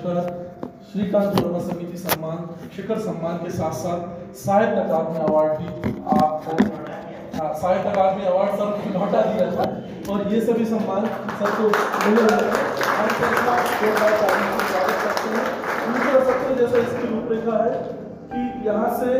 पुरस्कार 0.00 0.80
श्रीकांत 0.92 1.40
वर्मा 1.40 1.58
समिति 1.68 1.98
सम्मान 1.98 2.38
शिखर 2.76 2.98
सम्मान 3.00 3.36
के 3.38 3.50
साथ 3.56 3.72
साथ 3.80 4.34
साहित्य 4.42 4.80
अकादमी 4.82 5.18
अवार्ड 5.24 5.52
भी 5.58 5.90
आपको 6.16 6.56
हाँ, 7.36 7.52
साहित्य 7.54 7.88
अकादमी 7.90 8.24
अवार्ड 8.32 8.54
सर 8.60 8.70
को 8.76 8.98
लौटा 8.98 9.22
दिया 9.32 9.50
था 9.56 9.64
और 10.12 10.32
ये 10.32 10.40
सभी 10.46 10.64
सम्मान 10.72 11.06
सर 11.40 11.50
को 11.58 11.64
मिले 12.08 12.22
हुए। 12.22 12.50
हम 12.92 13.08
सर 13.18 13.34
का 13.46 13.56
एक 13.88 13.94
बार 14.00 14.16
तारीफ़ 14.22 14.52
से 14.58 14.66
स्वागत 14.72 14.96
करते 15.04 15.26
दूसरा 15.88 16.24
सबसे 16.30 16.54
जैसा 16.60 16.78
इसकी 16.86 17.14
रूपरेखा 17.14 17.56
है 17.64 17.72
कि 18.32 18.68
यहाँ 18.68 18.90
से 19.00 19.10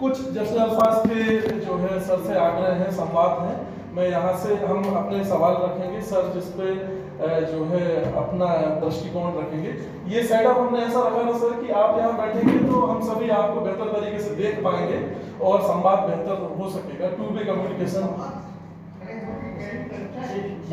कुछ 0.00 0.20
जश्न 0.38 0.56
अल्फाज 0.66 1.06
के 1.06 1.58
जो 1.66 1.76
है 1.84 2.00
सर 2.08 2.24
से 2.26 2.38
आग्रह 2.48 2.82
हैं 2.82 2.90
संवाद 2.98 3.42
हैं। 3.46 3.56
मैं 3.96 4.08
यहाँ 4.08 4.32
से 4.42 4.54
हम 4.66 4.84
अपने 4.96 5.24
सवाल 5.24 5.56
रखेंगे। 5.62 6.00
सर 6.10 6.30
जिस 6.34 6.46
पे 6.58 6.68
अ, 6.70 7.01
जो 7.46 7.64
है 7.66 7.84
अपना 8.20 8.46
दृष्टिकोण 8.80 9.34
रखेंगे। 9.34 9.72
ये 10.08 10.22
सेटअप 10.24 10.58
हमने 10.58 10.80
ऐसा 10.84 11.00
रखा 11.06 11.22
ना 11.22 11.34
सर 11.38 11.52
कि 11.60 11.68
आप 11.80 11.98
यहाँ 11.98 12.14
बैठेंगे 12.16 12.56
तो 12.68 12.80
हम 12.82 13.00
सभी 13.08 13.28
आपको 13.32 13.60
बेहतर 13.60 13.92
तरीके 13.92 14.20
से 14.22 14.30
देख 14.36 14.62
पाएँगे 14.64 14.98
और 15.42 15.62
संवाद 15.62 15.98
बेहतर 16.08 16.36
हो 16.58 16.70
सकेगा। 16.70 17.10
टू 17.16 17.24
वे 17.36 17.44
कम्युनिकेशन 17.44 18.04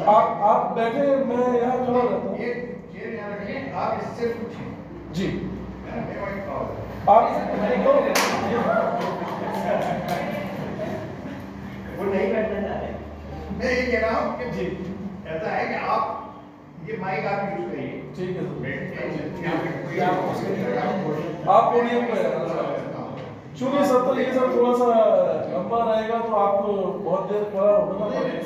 आप 0.08 0.26
आप 0.46 0.62
बैठे 0.76 1.04
मैं 1.26 1.46
यहाँ 1.62 1.78
खड़ा 1.86 2.02
रहता 2.02 2.30
हूँ। 2.30 2.38
ये 2.40 2.54
चेयर 2.94 3.14
यहाँ 3.16 3.30
रखिए, 3.32 3.58
आप 3.76 3.92
इससे 4.04 4.26
जी। 5.14 5.28
आप 7.10 7.24
वो 11.98 12.04
नहीं 12.06 12.28
बैठना 12.34 12.60
चाह 12.62 12.76
रहे। 12.76 12.92
मैं 13.58 13.72
ये 13.72 13.86
कह 13.92 14.00
रहा 14.00 14.20
हूँ 14.20 14.30
कि 14.40 14.46
जी। 14.52 14.66
ऐसा 15.28 15.50
है 15.50 15.64
कि 15.68 15.76
आप 15.88 16.04
ये 16.90 16.96
माइक 16.98 17.26
आप 17.30 17.42
यूज़ 17.50 17.66
करिए। 17.72 17.98
ठीक 18.16 18.30
है 18.36 18.44
सर। 18.46 18.54
आप 21.50 21.64
पोडियम 21.74 22.02
पर 22.06 22.22
चूँकि 23.60 23.82
सर 23.86 24.00
तो 24.06 24.12
ये 24.20 24.32
सर 24.34 24.46
थोड़ा 24.56 24.74
सा 24.80 24.88
लंबा 25.52 25.80
रहेगा 25.84 26.18
तो 26.20 26.32
आपको 26.36 26.70
बहुत 27.06 27.24
देर 27.32 27.44
खड़ा 27.54 27.72
होना 27.72 28.06
पड़ेगा। 28.16 28.40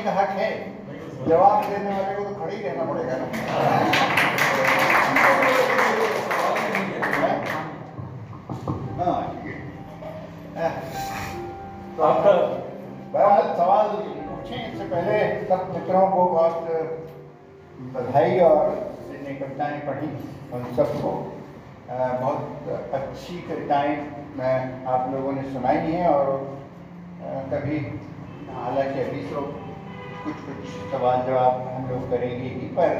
तो 0.00 0.04
का 0.04 0.12
हक 0.12 0.30
है। 0.38 0.50
जवाब 1.28 1.64
देने 1.64 1.90
वाले 1.90 2.14
को 2.14 2.22
तो 2.24 2.34
खड़े 2.34 2.56
ही 2.56 2.62
रहना 2.62 2.84
पड़ेगा 2.84 3.16
ना। 3.16 3.26
हाँ 9.00 9.18
है। 10.56 10.70
तो 11.96 12.02
आपका 12.02 12.32
बहरहाल 13.12 13.54
सवाल 13.56 13.88
पूछें 14.30 14.72
इससे 14.72 14.84
पहले 14.84 15.18
सब 15.48 15.60
मित्रों 15.74 16.06
को 16.10 16.24
बहुत 16.30 16.56
बधाई 17.94 18.40
और 18.48 18.64
जितनी 19.10 19.34
कविताएँ 19.36 19.80
पढ़ी 19.86 20.10
उन 20.52 20.64
सबको। 20.76 21.12
बहुत 21.90 22.92
अच्छी 22.94 23.40
कविताएँ 23.48 23.96
मैं 24.36 24.56
आप 24.86 25.10
लोगों 25.14 25.32
ने 25.32 25.42
सुनाई 25.52 25.92
हैं 25.92 26.08
और 26.08 26.26
कभी 27.52 27.78
हालाँकि 28.52 29.00
अभी 29.00 29.22
तो 29.24 29.40
कुछ 30.24 30.36
कुछ 30.46 30.58
सवाल 30.90 31.22
जवाब 31.26 31.52
हम 31.74 31.88
लोग 31.90 32.10
करेंगे 32.10 32.48
ही, 32.48 32.66
पर 32.78 32.90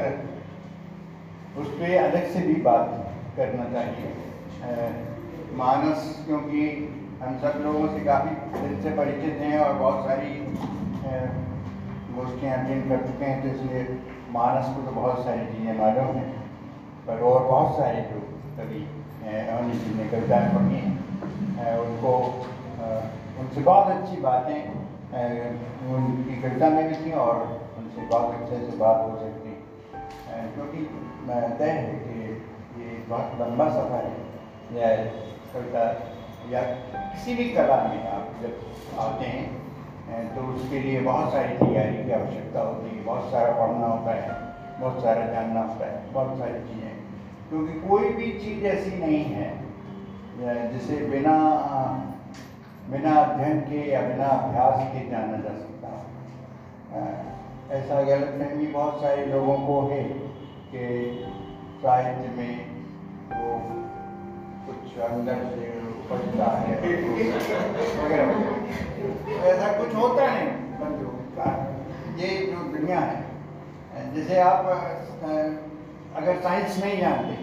उस 1.61 1.67
पर 1.69 1.95
अलग 1.97 2.27
से 2.33 2.39
भी 2.41 2.53
बात 2.63 2.87
करना 3.37 3.65
चाहिए। 3.73 4.07
मानस, 5.57 5.99
क्योंकि 6.25 6.61
हम 7.21 7.37
सब 7.39 7.59
लोगों 7.63 7.87
से 7.89 7.99
काफ़ी 8.05 8.33
दिल 8.59 8.81
से 8.83 8.89
परिचित 8.97 9.41
हैं 9.41 9.57
और 9.59 9.73
बहुत 9.75 10.05
सारी 10.05 10.29
गोष्ठियाँ 12.15 12.57
अटेंड 12.57 12.89
कर 12.89 13.05
चुके 13.07 13.25
हैं 13.25 13.41
तो 13.41 13.47
इसलिए 13.49 13.83
मानस 14.31 14.75
को 14.75 14.81
तो 14.81 14.91
बहुत 14.91 15.23
सारी 15.25 15.45
चीज़ें 15.47 15.77
मालूम 15.77 16.15
हैं, 16.17 16.31
पर 17.07 17.21
और 17.29 17.43
बहुत 17.45 17.77
सारे 17.77 18.01
जो 18.09 18.19
कभी 18.57 18.79
उन्हीं 19.57 20.09
कविताएँ 20.11 20.49
पढ़ी 20.55 20.77
हैं 20.77 21.77
उनको 21.79 22.13
उनसे 23.39 23.61
बहुत 23.61 23.87
अच्छी 23.91 24.21
बातें 24.21 24.57
उनकी 25.11 26.41
कविता 26.41 26.69
में 26.69 26.87
भी 26.87 26.95
थी 27.05 27.11
और 27.11 27.37
उनसे 27.77 28.01
बहुत 28.01 28.33
अच्छे 28.33 28.57
से 28.57 28.77
बात 28.77 29.01
हो 29.01 29.17
सकती। 29.19 29.49
क्योंकि 30.53 30.77
तय 31.57 31.69
है 31.69 31.93
कि 31.95 32.19
ये 32.81 32.87
बहुत 33.09 33.31
लंबा 33.41 33.67
सफ़र 33.69 34.05
है। 34.05 34.15
या 34.73 34.89
कविता 35.53 35.83
या 36.49 36.61
किसी 37.11 37.33
भी 37.33 37.45
कला 37.49 37.75
में 37.83 38.07
आप 38.09 38.29
जब 38.41 38.99
आते 38.99 39.25
हैं 39.25 39.49
तो 40.35 40.41
उसके 40.43 40.79
लिए 40.79 41.01
बहुत 41.01 41.31
सारी 41.31 41.53
तैयारी 41.55 41.97
की 41.97 42.11
आवश्यकता 42.11 42.61
होती 42.61 42.89
है। 42.89 43.03
बहुत 43.03 43.31
सारा 43.31 43.51
पढ़ना 43.53 43.87
होता 43.87 44.11
है, 44.11 44.29
बहुत 44.79 45.01
सारा 45.01 45.25
जानना 45.25 45.61
होता 45.61 45.85
है, 45.85 46.13
बहुत 46.13 46.37
सारी 46.39 46.59
चीज़ें। 46.61 46.95
क्योंकि 47.49 47.73
कोई 47.79 48.09
भी 48.09 48.31
चीज़ 48.39 48.65
ऐसी 48.65 48.97
नहीं 48.97 49.23
है 49.25 49.49
जिसे 50.71 50.95
बिना 51.05 51.35
बिना 52.91 53.11
अध्ययन 53.17 53.59
के 53.69 53.81
या 53.91 54.01
बिना 54.07 54.25
अभ्यास 54.37 54.79
के 54.93 55.09
जाना 55.09 55.37
जा 55.43 55.53
सकता 55.59 55.91
अ, 56.93 57.03
ऐसा 57.75 58.01
गलत 58.09 58.33
फहमी 58.39 58.65
बहुत 58.71 59.01
सारे 59.01 59.25
लोगों 59.25 59.57
को 59.67 59.75
है 59.91 60.01
कि 60.71 60.87
साहित्य 61.83 62.31
में 62.37 62.53
वो 63.33 63.53
कुछ 64.65 64.97
अंदर 65.09 65.45
से 65.53 65.69
उपजता 65.91 66.49
है। 66.57 66.75
वगैरह 66.81 68.33
वगैरह। 68.33 69.45
ऐसा 69.51 69.71
कुछ 69.77 69.95
होता 69.95 70.25
नहीं 70.33 70.49
ये 72.21 72.29
जो 72.45 72.63
दुनिया 72.71 72.99
है 72.99 74.11
जैसे 74.15 74.39
आप 74.41 74.65
अगर 76.15 76.39
साइंस 76.41 76.83
नहीं 76.83 76.99
जानते 76.99 77.35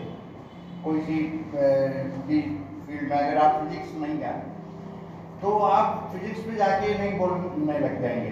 कोई 0.84 1.00
सी 1.00 1.16
फ़ील्ड 1.52 3.10
में 3.10 3.16
अगर 3.18 3.38
आप 3.38 3.60
फिजिक्स 3.62 3.94
नहीं 4.00 4.18
जानते 4.20 4.56
तो 5.42 5.58
आप 5.58 6.12
फिजिक्स 6.12 6.46
में 6.46 6.56
जाके 6.56 6.98
नहीं 6.98 7.18
बोलने 7.18 7.78
लग 7.78 8.00
जाएँगे। 8.02 8.30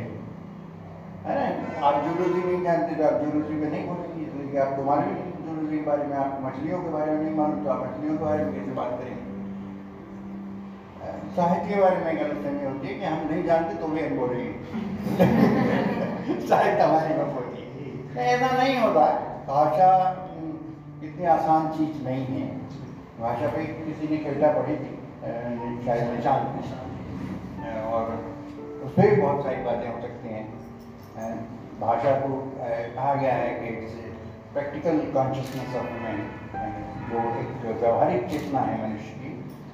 है 1.27 1.35
ना? 1.37 1.87
आप 1.87 1.95
जूलॉजी 2.05 2.43
नहीं 2.47 2.63
जानते 2.65 2.95
तो 2.95 3.05
आप 3.05 3.23
जूलॉजी 3.23 3.55
में 3.55 3.71
नहीं 3.71 3.87
बोलेंगे। 3.89 4.25
इसलिए 4.27 4.61
आपको 4.61 4.83
मालूम 4.83 5.05
नहीं 5.05 5.33
जूलॉजी 5.47 5.79
के 5.79 5.85
बारे 5.85 6.05
में, 6.05 6.17
आप 6.17 6.41
मछलियों 6.43 6.83
के 6.83 6.89
बारे 6.89 7.13
में 7.13 7.23
नहीं 7.25 7.35
मालूम 7.35 7.65
तो 7.65 7.71
आप 7.71 7.81
मछलियों 7.85 8.19
के 8.19 8.25
बारे 8.25 8.45
में 8.45 8.55
कैसे 8.55 8.73
बात 8.73 8.91
करेंगे? 8.91 9.25
साहित्य 11.37 11.75
के 11.75 11.81
बारे 11.81 11.97
में 11.97 12.17
गलत 12.17 12.37
फहमी 12.45 12.65
होती 12.65 12.87
है? 12.89 12.95
कि 12.95 13.05
हम 13.05 13.29
नहीं 13.31 13.45
जानते 13.45 13.75
तो 13.75 13.87
भी 13.87 14.07
हम 14.07 14.17
बोलेंगे। 14.19 14.53
साहित्य 16.49 16.83
हमारी 16.83 17.15
मत 17.15 17.35
होती 17.35 17.63
है 17.63 18.27
ऐसा 18.27 18.63
नहीं 18.63 18.79
होता। 18.79 19.07
भाषा 19.49 19.91
इतनी 21.05 21.27
आसान 21.27 21.69
चीज़ 21.69 22.05
नहीं 22.05 22.27
है। 22.27 22.49
भाषा 23.21 23.49
पे 23.49 23.65
किसी 23.65 24.09
ने 24.09 24.17
कविता 24.25 24.49
पढ़ी 24.61 24.77
थी 24.77 24.93
शायद 25.87 26.17
निशांत 26.17 26.57
ने 26.57 26.96
अ, 27.77 27.85
और 27.85 28.11
उसमें 28.85 29.15
भी 29.15 29.21
बहुत 29.23 29.45
सारी 29.45 29.63
बातें 29.63 29.95
हो 29.95 30.01
सकती 30.01 30.29
हैं। 30.29 30.45
भाषा 31.81 32.13
को 32.21 32.29
कहा 32.97 33.15
गया 33.15 33.35
है 33.35 33.49
कि 33.55 33.71
प्रैक्टिकल 34.55 34.99
कॉन्शियसनेस 35.15 35.77
ऑफ़ 35.77 35.91
मैन 36.03 36.21
वो 37.11 37.19
एक 37.41 37.81
व्यवहारिक 37.81 38.27
चेतना 38.31 38.61
है 38.61 38.77
मनुष्य 38.83 39.11
की 39.11 39.33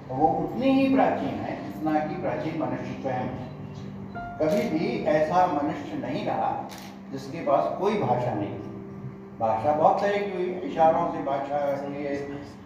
वो 0.08 0.26
उतनी 0.28 0.70
ही 0.70 0.94
प्राचीन 0.94 1.34
है 1.44 1.56
जितना 1.66 1.92
कि 2.00 2.14
प्राचीन 2.22 2.58
मनुष्य 2.62 2.96
स्वयं 3.02 3.28
कभी 4.40 4.68
भी 4.68 5.04
ऐसा 5.04 5.46
मनुष्य 5.46 5.98
नहीं 5.98 6.26
रहा 6.26 6.50
जिसके 7.12 7.40
पास 7.40 7.78
कोई 7.78 7.94
भाषा 7.94 8.34
नहीं। 8.34 8.50
थी 8.50 8.70
भाषा 9.38 9.72
बहुत 9.72 10.00
तरह 10.00 10.18
की 10.18 10.30
हुई 10.30 10.48
है 10.48 10.60
इशारों 10.70 11.12
से 11.12 11.22
भाषा 11.22 11.86
हुई 11.86 12.04
है 12.04 12.16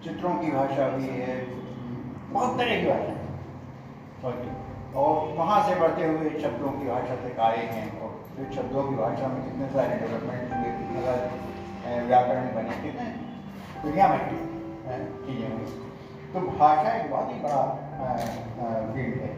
चित्रों 0.04 0.34
की 0.34 0.50
भाषा 0.50 0.86
हुई 0.86 1.08
है 1.08 1.36
बहुत 2.32 2.58
तरह 2.58 2.80
की 2.80 2.86
भाषा 2.86 3.12
है। 3.12 4.65
और- 4.96 5.36
वहाँ 5.38 5.62
से 5.68 5.74
बढ़ते 5.80 6.04
हुए 6.06 6.30
शब्दों 6.42 6.70
की 6.72 6.86
भाषा 6.86 7.16
तक 7.16 7.40
आए 7.40 7.64
हैं 7.72 8.00
और 8.00 8.10
फिर 8.36 8.50
शब्दों 8.56 8.82
की 8.84 8.94
भाषा 8.96 9.26
में 9.28 9.42
कितने 9.44 9.68
सारे 9.68 9.96
डेवलपमेंट 9.96 10.52
हुए, 10.52 10.70
कितने 10.78 11.02
सारे 11.02 12.00
व्याकरण 12.06 12.46
बने, 12.54 12.76
कितने 12.76 13.08
दुनिया 13.82 14.08
में 14.08 14.18
चीज़ें 15.26 15.52
हुई। 15.52 15.66
तो 16.32 16.40
भाषा 16.40 16.90
एक 16.92 17.10
बहुत 17.10 17.28
ही 17.30 17.40
बड़ा 17.40 17.62
फ़ील्ड 18.94 19.20
है, 19.20 19.32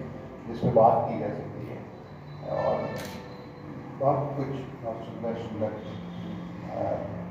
जिस 0.48 0.58
पर 0.58 0.70
बात 0.70 1.06
की 1.08 1.18
जा 1.18 1.28
सकती 1.28 1.64
है। 1.70 1.78
और 2.58 2.88
बहुत 4.00 4.34
कुछ, 4.36 4.46
बहुत 4.84 5.04
सुंदर 5.04 5.34
सुंदर 5.42 5.70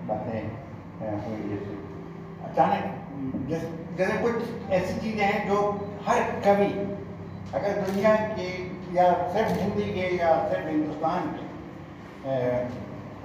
बातें 0.07 0.41
हुई 1.25 1.49
जैसे 1.49 1.73
अचानक 2.49 2.93
जैसे 3.97 4.17
कुछ 4.17 4.69
ऐसी 4.71 4.99
चीज़ें 5.01 5.25
हैं 5.25 5.47
जो 5.49 5.57
हर 6.07 6.21
कवि 6.45 6.69
अगर 7.55 7.81
दुनिया 7.81 8.15
के 8.37 8.47
या 8.95 9.05
सिर्फ़ 9.33 9.51
हिंदी 9.59 9.83
के 9.93 10.07
या 10.17 10.31
सिर्फ़ 10.49 10.67
हिंदुस्तान 10.67 11.29
के 11.35 11.45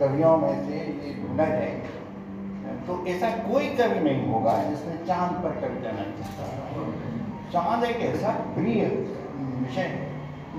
कवियों 0.00 0.36
में 0.36 0.68
से 0.68 0.76
ये 0.76 1.14
ढूंढा 1.22 1.46
जाए 1.46 1.70
तो 2.86 3.04
ऐसा 3.08 3.28
कोई 3.48 3.68
कवि 3.80 4.00
नहीं 4.00 4.26
होगा 4.32 4.52
जिसने 4.64 4.94
चाँद 5.06 5.32
पर 5.42 5.58
कविता 5.60 5.90
नहीं 5.92 6.06
लिखा 6.18 7.50
चाँद 7.52 7.84
एक 7.84 8.00
ऐसा 8.04 8.30
प्रिय 8.54 8.84
विषय 8.84 9.80
है। 9.80 10.10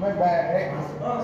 मैं 0.02 0.12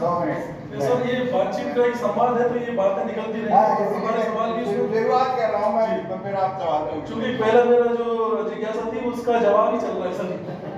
दो 0.01 0.09
मिनट। 0.19 0.81
सर 0.81 1.05
ये 1.09 1.19
बातचीत 1.33 1.75
का 1.75 1.85
एक 1.85 1.95
संवाद 1.95 2.41
है 2.41 2.49
तो 2.49 2.55
ये 2.55 2.71
बातें 2.71 3.05
निकलती 3.05 3.39
हाँ, 3.51 3.67
रहेंगी 3.67 3.95
हमारे 3.95 4.23
सवाल 4.23 4.51
उसमें- 4.51 4.93
शुरुआत 4.95 5.35
कर 5.37 5.49
रहा 5.49 5.65
हूँ 5.65 5.75
मैं 5.75 6.09
तो 6.09 6.17
फिर 6.23 6.35
आप 6.35 6.59
सवाल। 6.61 7.01
क्योंकि 7.07 7.31
पहला 7.37 7.63
मेरा 7.63 7.85
जो 7.93 8.49
जिज्ञासा 8.49 8.91
थी 8.91 9.05
उसका 9.09 9.39
जवाब 9.39 9.73
ही 9.73 9.79
चल 9.81 9.87
रहा 9.87 10.09
है 10.09 10.13
सर। 10.17 10.68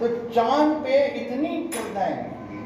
तो 0.00 0.08
चाँद 0.30 0.72
पे 0.84 0.96
इतनी 1.18 1.50
कविताएँ 1.74 2.16
लिखी 2.16 2.58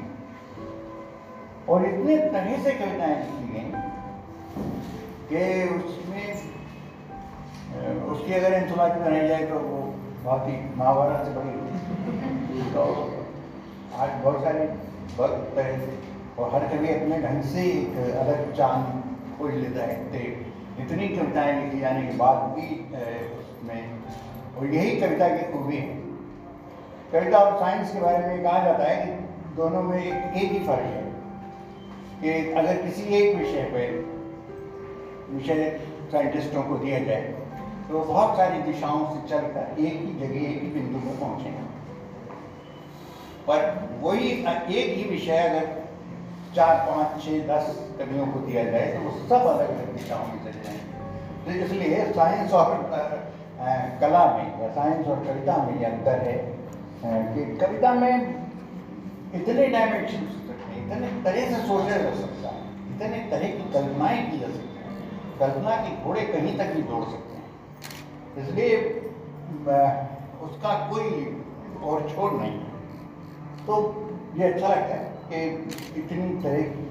और 1.72 1.84
इतने 1.86 2.16
तरह 2.32 2.62
से 2.64 2.70
कविताएँ 2.74 3.16
लिखी 3.16 3.46
गई 3.52 3.66
कि 5.28 5.42
उसमें 5.74 6.26
उसकी 8.06 8.32
अगर 8.34 8.52
एंथोलॉजी 8.52 8.98
बनाई 9.00 9.28
जाए 9.28 9.44
तो 9.46 9.58
वो 9.58 9.78
बहुत 10.24 10.48
ही 10.48 10.54
महाभारत 10.76 11.26
से 11.26 11.32
बड़ी 11.34 11.52
होती 11.58 12.64
तो 12.72 12.82
आज 13.96 14.10
बहुत 14.24 14.42
सारे 14.44 14.66
बहुत 15.16 15.52
तरह 15.56 15.78
से 15.78 15.90
और 16.38 16.44
हर 16.54 16.62
कवि 16.68 16.88
अपने 16.88 17.16
ढंग 17.22 17.42
से 17.52 17.62
एक 17.70 17.96
अलग 18.16 18.38
चाँद 18.56 18.82
खोज 19.38 19.54
लेता 19.54 19.82
है। 19.82 19.96
तो 20.12 20.18
इतनी 20.82 21.08
कविताएँ 21.08 21.54
लिखी 21.62 21.80
जाने 21.80 22.02
के 22.06 22.16
बाद 22.16 22.36
भी 22.56 22.68
उसमें, 23.38 23.82
और 24.58 24.66
यही 24.74 25.00
कविता 25.00 25.28
की 25.28 25.52
खूबी 25.52 25.76
है। 25.76 25.99
कविता 27.12 27.38
और 27.38 27.58
साइंस 27.60 27.92
के 27.92 28.00
बारे 28.00 28.26
में 28.26 28.42
कहा 28.42 28.58
जाता 28.64 28.84
है 28.84 29.06
कि 29.06 29.12
दोनों 29.56 29.82
में 29.82 29.98
एक 29.98 30.36
एक 30.36 30.52
ही 30.52 30.58
फ़र्क 30.58 30.80
है 30.80 31.00
कि 32.20 32.52
अगर 32.52 32.76
किसी 32.82 33.02
एक 33.16 33.36
विषय 33.36 33.62
पर 33.72 33.86
विषय 35.30 35.80
साइंटिस्टों 36.12 36.62
को 36.62 36.76
दिया 36.76 36.98
जाए 36.98 37.22
तो 37.88 38.00
बहुत 38.00 38.36
सारी 38.36 38.62
दिशाओं 38.62 39.04
से 39.06 39.28
चलकर 39.28 39.80
एक 39.80 39.96
ही 39.96 40.12
जगह, 40.20 40.46
एक 40.50 40.62
ही 40.62 40.68
बिंदु 40.68 40.98
पर 40.98 41.16
पहुंचेगा। 41.20 41.64
पर 43.46 43.58
वही 44.02 44.30
एक 44.30 44.96
ही 44.96 45.04
विषय 45.10 45.38
अगर 45.38 45.64
चार, 46.56 46.76
पाँच 46.86 47.22
छः 47.24 47.46
दस 47.48 47.64
कवियों 47.98 48.26
को 48.26 48.38
दिया 48.40 48.64
जाए 48.64 48.86
तो 48.86 49.00
वो 49.00 49.10
सब 49.28 49.46
अलग 49.46 49.68
अलग 49.68 49.92
दिशाओं 49.96 50.26
में 50.26 50.38
चले 50.44 50.62
जाएँगे। 50.62 51.58
तो 51.58 51.64
इसलिए 51.64 52.04
साइंस 52.12 52.52
और 52.52 52.74
कला 54.00 54.24
में 54.32 54.62
या 54.62 54.68
साइंस 54.72 55.06
और 55.06 55.24
कविता 55.26 55.56
में 55.64 55.78
ये 55.80 55.86
अंतर 55.86 56.18
है। 56.28 56.38
कि 57.02 57.44
कविता 57.56 57.92
में 57.94 58.14
इतने 59.34 59.66
डायमेंशन 59.68 60.20
हो 60.20 60.32
सकते 60.38 60.64
हैं, 60.64 60.78
इतने 60.80 61.08
तरह 61.24 61.42
से 61.50 61.58
सोचा 61.66 61.96
जा 61.98 62.12
सकता 62.14 62.48
है, 62.48 62.60
इतने 62.90 63.18
तरह 63.30 63.48
की 63.50 63.64
कल्पनाएँ 63.72 64.22
की 64.30 64.38
जा 64.38 64.48
सकती 64.48 64.74
हैं, 64.78 64.90
कल्पना 65.40 65.76
के 65.76 65.90
घोड़े 66.04 66.22
कहीं 66.26 66.56
तक 66.58 66.68
भी 66.74 66.82
दौड़ 66.90 67.04
सकते 67.04 67.32
हैं। 67.34 67.46
इसलिए 68.38 68.72
उसका 70.42 70.72
कोई 70.90 71.08
और 71.82 72.08
छोड़ 72.10 72.32
नहीं। 72.32 72.58
तो 73.66 73.72
ये 74.36 74.44
अच्छा 74.44 74.68
लगता 74.68 74.94
है 74.94 75.04
कि 75.28 75.38
इतनी 76.00 76.26
तरह 76.42 76.62
की 76.74 76.84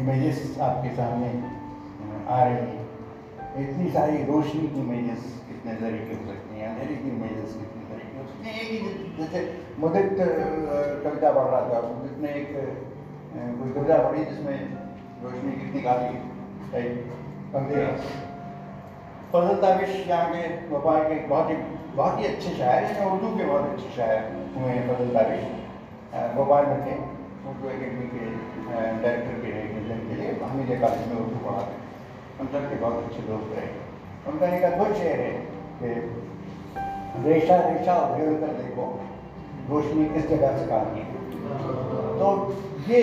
इमेजेस 0.00 0.38
आपके 0.60 0.90
सामने 0.96 1.30
आ 2.28 2.42
रही 2.44 2.62
हैं। 2.66 2.84
इतनी 3.60 3.90
सारी 3.92 4.22
रोशनी 4.24 4.66
की 4.68 4.80
इमेजेस 4.80 5.22
कितने 5.48 5.72
तरीके 5.74 6.12
हो 6.14 6.26
सकती 6.26 6.58
हैं, 6.58 6.68
अंधेरे 6.68 6.96
की 6.96 7.08
इमेजेस 7.10 7.54
कितने 7.54 7.82
एक 8.52 8.68
ही 8.70 8.78
जैसे 9.18 9.40
मुदित 9.78 10.08
कविता 11.04 11.30
पढ़ 11.32 11.48
रहा 11.50 11.60
था, 11.68 11.78
मुदित 11.88 12.16
ने 12.22 12.30
एक 12.40 12.50
कोई 13.32 13.70
कविता 13.72 13.96
पढ़ी 14.04 14.24
जिसमें 14.24 14.58
रोशनी 15.22 15.52
कितनी 15.60 15.80
टाइप 16.72 16.92
फजल 19.32 19.56
ताबिश 19.62 19.90
यहाँ 20.08 20.26
के 20.32 20.42
भोपाल 20.68 21.02
के 21.04 21.16
बहुत 21.28 21.50
ही 21.50 21.56
बहुत 21.96 22.18
ही 22.18 22.24
अच्छे 22.26 22.50
शायर 22.52 22.84
हैं, 22.84 23.04
उर्दू 23.10 23.28
के 23.36 23.44
बहुत 23.44 23.64
अच्छे 23.70 23.90
शायर 23.96 24.20
हुए 24.56 24.70
हैं 24.70 24.82
फजल 24.88 25.10
ताबिश 25.16 25.42
भोपाल 26.36 26.66
में 26.66 26.80
थे। 26.86 26.94
उर्दू 27.50 27.68
अकेडमी 27.68 28.06
के 28.14 28.24
डायरेक्टर 29.02 29.36
के 29.42 29.50
रहे 29.50 29.62
मिलन 29.74 30.00
के 30.08 30.14
लिए। 30.20 30.32
हामिद 30.42 30.70
कॉलेज 30.80 31.06
में 31.12 31.16
उर्दू 31.20 31.38
पढ़ाते 31.46 31.78
हम 32.40 32.46
सब 32.48 32.68
के 32.70 32.76
बहुत 32.82 32.96
अच्छे 33.04 33.22
दोस्त 33.28 33.54
रहे। 33.56 33.68
उनका 34.30 34.46
एक 34.56 34.64
अद्भुत 34.64 34.96
शेर 34.96 35.20
है 35.20 35.32
कि 35.80 35.88
रेशा 37.18 37.56
रेशा 37.60 37.94
उधेड़ 38.00 38.34
कर 38.40 38.52
देखो 38.56 38.84
रोशनी 39.70 40.04
किस 40.08 40.28
जगह 40.28 40.58
से 40.58 40.66
काली 40.66 41.00
है? 41.00 41.06
तो 42.18 42.26
ये 42.88 43.02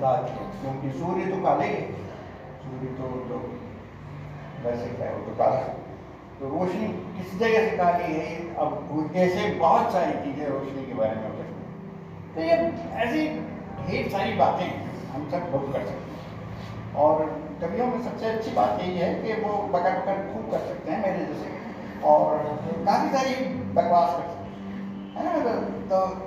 बात 0.00 0.28
है 0.30 0.44
क्योंकि 0.60 0.88
सूर्य 0.98 1.24
तो 1.26 1.42
काले 1.44 1.66
ही 1.66 1.80
सूर्य 2.62 2.88
तो, 2.98 3.08
तो 3.28 3.36
वैसे 4.64 4.88
क्या 4.88 5.06
है 5.06 5.14
वो 5.14 5.22
तो 5.26 5.34
काला 5.38 5.62
तो 6.40 6.48
रोशनी 6.48 6.88
किस 7.16 7.38
जगह 7.38 7.68
से 7.70 7.76
काली 7.76 8.14
है 8.14 8.28
अब 8.56 8.70
ऐसे 9.16 9.48
बहुत 9.58 9.92
सारी 9.92 10.12
चीज़ें 10.24 10.46
रोशनी 10.48 10.86
के 10.86 10.94
बारे 10.94 11.14
में 11.16 11.24
हो। 11.24 11.32
सकती 11.36 11.60
तो 12.34 12.40
ये 12.40 12.54
ऐसी 13.04 13.26
ढेर 13.86 14.08
सारी 14.10 14.32
बातें 14.34 14.68
हम 15.12 15.28
सब 15.30 15.50
बहुत 15.52 15.72
कर 15.72 15.86
सकते 15.86 16.10
हैं। 16.10 16.94
और 17.04 17.24
कवियों 17.62 17.86
में 17.86 18.00
सबसे 18.02 18.26
अच्छी 18.26 18.50
बात 18.50 18.80
यही 18.80 18.96
है 18.98 19.14
कि 19.14 19.40
वो 19.42 19.56
पकड़ 19.72 19.92
पकड़ 19.92 20.16
खूब 20.32 20.50
कर 20.52 20.66
सकते 20.68 20.90
हैं 20.90 21.00
मेरे 21.02 21.26
जैसे। 21.26 21.60
और 22.04 22.38
काफ़ी 22.86 23.08
सारी 23.08 23.34
बकवास 23.74 24.12
कर 24.12 24.22
सकते 24.22 24.48
हैं 24.48 25.24
ना? 25.24 25.32
तो, 25.38 25.50
तो 25.90 26.22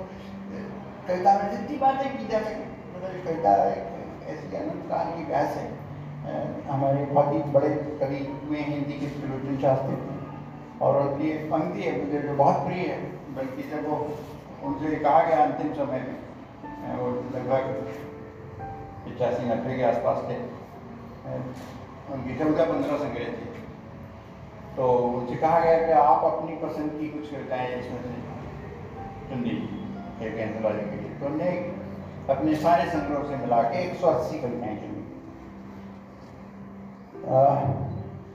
कविता 1.08 1.32
में 1.38 1.50
जितनी 1.50 1.76
बातें 1.76 2.18
की 2.18 2.26
जा 2.26 2.38
सके 2.40 2.64
मतलब 2.96 3.24
कविता 3.24 3.52
एक 3.64 3.82
ऐसी 4.28 4.48
काल 4.88 5.06
की 5.16 5.24
बहस 5.24 5.56
है। 5.56 5.66
हमारे 6.64 7.04
बहुत 7.04 7.32
ही 7.32 7.38
बड़े 7.52 7.68
कवि 8.00 8.20
हुए 8.46 8.58
हिंदी 8.58 8.92
के 8.92 9.06
त्रिलोचन 9.06 9.58
शास्त्री। 9.62 9.96
और 10.82 10.96
उनकी 10.96 11.28
एक 11.30 11.50
पंक्ति 11.50 11.82
है 11.82 12.04
मुझे 12.04 12.18
जो 12.18 12.34
बहुत 12.34 12.54
प्रिय 12.54 12.78
है 12.78 12.98
बल्कि 13.34 13.62
जब 13.62 13.88
वो 13.88 13.96
उनसे 14.62 14.96
कहा 14.96 15.22
गया 15.22 15.42
अंतिम 15.44 15.72
समय 15.74 16.00
में 16.00 16.96
वो 16.96 17.06
लगभग 17.10 17.62
पचासी 19.06 19.48
नब्बे 19.50 19.76
के 19.76 19.82
आसपास 19.82 20.18
थे 20.28 20.36
उनकी 22.14 22.38
चौदह 22.38 22.64
पंद्रह 22.64 22.96
संग्रह 22.96 23.24
थे। 23.24 23.65
तो 24.76 24.86
मुझे 25.10 25.36
कहा 25.36 25.58
गया 25.60 25.76
कि 25.86 25.92
आप 25.98 26.24
अपनी 26.24 26.54
पसंद 26.62 26.90
की 26.98 27.06
कुछ 27.08 27.30
कविताएँ 27.30 27.68
इसमें 27.76 28.00
से 28.02 28.16
चुन 29.28 29.44
एक 30.26 30.34
एंथोलॉजी 30.38 30.84
के 30.90 30.96
लिए। 30.96 31.12
तो 31.20 31.26
उनने 31.26 31.48
अपने 32.30 32.54
सारे 32.56 32.84
संग्रह 32.90 33.22
से 33.28 33.36
मिला 33.36 33.60
के 33.62 33.78
एक 33.84 33.94
सौ 34.00 34.06
अस्सी 34.08 34.38
कविताएँ 34.40 34.76
चुनी। 34.76 35.02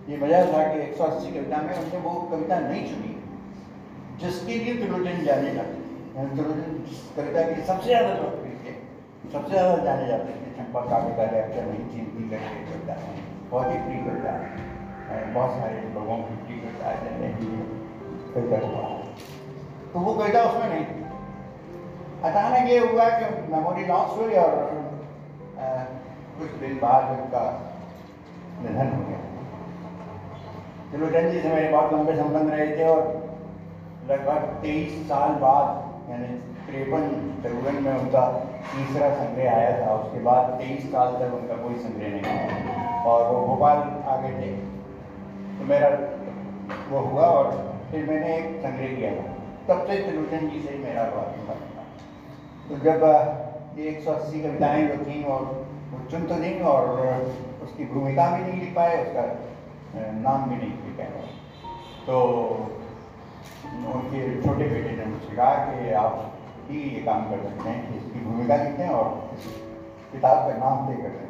ये 0.10 0.18
वजह 0.18 0.51
था 0.54 0.63
कि 0.68 0.80
एक 0.82 0.96
सौ 0.98 1.04
अस्सी 1.06 1.32
कविता 1.32 1.62
में 1.62 1.74
उन्होंने 1.75 2.00
वो 2.06 2.15
कविता 2.32 2.60
नहीं 2.62 2.84
चुनी, 2.88 3.13
जिसके 4.22 4.58
लिए 4.58 4.74
त्रिलोचन 4.75 5.24
जाने 5.25 5.54
जाते 5.54 5.75
थे। 5.75 6.27
त्रिलोचन 6.34 6.72
कविता 7.15 7.42
के 7.44 7.62
सबसे 7.63 7.88
ज़्यादा 7.88 8.13
लोकप्रिय 8.15 8.56
थे, 8.63 8.74
सबसे 9.34 9.51
ज़्यादा 9.51 9.75
जाने 9.84 10.08
जाते 10.08 10.34
थे। 10.34 10.58
चंपा 10.58 10.82
काव्य 10.89 11.15
का 11.15 11.24
अक्षर 11.44 11.65
नहीं 11.65 11.88
चिंती 11.89 12.30
करके 12.30 12.65
कविता, 12.65 13.00
बहुत 13.51 13.68
ही 13.68 13.77
प्रिय 13.80 14.04
कविता। 14.10 14.32
है 14.34 14.71
बहुत 15.34 15.51
सारे 15.51 15.77
लोगों 15.96 16.18
की 16.18 16.56
जिन्हें 17.03 17.34
भी 17.36 17.48
कविता 18.34 18.58
को 18.58 18.68
पढ़ा 18.68 18.89
तो 19.94 20.00
वो 20.00 20.13
कविता 20.13 20.44
उसमें 20.44 20.70
नहीं। 20.70 20.86
अचानक 22.24 22.70
ये 22.70 22.77
हुआ 22.80 23.06
कि 23.10 23.25
मेमोरी 23.51 23.86
लॉस 23.86 24.18
हुई 24.18 24.36
और 24.36 24.53
कुछ 26.39 26.50
दिन 26.60 26.77
बाद 26.77 27.10
उनका 27.10 27.44
निधन 28.62 28.89
हो 28.89 29.01
गया। 29.06 29.20
त्रिलोचन 30.91 31.30
जी 31.32 31.39
से 31.39 31.50
मेरे 31.50 31.70
बहुत 31.70 31.94
लंबे 31.94 32.15
संबंध 32.15 32.51
रहे 32.51 32.68
थे 32.77 32.88
और 32.88 33.01
लगभग 34.10 34.48
तेईस 34.62 35.08
साल 35.10 35.30
बाद, 35.41 35.65
यानी 36.12 36.27
तिरपन 36.65 37.08
तिरपन 37.44 37.84
में 37.84 37.94
उनका 37.94 38.25
तीसरा 38.72 39.13
संग्रह 39.15 39.56
आया 39.56 39.72
था। 39.82 39.94
उसके 39.94 40.20
बाद 40.24 40.50
तेईस 40.60 40.91
साल 40.91 41.13
तक 41.13 41.34
उनका 41.34 41.56
कोई 41.63 41.75
संग्रह 41.75 42.10
नहीं 42.10 42.25
आया। 42.25 43.03
और 43.03 43.32
वो 43.32 43.48
भोपाल 43.48 43.77
आ 44.08 44.15
गए 44.18 44.34
थे। 44.41 44.71
तो 45.62 45.68
मेरा 45.68 45.89
वो 46.89 47.00
हुआ 47.00 47.25
और 47.32 47.50
फिर 47.89 48.06
मैंने 48.06 48.30
एक 48.36 48.46
संग्रह 48.62 48.94
किया 48.96 49.10
था। 49.15 49.24
तब 49.65 49.82
से 49.88 49.98
त्रिलोचन 50.03 50.48
जी 50.50 50.60
से 50.62 50.77
मेरा 50.77 51.03
हुआ। 51.10 51.24
तो 52.70 52.77
जब 52.86 53.03
ये 53.77 53.89
एक 53.89 54.00
सौ 54.03 54.12
अस्सी 54.12 54.39
कविताएँ 54.41 54.88
जो 54.88 54.96
थी 55.03 55.24
और 55.34 55.44
वो 55.91 56.00
चुन 56.12 56.24
तो 56.27 56.36
नहीं 56.36 56.60
और 56.72 56.89
उसकी 57.63 57.86
भूमिका 57.86 58.25
भी 58.32 58.44
नहीं 58.44 58.60
लिख 58.62 58.72
पाए, 58.75 58.96
उसका 59.03 59.24
नाम 60.22 60.50
भी 60.50 60.56
नहीं 60.56 60.72
लिख 60.86 60.96
पाए। 60.98 61.10
तो 62.08 62.15
उनके 63.94 64.22
छोटे 64.41 64.70
बेटे 64.70 64.96
ने 64.96 65.06
मुझसे 65.06 65.36
कहा 65.36 65.53
कि 65.65 65.91
आप 66.01 66.15
ही 66.70 66.80
ये 66.80 67.01
काम 67.03 67.30
कर 67.30 67.44
सकते 67.44 67.70
हैं 67.70 67.98
इसकी 67.98 68.24
भूमिका 68.25 68.56
लिखें 68.63 68.89
और 68.89 69.06
किताब 70.12 70.38
का 70.48 70.58
नाम 70.58 70.88
तय 70.88 71.01
कर 71.03 71.13
दें 71.20 71.30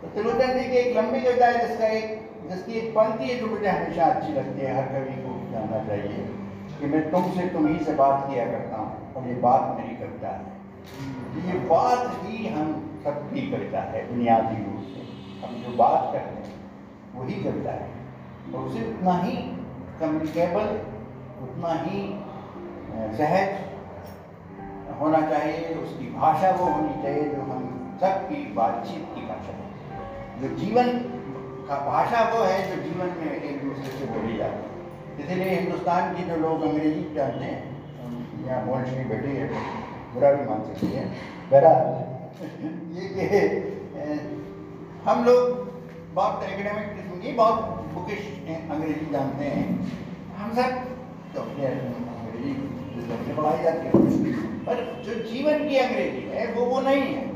तो 0.00 0.08
त्रिलोचन 0.08 0.58
जी 0.58 0.64
की 0.70 0.76
एक 0.78 0.96
लंबी 0.96 1.20
कविता 1.20 1.46
है 1.46 1.68
जिसका 1.68 1.86
एक 2.00 2.28
जिसकी 2.48 2.72
एक 2.72 2.90
पंक्ति 2.90 3.24
है 3.24 3.38
जो 3.38 3.46
मुझे 3.46 3.68
हमेशा 3.68 4.04
अच्छी 4.04 4.32
लगती 4.32 4.60
है, 4.60 4.76
हर 4.76 4.86
कवि 4.88 5.16
को 5.22 5.52
जानना 5.52 5.84
चाहिए 5.84 6.18
कि 6.80 6.86
मैं 6.86 7.10
तुमसे 7.10 7.46
तुम 7.48 7.66
ही 7.66 7.84
से 7.84 7.92
बात 7.92 8.26
किया 8.30 8.44
करता 8.46 8.76
हूँ 8.76 9.14
और 9.14 9.28
ये 9.28 9.34
बात 9.34 9.76
मेरी 9.78 9.96
कविता 9.96 10.28
है। 10.28 10.58
ये 11.46 11.58
बात 11.58 12.20
ही 12.24 12.46
हम 12.48 12.72
सबकी 13.04 13.50
कविता 13.50 13.80
है, 13.80 14.08
बुनियादी 14.08 14.56
रूप 14.64 14.82
से। 14.84 15.00
हम 15.42 15.62
जो 15.62 15.76
बात 15.76 16.12
करते 16.12 16.48
हैं, 16.48 16.54
वही 17.14 17.34
कविता 17.44 17.72
है। 17.72 17.88
और 18.54 18.60
उसे 18.60 18.80
उतना 18.90 19.18
ही 19.18 19.36
कम्युनिकेबल 20.00 20.68
उतना 21.42 21.72
ही 21.82 21.98
सहज 23.16 23.50
होना 25.00 25.20
चाहिए, 25.20 25.74
उसकी 25.74 26.06
भाषा 26.14 26.50
वो 26.50 26.64
होनी 26.64 27.02
चाहिए 27.02 27.24
जो 27.24 27.42
हम 27.42 27.96
सबकी 28.00 28.52
बातचीत 28.52 29.06
की 29.14 29.20
भाषा 29.20 29.52
है। 29.52 29.68
जो 30.40 30.56
जीवन 30.56 30.88
भाषा 31.76 32.34
वो 32.34 32.44
है 32.44 32.76
जो 32.76 32.82
जीवन 32.82 33.06
में 33.06 33.42
एक 33.42 33.64
दूसरे 33.64 33.84
से 33.84 34.04
बोली 34.04 34.36
जाती 34.36 34.54
है। 34.54 34.80
इसीलिए 35.20 35.60
हिंदुस्तान 35.60 36.16
की 36.16 36.24
जो 36.24 36.36
लोग 36.36 36.62
अंग्रेज़ी 36.62 37.14
जानते 37.14 37.44
हैं 37.44 37.80
यहाँ 38.46 38.64
मोहन 38.64 38.82
बैठी 38.82 39.36
है 39.36 39.48
बुरा 40.14 40.32
भी 40.32 40.48
मान 40.50 40.62
सकती 40.62 40.86
है। 40.86 41.04
बहरहाल, 41.50 42.10
ये 42.96 43.08
कि 43.08 43.66
हम 45.06 45.24
लोग 45.24 45.70
बहुत 46.14 46.42
एकेडमिक 46.42 46.84
किस्म 46.84 47.20
की, 47.20 47.32
बहुत 47.32 47.60
बुकिश 47.94 48.42
अंग्रेज़ी 48.70 49.10
जानते 49.10 49.44
हैं। 49.44 49.92
हम 50.36 50.52
सब 50.52 50.70
तो 51.34 51.42
अंग्रेज़ी 51.42 52.52
पढ़ाई 53.34 53.62
जाती 53.62 53.86
है। 53.86 53.92
पर 54.64 55.02
जो 55.06 55.14
जीवन 55.14 55.68
की 55.68 55.76
अंग्रेज़ी 55.76 56.22
है, 56.22 56.52
वो 56.52 56.64
वो 56.64 56.80
नहीं 56.80 57.02
है। 57.02 57.29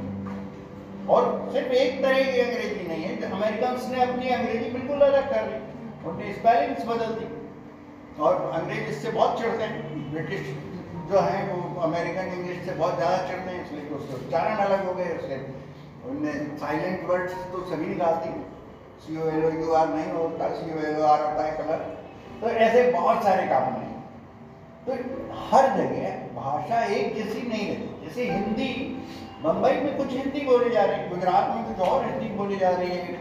और 1.09 1.23
सिर्फ़ 1.53 1.73
एक 1.75 2.03
तरह 2.03 2.23
की 2.25 2.41
अंग्रेज़ी 2.41 2.87
नहीं 2.89 3.05
है 3.05 3.17
जो 3.17 3.27
अमेरिकन 3.37 3.73
ने 3.93 4.03
अपनी 4.03 4.29
अंग्रेज़ी 4.37 4.71
बिल्कुल 4.71 5.01
अलग 5.03 5.31
कर 5.31 5.49
ली 5.49 5.59
उनने 6.09 6.33
स्पेलिंग्स 6.35 6.85
बदल 6.87 7.11
दी। 7.15 7.27
और 8.23 8.33
अंग्रेज़ 8.55 8.89
इससे 8.91 9.11
बहुत 9.11 9.39
चिढ़ते 9.39 9.65
हैं, 9.65 10.11
ब्रिटिश 10.11 10.43
जो 11.11 11.21
हैं, 11.21 11.41
वो 11.49 11.81
अमेरिकन 11.83 12.33
इंग्लिश 12.33 12.59
से 12.67 12.75
बहुत 12.75 12.97
ज़्यादा 12.97 13.17
चिढ़ते 13.29 13.51
हैं, 13.51 13.65
इसलिए 13.65 13.85
तो 13.85 13.97
उसके 13.97 14.15
उच्चारण 14.17 14.57
अलग 14.67 14.85
हो 14.87 14.95
गए 14.95 15.09
उससे 15.17 15.37
उनने 16.11 16.33
साइलेंट 16.61 17.09
वर्ड्स 17.09 17.35
तो 17.53 17.65
सभी 17.71 17.87
निकाल 17.87 18.15
दी। 18.25 18.33
C 19.05 19.17
O 19.17 19.29
L 19.29 19.45
O 19.45 19.51
U 19.53 19.73
R 19.75 19.89
नहीं 19.89 20.13
होता 20.13 20.49
सी 20.55 20.71
ओ 20.73 20.79
एल 20.81 20.97
ओ 21.01 21.05
आर 21.07 21.21
होता 21.23 21.45
है 21.45 21.57
कलर 21.57 21.81
तो 22.41 22.49
ऐसे 22.67 22.91
बहुत 22.93 23.23
सारे 23.25 23.47
काम 23.49 23.73
हैं। 23.75 23.93
तो 24.87 24.93
हर 25.51 25.69
जगह 25.77 26.03
भाषा 26.35 26.83
एक 26.87 27.15
जैसी 27.17 27.43
नहीं 27.43 27.69
रहती, 27.69 28.05
जैसे 28.05 28.31
हिंदी 28.31 28.73
मुंबई 29.45 29.71
में 29.85 29.97
कुछ 29.97 30.11
हिंदी 30.11 30.41
बोली 30.41 30.71
जा 30.71 30.83
रही 30.83 30.99
है, 30.99 31.09
गुजरात 31.09 31.49
में 31.55 31.65
कुछ 31.65 31.81
और 31.87 32.05
हिंदी 32.05 32.29
बोली 32.37 32.57
जा 32.59 32.69
रही 32.71 32.91
है, 32.91 33.17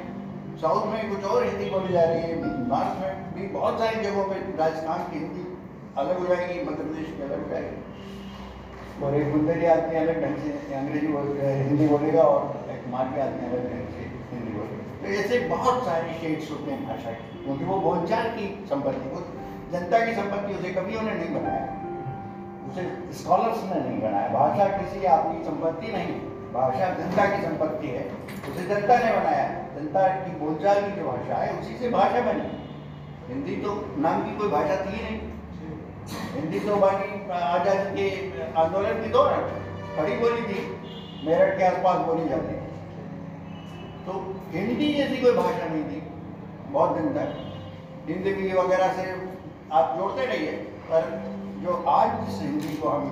साउथ 0.62 0.86
में 0.92 1.10
कुछ 1.10 1.26
और 1.32 1.44
हिंदी 1.46 1.66
बोली 1.70 1.94
जा 1.94 2.04
रही 2.04 2.22
है 2.22 2.36
नॉर्थ 2.68 3.02
में 3.02 3.34
भी 3.34 3.48
बहुत 3.56 3.80
सारी 3.80 4.04
जगहों 4.04 4.24
पे 4.30 4.36
राजस्थान 4.60 5.04
की 5.10 5.20
हिंदी 5.20 5.44
अलग 5.98 6.20
हो 6.20 6.28
जाएगी, 6.28 6.62
मध्य 6.62 6.84
प्रदेश 6.84 7.08
की 7.08 7.24
अलग 7.24 7.44
हो 7.44 7.50
जाएगी। 7.50 9.04
और 9.04 9.16
एक 9.16 9.32
बुंदेली 9.34 9.66
आदमी 9.66 9.96
अलग 9.98 10.22
ढंग 10.24 10.38
से 10.46 10.76
अंग्रेज़ी 10.76 11.08
बोल, 11.08 11.28
हिंदी 11.42 11.88
बोलेगा 11.88 12.24
और 12.24 12.72
एक 12.72 12.88
मारवी 12.92 13.22
आदमी 13.22 13.50
अलग 13.50 13.70
ढंग 13.72 13.88
से 13.96 14.08
हिंदी 14.32 14.58
बोलेगा। 14.58 14.82
तो 15.02 15.14
ऐसे 15.22 15.40
बहुत 15.50 15.86
सारे 15.86 16.14
शेड्स 16.22 16.52
होते 16.52 16.72
हैं 16.72 16.88
भाषा 16.88 17.12
के, 17.12 17.44
क्योंकि 17.44 17.66
वो 17.66 17.80
बोलचाल 17.82 18.30
की 18.38 18.48
संपत्ति 18.70 19.26
जनता 19.74 20.06
की 20.06 20.14
संपत्ति, 20.14 20.54
उसे 20.54 20.74
कभी 20.74 20.96
उन्हें 20.96 21.16
नहीं 21.16 21.36
बनाया। 21.36 21.64
स्कॉलर्स 22.76 23.64
ने 23.64 23.80
नहीं 23.80 24.00
बनाया। 24.02 24.28
भाषा 24.30 24.66
किसी 24.78 25.06
आपकी 25.06 25.44
संपत्ति 25.46 25.92
नहीं, 25.92 26.14
भाषा 26.54 26.90
जनता 26.94 27.26
की 27.26 27.42
संपत्ति 27.44 27.88
है। 27.88 28.04
उसे 28.52 28.64
जनता 28.66 28.98
ने 28.98 29.12
बनाया। 29.12 29.48
जनता 29.76 30.08
की 30.18 30.32
बोलचाल 30.40 30.82
की 30.82 30.92
जो 30.92 31.06
भाषा 31.08 31.36
है, 31.36 31.50
उसी 31.60 31.78
से 31.78 31.90
भाषा 31.90 32.22
बनी। 32.22 32.48
हिंदी 33.28 33.56
तो 33.56 33.74
नाम 33.98 34.24
की 34.24 34.36
कोई 34.38 34.50
भाषा 34.50 34.76
थी 34.76 35.02
नहीं। 35.04 35.20
हिंदी 36.34 36.60
तो 36.60 36.76
बाकी 36.76 37.32
आज़ादी 37.32 37.90
के 37.92 38.08
आंदोलन 38.60 39.02
के 39.04 39.10
दौरान 39.10 39.44
खड़ी 39.96 40.16
बोली 40.18 40.42
थी, 40.44 40.60
मेरठ 41.26 41.58
के 41.58 41.64
आसपास 41.66 42.06
बोली 42.06 42.28
जाती 42.30 42.54
थी। 42.54 42.62
तो 44.06 44.12
हिंदी 44.52 44.94
जैसी 44.94 45.18
कोई 45.18 45.32
भाषा 45.32 45.66
नहीं 45.66 45.84
थी, 45.84 46.02
बहुत 46.72 46.98
दिन 46.98 47.14
तक। 47.14 47.28
ज़िंदगी 48.08 48.52
वगैरह 48.54 48.94
से 48.94 49.12
आप 49.72 49.96
जोड़ते 49.98 50.26
रहिए, 50.26 50.52
पर 50.90 51.02
जो 51.64 51.74
आज 51.90 52.10
जिस 52.22 52.40
हिंदी 52.42 52.76
को 52.78 52.90
हम 52.90 53.04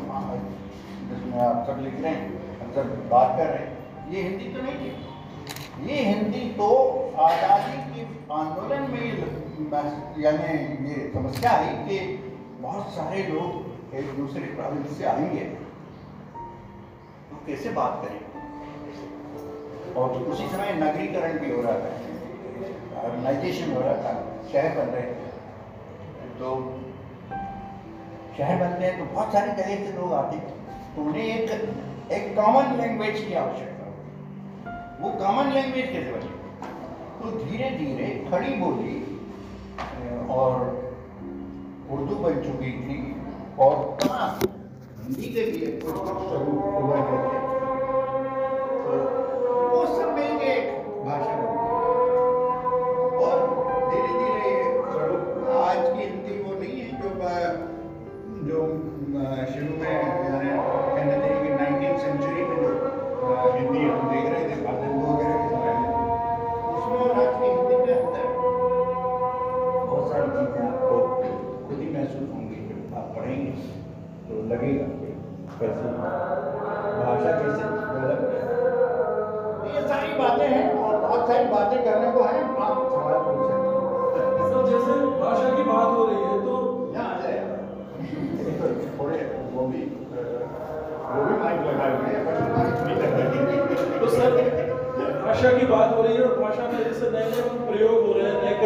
जिसमें 1.09 1.37
आप 1.41 1.59
सब 1.67 1.77
लिख 1.83 1.93
रहे 2.01 2.11
हैं, 2.11 2.23
हम 2.59 2.71
सब 2.75 2.87
बात 3.09 3.29
कर 3.37 3.45
रहे 3.45 3.59
हैं, 3.59 3.71
ये 4.11 4.21
हिंदी 4.21 4.47
तो 4.53 4.63
नहीं 4.63 4.77
थी 4.79 4.89
ये 5.89 5.97
हिंदी 6.05 6.41
तो 6.57 6.67
आज़ादी 7.19 7.77
के 7.93 8.01
आंदोलन 8.33 8.81
में 8.91 9.05
यानी 10.23 10.49
ये 10.89 10.97
समस्या 11.13 11.51
आई 11.51 11.71
कि 11.85 11.97
बहुत 12.61 12.85
सारे 12.95 13.23
लोग 13.23 13.95
एक 13.95 14.05
दूसरे 14.17 14.43
प्रोविंस 14.57 14.97
से 14.97 15.05
आएँगे। 15.05 15.45
तो 17.29 17.39
कैसे 17.47 17.69
बात 17.71 17.93
करें? 18.03 18.19
और 19.95 20.07
उसी 20.23 20.45
समय 20.47 20.69
नगरीकरण 20.75 21.39
भी 21.39 21.49
हो 21.51 21.61
रहा 21.61 21.77
था 21.79 21.91
अर्बनाइजेशन 23.01 23.67
हो 23.73 23.81
रहा 23.81 23.95
था, 24.03 24.13
शहर 24.51 24.71
बन 24.77 24.87
रहे 24.91 25.03
थे। 25.03 25.27
तो 26.39 26.47
शहर 28.37 28.55
बनते 28.57 28.85
हैं 28.85 28.97
तो 28.99 29.05
बहुत 29.13 29.33
सारे 29.33 29.51
जगह 29.53 29.85
से 29.85 29.91
लोग 29.97 30.13
आते 30.13 30.35
हैं। 30.35 30.49
तो 30.95 31.01
उन्हें 31.01 31.25
एक 31.25 32.11
एक 32.11 32.35
कॉमन 32.35 32.75
लैंग्वेज 32.77 33.19
की 33.19 33.33
आवश्यकता 33.41 33.79
वो 35.01 35.09
कॉमन 35.19 35.51
लैंग्वेज 35.53 35.85
कैसे 35.91 36.11
बने? 36.11 36.31
तो 37.19 37.31
धीरे 37.37 37.69
धीरे 37.77 38.07
खड़ी 38.31 38.53
बोली 38.55 38.95
और 40.29 40.53
उर्दू 41.91 42.15
बन 42.15 42.35
चुकी 42.43 42.71
थी 42.81 42.97
और 43.59 43.73
हिंदी 44.03 45.27
के 45.33 45.41
भी 45.51 45.59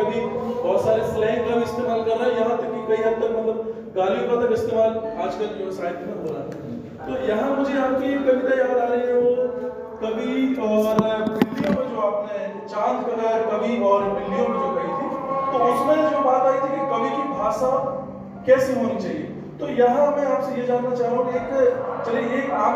नए 0.06 0.16
कभी 0.16 0.20
बहुत 0.64 0.82
सारे 0.86 1.02
स्लैंग 1.14 1.40
का 1.48 1.56
भी 1.56 1.64
इस्तेमाल 1.64 2.04
कर 2.04 2.18
रहे 2.18 2.30
हैं। 2.30 2.38
यहाँ 2.40 2.58
तक 2.58 2.70
कि 2.74 2.80
कई 2.88 3.04
हद 3.04 3.16
तक 3.22 3.32
मतलब 3.38 3.58
गालियों 3.98 4.26
का 4.30 4.36
तक 4.46 4.52
इस्तेमाल 4.54 4.92
आजकल 5.26 5.48
जो 5.60 5.72
साहित्य 5.72 6.06
में 6.06 6.16
हो 6.16 6.28
रहा 6.34 6.42
है। 6.42 6.50
तो 7.06 7.12
यहाँ 7.28 7.50
मुझे 7.56 7.76
आपकी 7.80 8.12
एक 8.14 8.22
कविता 8.28 8.54
याद 8.58 8.78
आ 8.78 8.86
रही 8.86 9.02
है 9.02 9.14
वो 9.22 9.32
कवि 10.02 10.34
और 10.68 10.96
बिल्लियों 11.36 11.74
में 11.76 11.86
जो 11.90 12.02
आपने 12.02 12.40
चाँद 12.68 12.98
का 13.10 13.34
कवि 13.52 13.74
और 13.90 14.04
बिल्लियों 14.10 14.48
में 14.48 14.58
जो 14.60 14.70
कही 14.76 14.94
थी 14.98 15.08
तो 15.52 15.58
उसमें 15.74 15.98
जो 16.12 16.20
बात 16.26 16.44
आई 16.52 16.60
थी 16.60 16.70
कि 16.76 16.82
कवि 16.94 17.10
की 17.10 17.26
भाषा 17.34 17.72
कैसी 18.48 18.80
होनी 18.80 18.98
चाहिए। 19.02 19.28
तो 19.60 19.68
यहाँ 19.82 20.06
मैं 20.16 20.26
आपसे 20.28 20.62
ये 20.62 20.66
जानना 20.68 20.96
चाह 20.96 21.12
रहा 21.12 21.18
हूँ 21.18 21.28
एक 21.34 21.48
चलिए 22.06 22.40
एक 22.40 22.50
आम 22.62 22.74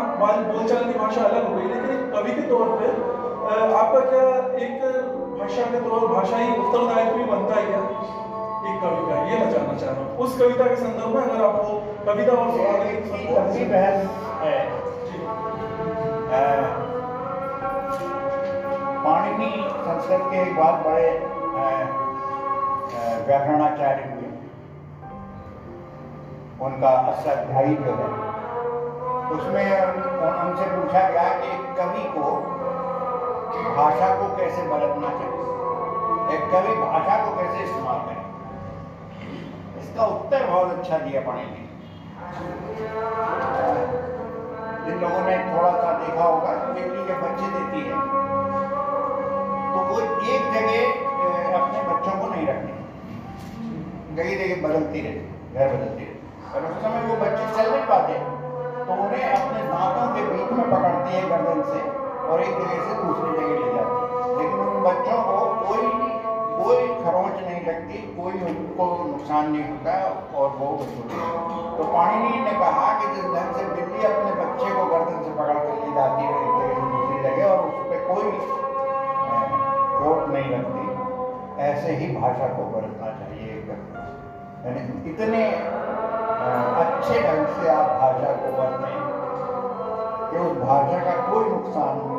बोलचाल 0.51 0.83
की 0.83 0.99
भाषा 0.99 1.23
अलग 1.23 1.49
हो 1.49 1.55
गई 1.55 1.65
लेकिन 1.67 1.97
कवि 2.11 2.35
के 2.35 2.43
तौर 2.49 2.69
पे 2.79 2.87
अ, 2.89 3.53
आपका 3.79 3.99
क्या 3.99 4.23
एक 4.65 4.75
भाषा 5.39 5.65
के 5.71 5.79
तौर 5.81 6.07
भाषाई 6.07 6.47
उत्तरदायित्व 6.59 7.17
भी 7.17 7.25
बनता 7.25 7.55
है 7.55 7.67
एक 8.69 8.79
कवि 8.81 9.03
का 9.09 9.15
ये 9.25 9.35
मैं 9.39 9.49
जानना 9.51 9.75
चाह 9.79 9.89
रहा 9.89 9.99
हूँ। 9.99 10.17
उस 10.23 10.31
कविता 10.39 10.65
के 10.67 10.75
संदर्भ 10.75 11.15
में 11.15 11.21
अगर 11.23 11.43
आपको 11.45 11.75
कविता 12.05 12.33
और 12.33 12.49
सवाल 12.49 12.79
के 12.83 13.63
बहस 13.65 13.99
है? 14.41 14.57
जी। 15.05 15.17
पाणिनि 19.05 19.51
संस्कृत 19.79 20.23
के 20.31 20.41
एक 20.41 20.51
बहुत 20.55 20.77
बड़े 20.85 21.07
व्याकरणाचार्य 23.27 24.03
हुए। 24.11 24.27
उनका 26.67 26.89
अष्टाध्यायी 27.09 27.75
जो 27.75 27.91
है। 28.01 28.09
उसमें 29.33 29.67
उनसे 30.43 30.65
पूछा 30.75 31.01
गया 31.09 31.29
कि 31.41 31.49
कवि 31.77 32.05
को 32.13 32.25
भाषा 33.75 34.07
को 34.15 34.25
कैसे 34.37 34.61
बरतना 34.69 35.09
चाहिए? 35.19 35.45
एक 36.35 36.41
कवि 36.51 36.73
भाषा 36.81 37.15
को 37.25 37.29
कैसे 37.37 37.63
इस्तेमाल 37.63 37.99
करें? 37.99 38.23
इसका 39.81 40.05
उत्तर 40.05 40.45
बहुत 40.47 40.71
अच्छा 40.71 40.97
दिया 40.97 41.21
पानी 41.21 41.43
जिन 44.85 44.99
लोगों 45.01 45.21
ने 45.21 45.37
थोड़ा 45.45 45.71
सा 45.71 45.91
देखा 45.99 46.23
होगा 46.23 46.51
बिल्ली 46.73 47.01
के 47.05 47.13
बच्चे 47.21 47.47
देती 47.55 47.81
है। 47.87 47.97
तो 49.73 49.77
वो 49.89 49.99
एक 49.99 50.43
जगह 50.53 50.79
अपने 51.59 51.79
बच्चों 51.83 52.15
को 52.21 52.25
नहीं 52.27 52.45
रखती। 52.47 52.73
जगह 54.15 54.33
जगह 54.43 54.67
बदलती 54.67 55.01
रहती 55.01 55.23
घर 55.53 55.67
बदलती 55.67 56.03
रहती 56.05 56.55
और 56.55 56.61
उस 56.71 56.75
समय 56.83 57.01
वो 57.07 57.15
बच्चे 57.15 57.45
चल 57.57 57.71
नहीं 57.71 57.87
पाते 57.87 58.13
तो 58.85 58.91
उन्हें 59.03 59.25
अपने 59.31 59.59
दांतों 59.63 60.07
के 60.15 60.21
बीच 60.27 60.51
में 60.51 60.65
पकड़ती 60.71 61.11
है 61.15 61.23
गर्दन 61.29 61.61
से। 61.71 61.79
और 62.29 62.41
एक 62.41 62.53
जगह 62.53 62.79
से 62.87 62.93
दूसरी 63.03 63.31
जगह 63.31 63.53
ले 63.59 63.69
जाती 63.73 63.97
है 63.99 64.07
लेकिन 64.37 64.57
उन 64.61 64.75
बच्चों 64.83 65.19
को 65.27 65.35
कोई 65.65 65.83
कोई 66.59 66.87
खरोंच 67.03 67.35
नहीं 67.35 67.61
लगती, 67.65 67.97
कोई 68.15 68.33
उनको 68.47 68.85
नुकसान 69.03 69.43
नहीं 69.51 69.67
होता 69.67 69.91
और 70.39 70.47
वो। 70.57 70.69
तो 71.77 71.83
पाणिनि 71.93 72.39
ने 72.39 72.53
कहा 72.59 72.87
कि 72.99 73.05
जिस 73.13 73.25
ढंग 73.25 73.53
से 73.55 73.63
बिल्ली 73.75 74.01
अपने 74.07 74.31
बच्चे 74.41 74.67
को 74.75 74.83
गर्दन 74.89 75.17
से 75.23 75.31
पकड़ 75.37 75.59
कर 75.59 75.73
ले 75.83 75.91
जाती 75.95 76.21
है, 76.23 76.31
एक 76.39 76.49
जगह 76.57 76.73
से 76.75 76.81
दूसरी 76.91 77.17
जगह, 77.23 77.45
और 77.47 77.59
उस 77.67 77.75
पर 77.89 77.99
कोई 78.09 78.27
चोट 79.99 80.19
नहीं 80.33 80.49
लगती, 80.51 80.83
ऐसे 81.63 81.89
ही 81.95 82.05
भाषा 82.15 82.47
को 82.57 82.61
बरतना 82.73 83.09
चाहिए 83.19 83.49
यानी 84.59 84.81
इतने 85.09 85.41
अच्छे 86.83 87.15
ढंग 87.21 87.45
से 87.55 87.69
आप 87.69 87.87
भाषा 87.99 88.31
को 88.39 88.47
बरतें 88.57 88.95
कि 90.31 90.37
उस 90.39 90.53
भाषा 90.61 90.99
का 91.05 91.13
कोई 91.31 91.45
नुकसान 91.49 91.93
आप 91.93 92.05
ना 92.05 92.09
करें 92.09 92.09
तो 92.09 92.18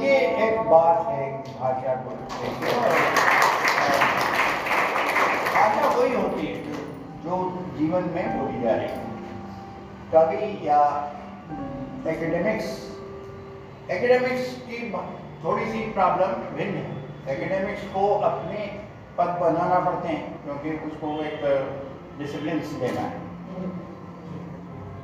ये 0.00 0.16
एक 0.44 0.58
बात 0.70 1.06
है 1.06 1.24
भाषा 1.52 1.94
को 1.94 2.10
भाषा 5.54 5.88
वही 5.88 6.14
होती 6.14 6.46
है 6.46 6.54
जो 7.24 7.38
जीवन 7.78 8.04
में 8.14 8.26
बोली 8.34 8.60
जा 8.62 8.74
रही 8.74 8.88
है। 8.88 9.00
कवि 10.12 10.50
या 10.68 10.80
एकेडमिक्स 12.06 12.68
एकेडमिक्स 13.90 14.54
की 14.62 14.78
थोड़ी 15.44 15.66
सी 15.66 15.80
प्रॉब्लम 15.92 16.30
भिन्न 16.56 16.76
है। 16.76 16.92
एकेडमिक्स 17.34 17.82
को 17.94 18.06
अपने 18.22 18.60
पद 19.18 19.30
बनाना 19.40 19.78
पड़ते 19.80 20.08
हैं, 20.08 20.24
क्योंकि 20.44 20.70
उसको 20.86 21.08
एक 21.24 21.40
डिसिप्लिन 22.18 22.58
देना 22.80 23.00
है। 23.02 23.18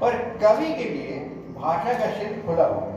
पर 0.00 0.12
कवि 0.42 0.74
के 0.74 0.88
लिए 0.90 1.18
भाषा 1.56 1.92
का 1.98 2.08
शिल्प 2.12 2.46
खुला 2.46 2.66
हुआ 2.66 2.82
है। 2.82 2.93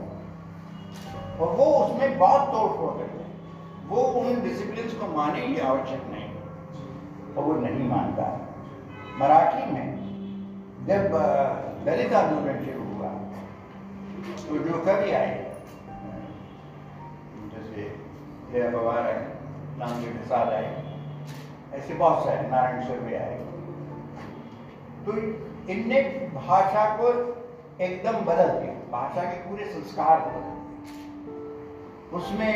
और 1.40 1.56
वो 1.58 1.66
उसमें 1.78 2.18
बहुत 2.20 2.48
तोड़ 2.48 2.72
फोड़ 2.72 2.94
करते 2.98 3.24
हैं। 3.24 3.88
वो 3.88 4.02
उन 4.22 4.42
डिसिप्लिन 4.44 4.88
को 5.00 5.08
माने 5.18 5.46
ये 5.46 5.60
आवश्यक 5.64 6.04
नहीं। 6.08 6.30
और 7.36 7.44
वो 7.44 7.54
नहीं 7.62 7.88
मानता 7.90 8.24
है। 8.24 8.40
मराठी 9.20 9.72
में 9.72 9.88
जब 10.88 11.14
दलित 11.86 12.14
आंदोलन 12.14 12.58
शुरू 12.66 12.84
हुआ 12.86 13.10
तो 14.40 14.58
जो 14.64 14.78
कवि 14.86 15.12
आए, 15.12 15.36
जैसे 17.52 17.84
जया 18.52 18.70
पवार 18.72 19.00
आए 19.00 19.22
नामदेव 19.80 20.12
प्रसाद 20.14 20.48
आए, 20.50 20.70
ऐसे 21.74 21.94
बहुत 21.94 22.24
सारे 22.26 22.48
नारायण 22.48 22.84
सुरभि 22.84 23.16
आए। 23.16 23.36
तो 25.06 25.18
इनने 25.72 26.02
भाषा 26.36 26.86
को 26.96 27.08
एकदम 27.82 28.16
बदल 28.26 28.50
दिया। 28.52 28.74
भाषा 28.92 29.24
के 29.24 29.38
पूरे 29.50 29.66
संस्कार 29.66 30.20
को 30.20 30.30
बदल 30.30 30.56
उसमें 32.14 32.52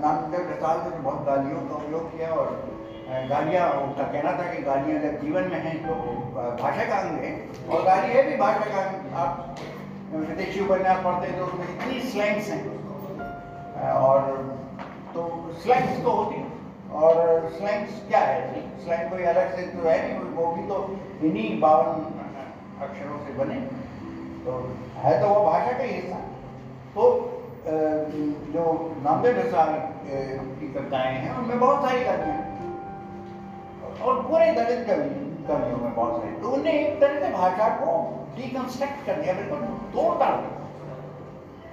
नामदेव 0.00 0.40
प्रसाद 0.46 0.86
ने 0.86 0.98
बहुत 1.00 1.24
गालियों 1.26 1.60
का 1.68 1.74
उपयोग 1.74 2.10
किया 2.12 2.28
और 2.30 2.48
गालियाँ, 3.28 3.68
उनका 3.82 4.04
कहना 4.04 4.32
था 4.38 4.52
कि 4.52 4.62
गालियाँ 4.62 5.00
जब 5.02 5.20
जीवन 5.20 5.44
में 5.50 5.60
हैं 5.60 5.76
तो 5.86 5.94
भाषा 6.62 6.84
का 6.84 6.96
अंग 6.98 7.18
है 7.18 7.30
और 7.68 7.84
गाली 7.84 8.12
है 8.12 8.22
भी 8.26 8.36
भाषा 8.36 8.66
का 8.74 8.82
अंग 8.82 9.14
आप 9.16 9.56
विदेशी 10.14 10.60
उपन्यास 10.60 11.04
पढ़ते 11.04 11.32
तो 11.38 11.44
उसमें 11.44 11.68
इतनी 11.68 12.00
स्लैंग्स 12.10 12.50
हैं। 12.50 12.62
और 13.94 14.20
तो 15.14 15.24
स्लैंग्स 15.62 16.02
तो 16.04 16.10
होती 16.10 16.44
और 17.00 17.14
स्लैंग्स 17.56 18.02
क्या 18.08 18.20
है? 18.20 18.62
स्लैंग 18.84 19.10
कोई 19.10 19.22
अलग 19.32 19.56
से 19.56 19.66
तो 19.68 19.88
है 19.88 19.96
नहीं 20.02 20.30
वो 20.36 20.46
भी 20.54 20.62
तो 20.68 20.76
इन्हीं 21.26 21.60
बावन 21.60 21.90
अक्षरों 22.86 23.18
से 23.26 23.32
बने। 23.38 23.60
तो 24.44 24.60
है 24.98 25.20
तो 25.20 25.28
वो 25.28 25.44
भाषा 25.44 25.72
का 25.72 25.82
ही 25.82 25.94
हिस्सा। 25.94 26.20
तो 26.94 27.02
जो 27.66 28.62
नामदेव 29.04 29.34
प्रसाद 29.34 29.70
की 30.04 30.72
कविताएँ 30.74 31.14
हैं 31.14 31.36
उनमें 31.36 31.58
बहुत 31.60 31.82
सारी 31.82 32.00
कवियाँ। 32.00 32.38
और 33.98 34.22
पूरे 34.22 34.50
दलित 34.52 34.86
कवि 34.86 35.08
कवियों 35.48 35.78
में 35.78 35.94
बहुत 35.94 36.20
सारी। 36.20 36.30
तो 36.42 36.48
उन्हें 36.48 36.72
एक 36.74 37.00
तरह 37.00 37.20
से 37.20 37.28
भाषा 37.32 37.68
को 37.74 37.90
डिकंस्ट्रक्ट 38.36 39.04
कर 39.06 39.14
दिया 39.14 39.34
बिल्कुल 39.34 39.58
तोड़ 39.94 40.14
डाल 40.18 40.36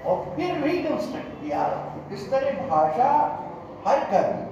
और 0.06 0.36
फिर 0.36 0.58
रिकंस्ट्रक्ट 0.64 1.32
किया। 1.42 1.62
इस 2.14 2.30
तरह 2.32 2.68
भाषा 2.68 3.12
हर 3.88 4.00
कवि 4.12 4.44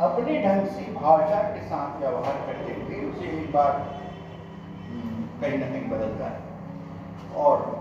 अपने 0.00 0.42
ढंग 0.42 0.66
से 0.66 0.82
भाषा 0.92 1.42
के 1.54 1.62
साथ 1.62 1.98
व्यवहार 2.00 2.36
करते 2.46 2.72
हुए 2.72 3.00
उसे 3.10 3.26
एक 3.38 3.52
बार 3.52 3.72
हम्म, 4.88 5.40
कहीं 5.40 5.58
ना 5.58 5.66
कहीं 5.66 5.88
बदलता 5.90 6.26
है। 6.26 6.38
और 7.36 7.79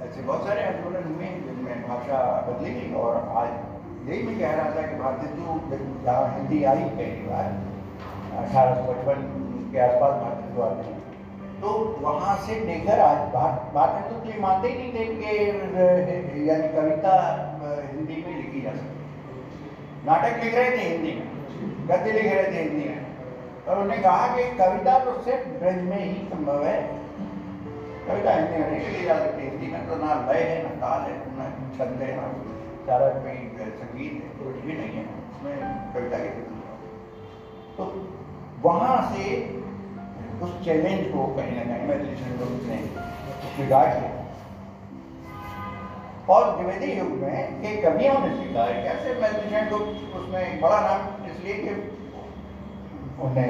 ऐसे 0.00 0.22
बहुत 0.22 0.46
सारे 0.46 0.62
आंदोलन 0.64 1.08
हुए 1.08 1.26
जिनमें 1.40 1.82
भाषा 1.88 2.18
बदली 2.44 2.70
गई 2.74 2.92
और 3.00 3.16
आज 3.40 4.08
यही 4.08 4.22
मैं 4.22 4.38
कह 4.38 4.52
रहा 4.52 4.70
था 4.76 4.82
कि 4.82 4.94
भारतीय 4.98 5.32
जो 5.32 5.56
जहाँ 6.04 6.22
हिंदी 6.36 6.62
आई 6.64 6.84
पहली 6.92 7.26
बार, 7.26 7.48
अठारह 8.42 8.74
सौ 8.76 8.92
पचपन 8.92 9.18
के 9.72 9.80
आसपास 9.86 10.14
भारतीय 10.22 10.62
आते 10.66 10.86
हैं 10.86 10.98
तो 11.60 11.72
वहाँ 12.00 12.36
से 12.46 12.54
लेकर 12.60 13.00
आज 13.00 13.18
बात 13.74 13.90
है 13.96 14.02
तो 14.04 14.14
ये 14.28 14.38
मानते 14.40 14.68
ही 14.68 14.76
नहीं 14.78 14.92
थे 14.94 15.04
कि 16.30 16.48
यानी 16.48 16.68
कविता 16.76 17.12
हिंदी 17.90 18.16
में 18.26 18.36
लिखी 18.36 18.60
जा 18.60 18.72
सकती 18.72 20.06
नाटक 20.06 20.44
लिख 20.44 20.54
रहे 20.54 20.70
थे 20.70 20.84
हिंदी 20.84 21.12
में, 21.12 21.28
गद्य 21.88 22.12
लिख 22.12 22.32
रहे 22.32 22.46
थे 22.46 22.62
हिंदी 22.62 22.88
में, 22.88 23.04
और 23.68 23.78
उन्होंने 23.78 24.02
कहा 24.02 24.26
कि 24.36 24.44
कविता 24.58 24.98
तो 25.04 25.20
सिर्फ़ 25.22 25.48
ब्रज 25.58 25.82
में 25.84 25.98
ही 25.98 26.14
संभव 26.28 26.64
है। 26.64 26.78
कविता 28.06 28.34
तो 29.86 29.96
ना 29.96 30.14
लय 30.26 30.42
है 30.42 30.62
ना 30.62 30.70
ताल 30.80 31.00
है 31.00 31.14
ना 31.36 31.46
छंद 31.76 32.02
है 32.02 32.10
ना 32.16 32.26
सारा 32.86 33.08
कोई 33.18 33.68
संगीत 33.78 34.12
है 34.22 34.28
कुछ 34.38 34.62
भी 34.64 34.72
नहीं 34.72 34.92
है 34.92 35.04
उसमें 35.30 35.56
कविता 35.94 36.18
तो 37.76 37.86
वहाँ 38.62 38.96
से 39.12 39.24
उस 40.42 40.52
चैलेंज 40.64 41.04
को 41.12 41.26
कहीं 41.36 41.56
ना 41.56 41.64
कहीं 41.64 41.88
मेडिटेशन 41.88 42.36
ग्रुप 42.36 42.64
ने 42.68 42.78
स्वीकार 43.56 43.86
किया 43.90 44.18
और 46.28 46.50
द्विवेदी 46.56 46.92
युग 46.92 47.12
में 47.22 47.60
के 47.62 47.74
कवियों 47.82 48.18
ने 48.20 48.30
स्वीकार 48.36 48.72
किया 48.72 48.94
सिर्फ़ 49.02 49.68
ग्रुप 49.68 50.16
उसमें 50.16 50.60
बड़ा 50.60 50.80
नाम 50.80 51.30
इसलिए 51.30 51.54
कि 51.54 51.72
उन्हें 53.22 53.48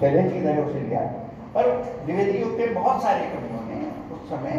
चैलेंज 0.00 0.32
की 0.32 0.40
तरह 0.40 0.62
उसे 0.64 0.80
लिया 0.80 1.02
पर 1.54 1.64
द्विवेदी 2.04 2.38
युग 2.38 2.52
के 2.58 2.66
बहुत 2.74 3.02
सारे 3.02 3.22
कवियों 3.30 3.62
ने 3.68 3.78
उस 4.14 4.22
समय 4.30 4.56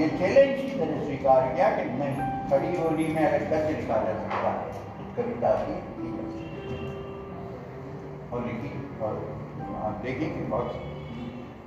ये 0.00 0.06
चैलेंज 0.18 0.52
की 0.60 0.68
तरह 0.78 1.04
स्वीकार 1.04 1.40
किया 1.54 1.68
कि 1.70 1.82
नहीं 1.92 2.28
खड़ी 2.50 2.70
होली 2.76 3.06
में 3.14 3.24
अगर 3.24 3.42
गद्य 3.50 3.72
लिखा 3.72 3.96
जा 4.04 4.14
सकता 4.20 4.48
है 4.50 4.64
तो 4.96 5.02
कविता 5.16 5.50
भी 5.58 5.74
लिखी 5.98 6.10
जा 6.14 6.24
सकती 6.30 6.72
है। 6.74 6.80
और 9.02 9.12
आप 9.82 10.00
देखिए 10.04 10.28
कि 10.30 10.42
बहुत 10.46 10.68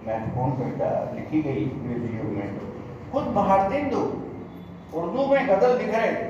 महत्वपूर्ण 0.08 0.52
कविता 0.54 0.90
लिखी 1.16 1.40
गई 1.44 1.64
द्विवेदी 1.68 2.18
युग 2.18 2.32
में 2.38 2.48
खुद 3.14 3.26
भारतेंदु 3.36 4.02
उर्दू 5.00 5.22
में 5.28 5.48
गज़ल 5.48 5.78
लिख 5.78 5.94
रहे 5.96 6.12
थे। 6.12 6.26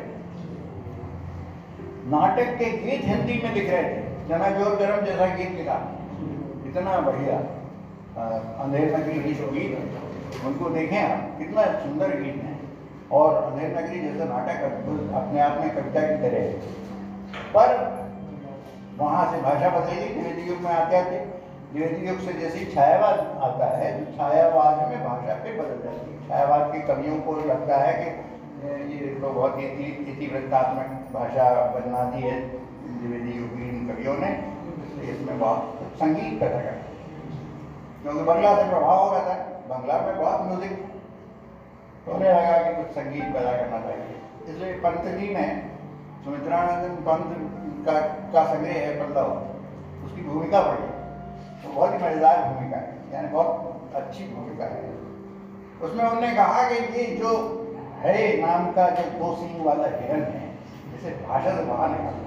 नाटक 2.12 2.49
के 2.60 2.67
गीत 2.77 3.01
हिंदी 3.06 3.36
में 3.43 3.51
लिख 3.53 3.67
रहे 3.69 3.84
थे 3.84 4.27
जना 4.29 4.49
ज़ोर 4.58 4.75
गरम 4.77 5.06
जैसा 5.06 5.25
गीत 5.36 5.51
लिखा। 5.58 5.77
इतना 6.67 6.99
बढ़िया। 7.01 7.36
अंधेर 8.17 8.97
नगरी 8.97 9.23
की 9.23 9.34
जो 9.34 9.52
गीत 9.52 9.62
गीत 9.62 10.45
उनको 10.45 10.69
देखें 10.69 11.12
आप, 11.12 11.39
कितना 11.39 11.63
सुंदर 11.63 12.08
गीत 12.08 12.43
है। 12.43 12.60
और 13.12 13.43
अंधेर 13.43 13.78
नगरी 13.78 13.99
जैसा 13.99 14.26
नाटक 14.26 14.63
अपने 15.13 15.39
आप 15.39 15.58
में 15.60 15.69
कविता 15.69 16.02
की 16.02 16.15
तरह। 16.15 16.38
है 16.38 16.54
पर 17.58 18.04
वहाँ 18.97 19.32
से 19.32 19.41
भाषा 19.41 19.69
बदलेगी 19.69 20.13
द्विवेदी 20.13 20.41
युग 20.41 20.58
में 20.58 20.71
आते 20.71 20.97
आते 20.97 21.19
द्विवेदी 21.19 22.08
युग 22.08 22.19
से 22.19 22.34
जैसे 22.34 22.71
छायावाद 22.76 23.19
आता 23.19 23.78
है 23.78 24.06
तो 24.06 24.17
छायावाद 24.17 24.89
में 24.89 25.04
भाषा 25.04 25.34
पे 25.34 25.60
बदल 25.60 25.84
जाती 25.84 26.13
है। 26.13 26.30
छायावाद 26.30 26.73
के 26.73 26.80
कवियों 26.80 27.15
को 27.15 27.36
लगता 27.36 27.78
है 27.78 27.93
कि 27.93 28.67
ये 28.69 29.19
तो 29.19 29.30
बहुत 29.30 29.60
ही 29.60 29.63
इति- 29.63 30.17
इतिवृत्तात्मक 30.17 30.86
भाषा 31.13 31.65
बना 31.65 32.04
दी 32.04 32.21
है 32.21 32.41
द्विवेदी 32.99 33.39
युग 33.39 33.49
की 33.49 33.69
इन 33.69 33.93
कवियों 33.93 34.17
ने। 34.17 34.54
इसमें 35.12 35.39
बहुत 35.39 35.80
संगीत 35.95 36.39
पैदा 36.39 36.56
करता 36.56 36.69
है। 36.69 36.92
क्योंकि 38.03 38.21
बंगला 38.21 38.55
से 38.55 38.63
प्रभाव 38.69 38.97
हो 38.99 39.11
रहा 39.11 39.21
था 39.27 39.35
बंगला 39.67 39.97
में 39.99 40.17
बहुत 40.17 40.41
म्यूज़िक 40.47 40.73
उन्हें 42.07 42.29
लगा 42.29 42.57
कि 42.63 42.71
कुछ 42.75 42.87
संगीत 42.95 43.23
पैदा 43.33 43.51
करना 43.53 43.79
चाहिए। 43.81 44.15
इसलिए 44.45 44.73
पंत 44.79 45.05
जी 45.19 45.27
में 45.35 45.47
सुमित्रानंदन 46.25 46.95
पंत 47.05 47.29
का 47.85 47.99
का 48.33 48.43
संग्रह 48.45 48.73
है 48.75 48.91
पल्लव 48.99 49.29
उसकी 50.05 50.21
भूमिका 50.23 50.61
पढ़ी। 50.61 50.89
तो 51.63 51.71
बहुत 51.71 51.93
ही 51.93 51.97
मज़ेदार 51.97 52.41
भूमिका 52.43 52.77
है, 52.77 52.89
यानी 53.13 53.27
बहुत 53.29 53.95
अच्छी 53.95 54.23
भूमिका 54.33 54.65
है। 54.65 54.81
उसमें 55.81 56.03
उन्होंने 56.03 56.31
कहा 56.35 56.67
कि 56.69 56.75
ये 56.97 57.05
जो 57.15 57.31
है 57.99 58.15
नाम 58.41 58.71
का 58.73 58.89
जो 58.91 59.09
दो 59.19 59.33
सिंह 59.37 59.63
वाला 59.65 59.87
हिरन 59.95 60.23
है 60.33 60.45
जिसे 60.91 61.09
भाषा 61.23 61.55
से 61.55 61.63
बाहर 61.63 61.89
निकाल। 61.89 62.21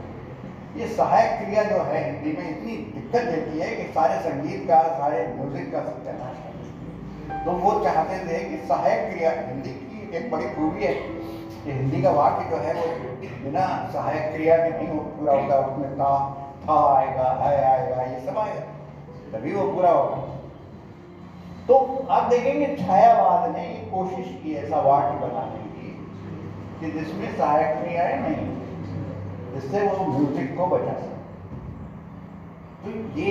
ये 0.76 0.86
सहायक 0.88 1.38
क्रिया 1.38 1.62
जो 1.64 1.82
है, 1.82 2.00
हिंदी 2.04 2.32
में 2.38 2.48
इतनी 2.48 2.76
दिक्कत 2.94 3.28
देती 3.30 3.58
है 3.58 3.68
कि 3.76 3.84
सारे 3.92 4.18
संगीत 4.20 4.66
का, 4.68 4.80
सारे 4.98 5.26
म्यूज़िक 5.28 5.72
का 5.72 5.80
सत्यानाश 5.82 6.36
है। 6.38 7.44
तो 7.44 7.52
वो 7.60 7.72
चाहते 7.84 8.18
थे 8.26 8.38
कि 8.48 8.56
सहायक 8.66 9.10
क्रिया 9.10 9.30
हिंदी 9.38 9.70
की 9.70 10.16
एक 10.16 10.30
बड़ी 10.30 10.48
खूबी 10.50 10.84
है 10.84 10.92
कि 10.94 11.72
हिंदी 11.72 12.02
का 12.02 12.10
वाक्य 12.12 12.50
जो 12.50 12.56
है, 12.56 12.74
वो 12.74 12.86
बिना 13.44 13.66
सहायक 13.92 14.32
क्रिया 14.32 14.56
के 14.56 14.70
नहीं 14.70 14.98
पूरा 15.10 15.32
होगा 15.32 15.58
उसमें 15.66 15.94
था 15.94 16.12
था 16.66 16.76
आएगा, 16.94 17.28
है 17.42 17.54
आएगा, 17.64 18.02
ये 18.02 18.20
सब 18.26 18.38
आएगा 18.38 18.64
तभी 19.32 19.52
वो 19.54 19.66
पूरा 19.72 19.90
होगा 19.90 20.24
तो 21.68 21.76
आप 22.10 22.28
देखेंगे 22.30 22.66
छायावाद 22.76 23.50
ने 23.52 23.64
कोशिश 23.92 24.26
की 24.42 24.54
ऐसा 24.56 24.80
वाक्य 24.80 25.18
बनाने 25.18 25.62
की 25.70 25.88
कि 26.80 26.90
जिसमें 26.98 27.36
सहायक 27.36 27.76
क्रियाएँ 27.78 28.20
नहीं 28.20 28.46
जिससे 29.56 29.82
वो 29.82 30.06
म्यूज़िक 30.06 30.48
को 30.56 30.66
बचा 30.68 30.94
सके। 30.94 31.16
तो 32.82 32.88
ये 33.20 33.28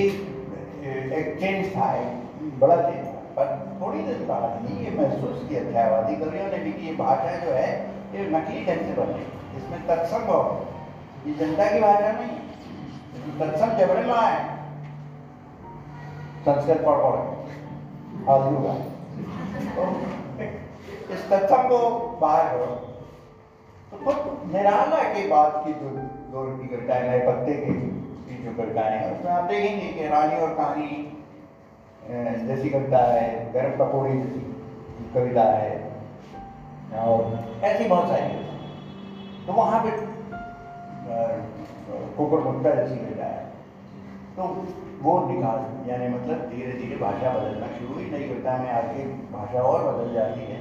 एक 1.18 1.28
चेंज 1.40 1.76
था, 1.76 1.88
एक 1.96 2.60
बड़ा 2.60 2.78
चेंज 2.78 3.04
था। 3.06 3.20
पर 3.36 3.48
थोड़ी 3.80 4.02
देर 4.04 4.20
बाद 4.28 4.66
ही 4.66 4.74
ये 4.86 4.92
महसूस 4.98 5.38
किया 5.48 5.62
छायावादी 5.72 6.16
कवियों 6.16 6.48
ने 6.48 6.60
भी 6.60 6.72
कि 6.74 6.88
ये 6.88 6.94
भाषा 6.96 7.36
जो 7.38 7.52
है, 7.52 7.70
ये 8.14 8.28
नकली 8.30 8.66
ढंग 8.66 8.82
से 8.88 8.94
बनी 9.00 9.24
इसमें 9.58 9.80
तत्सम 9.88 10.22
बहुत 10.28 11.28
ये 11.28 11.34
जनता 11.36 11.66
की 11.72 11.80
भाषा 11.82 12.12
नहीं 12.12 12.36
तत्सम 13.40 13.70
जबरन 13.78 14.06
रहा 14.06 14.28
है। 14.28 14.40
संस्कृत 16.46 16.82
पढ़ 16.86 17.00
पढ़ 17.04 17.20
फालतू 18.26 18.58
का 18.64 18.74
तो 19.76 21.14
इस 21.14 21.22
तत्सम 21.30 21.62
को 21.70 21.80
बाहर 22.22 22.46
करो। 22.50 22.66
तो 23.92 23.98
खुद 24.06 24.52
निराला 24.54 25.02
के 25.14 25.28
बाद 25.30 25.52
की 25.66 25.74
जो 25.76 25.90
दौर 26.36 26.48
की 26.52 26.68
कविताएँ 26.68 27.04
नए 27.04 27.20
पत्ते 27.28 27.54
की 27.56 27.74
की 28.26 28.38
जो 28.44 28.52
कविताएँ 28.54 28.94
हैं 28.94 29.12
उसमें 29.12 29.32
आप 29.32 29.44
देखेंगे 29.46 29.88
कि 29.90 30.08
रानी 30.08 30.38
और 30.38 30.50
कहानी 30.56 30.88
जैसी 32.48 32.70
कविता 32.70 33.04
है, 33.06 33.28
गर्म 33.54 33.78
पकौड़ी 33.78 34.16
जैसी 34.16 34.42
कविता 35.14 35.46
है, 35.52 35.70
और 37.04 37.22
ऐसी 37.64 37.88
बहुत 37.88 38.10
सारी 38.10 38.34
तो 39.48 39.54
वहाँ 39.54 39.80
पे 39.84 39.92
कुकुर 42.18 42.40
मुक्ता 42.42 42.74
जैसी 42.74 42.98
कविता 42.98 43.26
है। 43.28 43.42
तो 44.38 44.44
वो 45.02 45.14
निकाल, 45.26 45.60
यानी 45.90 46.08
मतलब 46.10 46.38
धीरे 46.50 46.74
धीरे 46.74 46.96
भाषा 46.98 47.30
बदलना 47.32 47.68
शुरू 47.74 47.94
हुई। 47.94 48.06
नई 48.12 48.24
कविता 48.26 48.58
में 48.60 48.72
आगे 48.74 49.04
भाषा 49.32 49.62
और 49.64 49.84
बदल 49.86 50.14
जाती 50.14 50.44
है। 50.44 50.58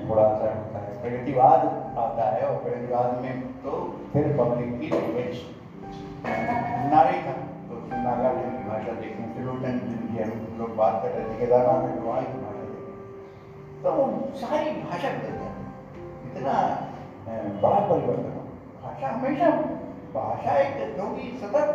थोड़ा 0.00 0.26
सा 0.32 0.48
है 0.74 0.81
प्रगतिवाद 1.02 1.64
आता 1.98 2.24
है 2.30 2.42
और 2.46 2.56
प्रगतिवाद 2.64 3.14
में 3.22 3.40
तो 3.62 3.70
फिर 4.12 4.26
पब्लिक 4.38 4.68
की 4.80 4.88
लैंग्वेज 4.88 5.40
नारी 6.92 7.16
था 7.22 7.32
तो 7.68 7.78
नागालैंड 7.96 8.52
की 8.58 8.68
भाषा 8.68 8.92
देखें 9.00 9.24
फिलोटन 9.34 9.80
जिनकी 9.88 10.22
हम 10.22 10.58
लोग 10.58 10.76
बात 10.76 11.02
कर 11.02 11.08
रहे 11.08 11.24
थे 11.24 11.38
की 11.38 12.38
भाषा 12.42 12.62
देखें। 12.62 13.82
तो 13.82 13.92
वो 13.92 14.04
सारी 14.36 14.70
भाषा 14.82 15.10
बदल 15.10 15.36
इतना 16.30 16.54
बड़ा 17.62 17.80
परिवर्तन 17.88 18.38
भाषा 18.84 19.08
हमेशा, 19.08 19.50
भाषा 20.14 20.56
एक 20.58 20.94
क्योंकि 20.94 21.24
सतत 21.42 21.68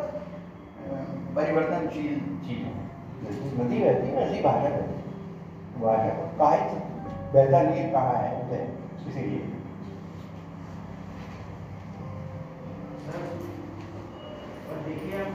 परिवर्तनशील 1.35 2.15
चीज़ 2.47 2.63
है। 2.65 2.73
नदी 3.57 3.79
बहती 3.79 4.07
है, 4.07 4.15
वैसी 4.15 4.41
भाषा 4.43 4.69
बहती 4.69 4.95
है। 4.95 5.05
भाषा 5.81 6.11
बहता 7.33 7.61
नीर 7.61 7.91
कहाँ 7.93 8.13
है 8.13 8.35
इसीलिए 9.07 9.43
और 14.67 14.77
देखिए 14.85 15.19
आप 15.19 15.31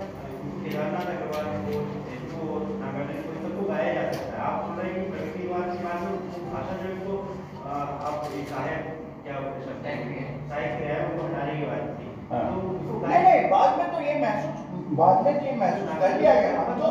केदारनाथ 0.62 1.06
अग्रवाल 1.12 1.46
को 1.66 1.78
हिंदू 2.08 2.40
और 2.54 2.62
नागालैंड 2.80 3.22
को 3.26 3.32
सबको 3.44 3.62
गाया 3.68 3.90
जा 3.94 4.04
सकता 4.12 4.35
है। 4.35 4.40
आप 4.48 4.56
बोल 4.64 4.74
रहे 4.78 4.90
हैं 4.90 4.96
कि 4.98 5.06
प्रगतिवाद 5.12 5.66
के 5.72 5.80
बाद 5.85 5.98
में 6.04 6.12
भाषा 6.52 6.74
जो 6.82 7.14
आप 8.08 8.16
एक 8.38 8.46
सहायक 8.48 8.82
क्या 9.24 9.37
बोल 9.40 9.61
सकते 9.64 9.87
सहायक 10.48 10.70
क्रिया 10.76 10.94
है 10.94 11.00
उनको 11.06 11.22
हटाने 11.26 11.52
की 11.58 11.66
बात 11.66 11.85
थी। 11.98 12.06
तो 12.30 12.37
उसको 12.70 12.92
नहीं 13.06 13.22
नहीं 13.24 13.40
बाद 13.50 13.70
में 13.78 13.87
तो 13.92 13.98
ये 14.08 14.14
महसूस 14.22 14.58
बाद 15.00 15.16
में 15.24 15.32
तो 15.35 15.44
ये 15.46 15.52
महसूस 15.56 15.87
कर 16.02 16.12
लिया 16.20 16.35
गया। 16.40 16.52
तो 16.80 16.88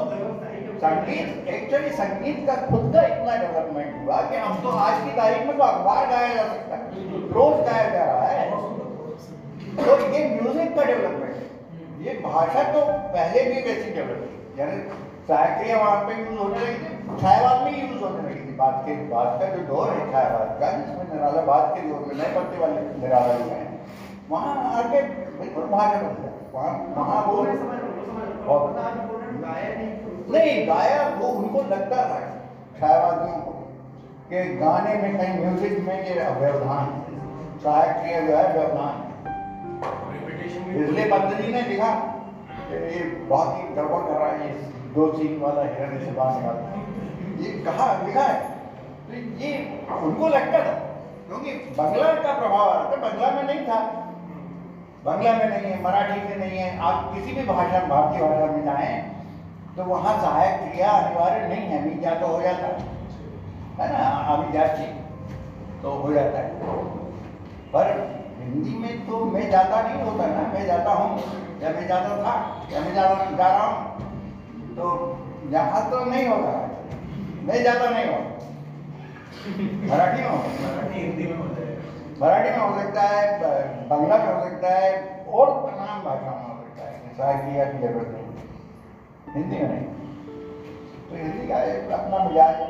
संगीत 0.81 1.47
एक्चुअली 1.49 1.89
संगीत 1.95 2.37
का 2.45 2.55
खुद 2.61 2.85
का 2.93 3.01
इतना 3.07 3.35
डेवलपमेंट 3.37 3.97
हुआ 3.97 4.21
कि 4.29 4.37
हम 4.37 4.55
तो 4.61 4.69
आज 4.83 5.03
की 5.03 5.11
तारीख 5.17 5.45
में 5.47 5.57
तो 5.57 5.63
अखबार 5.63 6.07
गाया 6.09 6.33
जा 6.33 6.45
सकता 6.45 6.77
है 6.77 7.19
रोज 7.33 7.59
गाया 7.67 7.89
जा 7.89 8.05
रहा 8.05 8.29
है 8.29 8.49
तो 9.77 9.97
ये 10.07 10.23
म्यूज़िक 10.31 10.75
का 10.75 10.85
डेवलपमेंट 10.85 11.35
है 11.35 12.05
ये 12.05 12.17
भाषा 12.23 12.63
तो 12.71 12.81
पहले 13.13 13.43
भी 13.43 13.61
वैसी 13.61 13.91
डेवलप 13.91 14.59
यानी 14.59 14.81
साहित्य 15.27 15.75
वहाँ 15.75 15.99
पे 16.05 16.15
यूज़ 16.15 16.37
होने 16.37 16.59
लगी 16.59 16.73
थी 16.79 17.17
छायावाद 17.17 17.61
में 17.65 17.77
यूज़ 17.81 18.03
होने 18.03 18.23
लगी 18.23 18.41
थी 18.41 18.55
बात 18.57 18.81
के 18.85 18.95
बाद 19.09 19.39
का 19.39 19.53
जो 19.53 19.63
दौर 19.67 19.91
है 19.91 20.11
छायावाद 20.11 20.57
का 20.61 20.71
जिसमें 20.73 21.13
निराला 21.13 21.45
बाद 21.49 21.73
के 21.75 21.87
दौर 21.89 22.07
में 22.07 22.15
नए 22.15 22.33
पत्ते 22.35 22.63
वाले 22.63 22.87
निराला 22.97 23.37
जो 23.37 23.51
हैं 23.51 23.69
वहाँ 24.29 24.55
आके 24.73 25.01
बिल्कुल 25.37 25.69
भाषा 25.69 25.97
बदल 25.99 26.23
जाती 26.23 26.51
वहाँ 26.53 26.73
वहाँ 26.97 27.21
वो 27.27 27.37
नहीं 30.29 30.67
गाया 30.67 31.07
वो 31.17 31.27
उनको 31.39 31.61
लगता 31.69 31.99
था 32.09 32.19
छायावादियों 32.79 33.39
को 33.41 33.51
कि 34.29 34.43
गाने 34.57 34.93
में 35.01 35.17
कहीं 35.17 35.33
म्यूज़िक 35.39 35.79
में 35.87 35.97
ये 36.07 36.13
व्यवधान। 36.39 36.85
सहायक 37.63 37.93
क्रिया 37.97 38.19
जो 38.21 38.35
है 38.37 38.45
व्यवधान। 38.53 38.95
इसलिए 40.73 41.05
पतंजलि 41.11 41.53
ने 41.53 41.61
लिखा 41.61 41.91
ये 42.71 42.99
बहुत 43.29 43.49
ही 43.57 43.63
गड़बड़ 43.75 44.01
कर 44.01 44.19
रहा 44.19 44.27
है 44.27 44.35
ये 44.41 44.51
दो 44.95 45.11
सींग 45.13 45.41
वाला 45.41 45.61
हिरण 45.63 45.99
से 46.05 46.11
बाहर 46.11 46.33
निकाल 46.35 46.57
ये 47.43 47.51
कहा 47.65 47.87
लिखा 48.05 48.23
है। 48.23 48.35
तो 49.07 49.13
ये 49.43 49.51
उनको 50.01 50.27
लगता 50.27 50.59
था 50.65 50.73
क्योंकि 51.27 51.51
बंगला 51.77 52.13
का 52.23 52.33
प्रभाव 52.39 52.69
आ 52.69 52.73
रहा 52.73 52.85
था। 52.91 52.97
बंगला 53.09 53.31
में 53.31 53.43
नहीं 53.43 53.65
था। 53.67 53.79
बंगला 55.05 55.33
में 55.33 55.47
नहीं 55.49 55.71
है 55.71 55.81
मराठी 55.83 56.19
में 56.21 56.37
नहीं 56.37 56.57
है। 56.57 56.77
आप 56.79 57.13
किसी 57.13 57.33
भी 57.33 57.43
भाषा 57.45 57.79
भारतीय 57.87 58.21
भाषा 58.21 58.45
में 58.51 58.63
जाएँ 58.65 58.93
तो 59.77 59.83
वहाँ 59.83 60.13
सहायक 60.21 60.55
क्रिया 60.61 60.89
अनिवार्य 60.91 61.47
नहीं 61.47 61.67
है 61.67 61.81
अभिज्ञा 61.81 62.13
तो 62.15 62.27
हो 62.27 62.41
जाता 62.41 62.65
है। 62.65 62.79
है 63.79 63.85
ना? 63.93 64.07
अभिज्ञा 64.33 64.65
तो 65.83 65.91
हो 65.91 66.13
जाता 66.13 66.39
है। 66.39 66.49
पर 67.73 67.85
हिंदी 68.39 68.73
में 68.77 69.05
तो 69.07 69.23
मैं 69.25 69.49
जाता 69.51 69.81
नहीं 69.81 70.01
होता 70.03 70.25
ना 70.25 70.41
मैं 70.53 70.65
जाता 70.65 70.93
हूँ। 70.93 71.09
या 71.61 71.69
मैं 71.69 71.87
जाता 71.87 72.17
था 72.23 72.33
या 72.73 72.79
मैं 72.79 72.93
जाता 72.95 73.25
जा 73.37 73.47
रहा 73.47 73.67
हूँ। 73.67 74.75
तो 74.75 74.85
यहाँ 75.51 75.89
तो 75.91 76.03
नहीं 76.05 76.27
होगा। 76.27 76.53
मैं 77.43 77.63
जाता 77.63 77.89
नहीं 77.89 78.05
हो। 78.05 78.19
मराठी 79.91 80.21
में 80.21 80.29
होगा 80.29 80.81
हिंदी 80.93 81.27
में 81.27 81.37
हो 81.37 81.43
मराठी 82.21 82.49
में 82.49 82.57
हो 82.57 82.79
सकता 82.79 83.01
है 83.01 83.87
बांग्ला 83.89 84.17
में 84.17 84.33
हो 84.33 84.41
सकता 84.43 84.69
है 84.69 84.89
और 85.33 85.49
तमाम 85.49 86.03
भाषाओं 86.03 86.37
में 86.37 86.47
हो 86.47 86.55
सकता 86.63 87.27
है। 87.27 87.37
क्रिया 87.39 87.65
की 87.65 87.77
ज़रूरत 87.77 88.07
नहीं 88.07 88.20
हिंदी 89.35 89.57
में 89.57 89.67
नहीं। 89.67 89.85
तो 91.09 91.13
हिंदी 91.15 91.47
का 91.47 91.57
एक 91.65 91.91
अपना 91.91 92.17
मिजाज 92.25 92.55
है। 92.55 92.67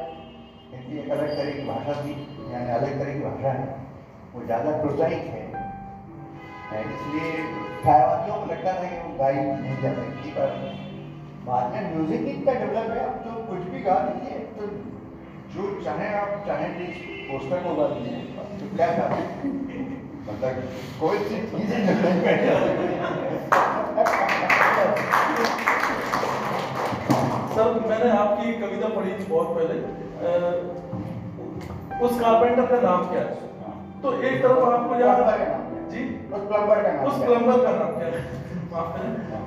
हिंदी 0.71 0.99
एक 0.99 1.07
अलग 1.11 1.27
तरह 1.37 1.51
की 1.51 1.63
भाषा 1.67 1.93
थी, 2.01 2.13
यानी 2.51 2.69
अलग 2.73 2.91
तरह 2.99 3.13
की 3.13 3.19
भाषा 3.19 3.51
है। 3.51 3.65
वो 4.33 4.39
ज़्यादा 4.45 4.69
प्रोत्साहित 4.81 5.25
है। 5.33 5.43
इसलिए 6.71 7.29
छायावादियों 7.83 8.35
को 8.35 8.45
लगता 8.51 8.73
था 8.73 8.83
कि 8.89 8.97
वो 8.97 9.09
गाई 9.17 9.35
नहीं 9.35 9.75
जा 9.81 9.89
सकती 9.93 10.29
पर 10.31 10.51
बाद 11.45 11.65
में 11.73 11.81
म्यूज़िक 11.95 12.21
इतना 12.33 12.53
डेवलप 12.59 12.91
है 12.91 13.01
अब 13.05 13.15
तो 13.23 13.31
कुछ 13.47 13.61
भी 13.71 13.79
गा 13.83 13.95
दीजिए 14.05 14.37
तो 14.57 14.67
जो 15.53 15.63
चाहे 15.83 16.07
आप, 16.15 16.31
चाहे 16.47 16.67
पोस्टर 17.27 17.59
को 17.63 17.71
गा 17.75 17.87
दीजिए 17.87 18.19
तो 18.59 18.69
क्या 18.75 18.89
गा 18.91 19.05
मतलब 20.27 20.53
कोई 20.99 21.17
चीज़ 21.29 21.45
नहीं 21.55 21.71
सर 27.61 27.79
मैंने 27.89 28.09
आपकी 28.11 28.53
कविता 28.53 28.87
पढ़ी 28.89 29.11
थी 29.13 29.25
बहुत 29.29 29.49
पहले। 29.57 29.73
उस 32.05 32.19
कारपेंटर 32.19 32.65
का 32.65 32.77
नाम 32.81 33.03
क्या 33.09 33.21
है? 33.21 33.33
तो 34.03 34.13
एक 34.21 34.41
तरफ़ 34.43 34.63
आपको 34.69 34.93
का 34.93 35.33
यहाँ 35.35 35.59
जी? 35.89 36.05
उस 36.33 36.47
प्लम्बर 36.47 36.81
का 36.83 36.91
नाम। 36.91 37.05
उस 37.07 37.19
प्लम्बर 37.25 37.59
का 37.65 37.71
नाम 37.71 37.91
क्या 37.97 38.07
है? 38.07 38.21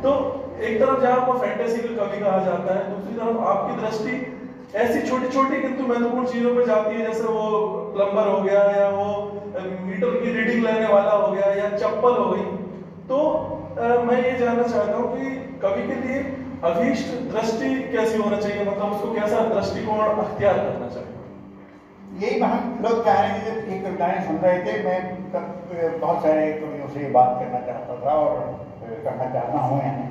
तो 0.03 0.12
एक 0.62 0.79
तरफ़ 0.81 1.00
जहाँ 1.00 1.16
आपको 1.16 1.33
फैंटेसी 1.38 1.81
कवि 1.88 2.20
कहा 2.20 2.38
जाता 2.44 2.74
है 2.74 2.85
दूसरी 2.90 3.16
तरफ़ 3.16 3.40
आपकी 3.55 3.72
दृष्टि 3.81 4.14
ऐसी 4.85 5.00
छोटी 5.09 5.29
छोटी 5.29 5.61
किंतु 5.62 5.87
महत्वपूर्ण 5.87 6.27
चीज़ों 6.27 6.55
पे 6.55 6.66
जाती 6.66 6.94
है 6.94 7.07
जैसे 7.07 7.24
वो 7.24 7.42
प्लम्बर 7.96 8.29
हो 8.29 8.38
गया 8.42 8.62
या 8.77 8.87
वो 8.90 9.09
मीटर 9.88 10.14
की 10.22 10.33
रीडिंग 10.33 10.64
लेने 10.64 10.87
वाला 10.94 11.11
हो 11.11 11.33
गया 11.33 11.50
या 11.55 11.68
चप्पल 11.77 12.16
हो 12.22 12.31
गई। 12.31 12.46
तो 13.09 13.18
अ, 13.74 13.87
मैं 14.07 14.22
ये 14.24 14.38
जानना 14.38 14.62
चाहता 14.62 14.96
हूँ 14.96 15.07
कि 15.12 15.31
कवि 15.62 15.87
के 15.87 15.94
लिए 16.00 16.18
अभीष्ट 16.64 17.09
दृष्टि 17.31 17.68
कैसी 17.92 18.18
होना 18.18 18.37
चाहिए? 18.40 18.64
मतलब 18.64 18.92
उसको 18.92 19.12
कैसा 19.14 19.40
दृष्टिकोण 19.48 19.98
अख्तियार 19.98 20.59
करना 20.59 20.88
चाहिए? 20.88 21.11
यही 22.20 22.40
हम 22.40 22.79
लोग 22.83 23.05
चाह 23.05 23.20
रहे 23.20 23.38
थे 23.40 23.72
ये 23.72 23.79
कविताएँ 23.81 24.18
सुन 24.27 24.37
रहे 24.38 24.59
थे, 24.64 24.72
मैं 24.85 24.98
तब 25.33 25.44
बहुत 26.00 26.22
सारे 26.22 26.53
कवियों 26.55 26.88
से 26.88 27.09
बात 27.12 27.38
करना 27.40 27.61
चाहता 27.66 27.96
था 28.05 28.12
और 28.18 28.37
करना 29.05 29.27
चाहता 29.33 29.59
हूँ 29.61 29.79
यहाँ 29.83 30.07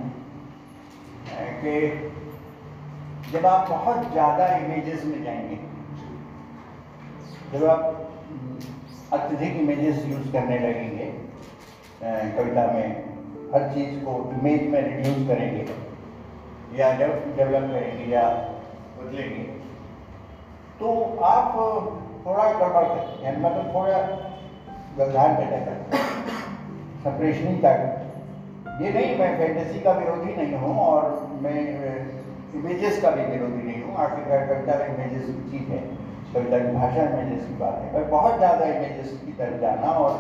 कि 1.62 1.74
जब 3.32 3.46
आप 3.46 3.70
बहुत 3.70 4.12
ज़्यादा 4.12 4.48
इमेजेस 4.56 5.06
में 5.06 5.24
जाएँगे, 5.24 5.58
जब 7.54 7.66
आप 7.68 7.82
अत्यधिक 9.14 9.56
इमेजेस 9.62 10.06
यूज़ 10.08 10.32
करने 10.34 10.60
लगेंगे 10.60 11.08
कविता 12.04 12.66
में, 12.74 12.88
हर 13.54 13.70
चीज़ 13.74 13.96
को 14.06 14.14
इमेज 14.34 14.62
में 14.70 14.80
रिड्यूस 14.82 15.28
करेंगे 15.28 15.66
या 16.76 16.92
डेवलप 16.98 17.72
करेंगे 17.72 18.12
या 18.14 18.24
बदलेंगे। 18.98 19.44
तो 20.80 20.92
आप 21.24 21.54
थोड़ा 22.26 22.46
गड़बड़ 22.52 22.84
करते 22.84 23.26
हैं। 23.26 23.42
मतलब 23.42 23.74
थोड़ा 23.76 23.98
व्यवधान 24.98 25.36
पैदा 25.36 25.58
करते 25.66 25.98
हैं। 25.98 26.04
सेपरेशन 27.04 27.62
तक 27.66 27.90
ये 28.82 28.92
नहीं, 28.92 29.18
मैं 29.18 29.38
फैंटेसी 29.38 29.80
का 29.80 29.92
विरोधी 29.92 30.34
नहीं 30.34 30.54
हूँ 30.54 30.78
और 30.78 31.10
मैं 31.42 31.60
इमेजेस 32.56 33.02
का 33.02 33.10
भी 33.10 33.24
विरोधी 33.24 33.64
नहीं 33.64 33.82
हूँ। 33.82 33.96
आखिरकार 33.98 34.46
कविता 34.48 34.78
में 34.78 34.88
इमेजेस 34.88 35.26
की 35.28 35.52
चीज़ 35.52 35.72
है। 35.72 35.82
कविता 36.34 36.60
की 36.60 36.72
भाषा 36.74 37.04
इमेजेस 37.04 37.46
की 37.46 37.56
बात 37.56 37.80
है। 37.82 37.94
पर 37.94 38.04
बहुत 38.10 38.38
ज़्यादा 38.38 38.66
इमेजेस 38.66 39.12
की 39.26 39.32
तरफ़ 39.32 39.60
जाना 39.62 39.92
और 40.04 40.20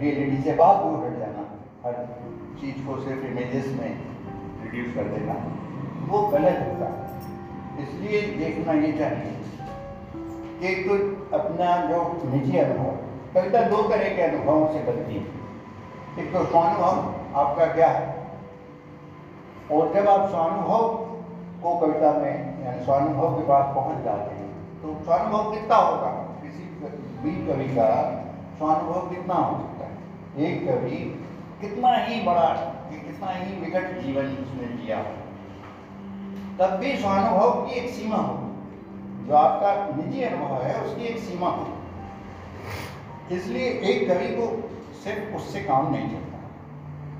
रियलिटी 0.00 0.42
से 0.42 0.52
बहुत 0.52 0.76
दूर 0.78 1.04
हट 1.04 1.18
जाना। 1.18 1.46
हर 1.84 1.94
चीज़ 2.60 2.84
को 2.86 2.96
सिर्फ़ 2.98 3.24
इमेजेस 3.24 3.72
में 3.74 4.09
रिड्यूस 4.72 4.94
कर 4.94 5.04
देना 5.10 5.34
वो 6.08 6.18
गलत 6.28 6.58
होता 6.60 6.86
है। 6.86 6.98
इसलिए 7.82 8.20
देखना 8.36 8.72
ये 8.74 8.92
चाहिए 8.92 9.36
कि 10.60 10.74
तो 10.84 10.94
अपना 11.36 11.76
जो 11.86 11.98
निजी 12.24 12.58
अनुभव, 12.58 12.96
कविता 13.34 13.62
दो 13.68 13.82
तरह 13.88 14.08
के 14.16 14.22
अनुभवों 14.22 14.66
से 14.68 14.82
बनती 14.82 15.14
है। 15.14 15.24
एक 16.18 16.32
तो 16.32 16.44
स्वानुभव, 16.46 17.14
आपका 17.34 17.66
क्या 17.66 17.88
है? 17.88 18.08
और 19.72 19.92
जब 19.94 20.08
आप 20.08 20.28
स्वानुभव 20.30 20.88
को 21.62 21.78
कविता 21.78 22.12
में 22.12 22.84
स्वानुभव 22.84 23.36
के 23.36 23.46
पास 23.48 23.74
पहुँच 23.74 24.02
जाते 24.04 24.34
हैं 24.34 24.48
तो 24.82 24.94
स्वानुभव 25.04 25.50
कितना 25.52 25.76
होगा? 25.76 26.10
किसी 26.42 26.62
भी 27.22 27.32
कवि 27.46 27.68
का 27.76 27.88
स्वानुभव 28.58 29.08
कितना 29.08 29.34
हो 29.34 29.56
सकता 29.56 29.84
है? 29.84 29.94
एक 30.44 30.54
कवि 30.68 30.98
कितना 31.60 31.94
ही 31.96 32.20
बड़ा 32.22 32.48
कितना 33.20 33.32
ही 33.36 33.56
विकट 33.60 34.00
जीवन 34.00 34.28
उसने 34.42 34.66
जिया 34.76 34.98
हो। 34.98 35.12
तब 36.58 36.76
भी 36.76 36.96
स्वानुभव 36.96 37.50
की 37.62 37.74
एक 37.74 37.88
सीमा 37.90 38.16
हो। 38.16 38.36
जो 39.26 39.34
आपका 39.34 39.96
निजी 39.96 40.22
अनुभव 40.22 40.62
है, 40.62 40.80
उसकी 40.80 41.04
एक 41.04 41.18
सीमा 41.18 41.48
हो। 41.48 41.66
इसलिए 43.30 43.66
एक 43.88 44.08
कवि 44.08 44.28
को 44.28 44.46
सिर्फ़ 45.04 45.36
उससे 45.36 45.60
काम 45.60 45.90
नहीं 45.92 46.08
चलता 46.08 46.38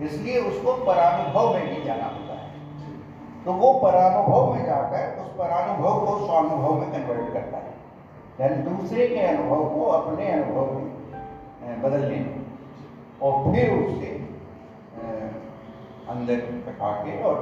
इसलिए 0.05 0.39
उसको 0.41 0.73
परानुभव 0.85 1.55
में 1.55 1.69
भी 1.69 1.83
जाना 1.85 2.05
होता 2.05 2.35
है। 2.35 2.49
तो 3.45 3.53
वो 3.53 3.73
परानुभव 3.79 4.55
में 4.55 4.65
जाकर 4.65 5.21
उस 5.23 5.29
परानुभव 5.39 6.07
को 6.07 6.27
स्वानुभव 6.27 6.75
में 6.75 6.91
कन्वर्ट 6.93 7.33
करता 7.33 7.59
है। 7.59 7.75
यानी 8.41 8.57
दूसरे 8.63 9.09
के 9.09 9.21
अनुभव 9.21 9.69
को 9.75 9.85
अपने 9.85 10.31
अनुभव 10.31 10.73
में 10.73 11.83
बदल 11.83 12.01
लेना 12.01 12.33
और 13.23 13.53
फिर 13.53 13.71
उससे 13.75 14.30
अंदर 16.11 16.39
रखा 16.69 16.91
के 17.03 17.13
और 17.23 17.37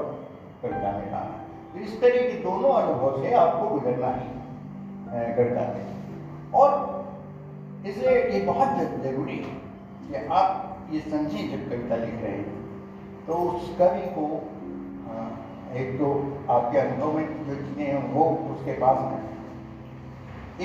कविता 0.62 0.90
में 0.92 1.06
लाना। 1.12 1.36
तो 1.72 1.78
इस 1.80 2.00
तरह 2.00 2.20
के 2.22 2.36
दोनों 2.42 2.72
अनुभव 2.74 3.22
से 3.22 3.32
आपको 3.36 3.68
गुजरना 3.70 4.10
ही 4.14 4.28
कविता 5.36 5.64
में। 5.72 5.84
और 6.54 6.68
इसलिए 7.86 8.22
ये 8.30 8.40
बहुत 8.46 8.68
ज़रूरी 9.02 9.36
है 9.38 9.56
कि 10.02 10.26
आप 10.34 10.48
ये 10.92 11.00
समझें 11.02 11.50
जब 11.50 11.68
कविता 11.70 11.96
लिख 11.96 12.14
रहे 12.14 12.32
हैं 12.32 12.56
तो 13.26 13.34
उस 13.48 13.74
कवि 13.78 14.06
को 14.14 14.24
एक 15.76 15.88
तो 15.98 16.06
आपके 16.50 16.78
अनुभव 16.78 17.12
में 17.12 17.26
जो 17.46 17.54
चीज़ें 17.56 17.84
हैं, 17.84 18.12
वो 18.12 18.24
उसके 18.52 18.72
पास 18.80 18.98
हैं 19.12 19.22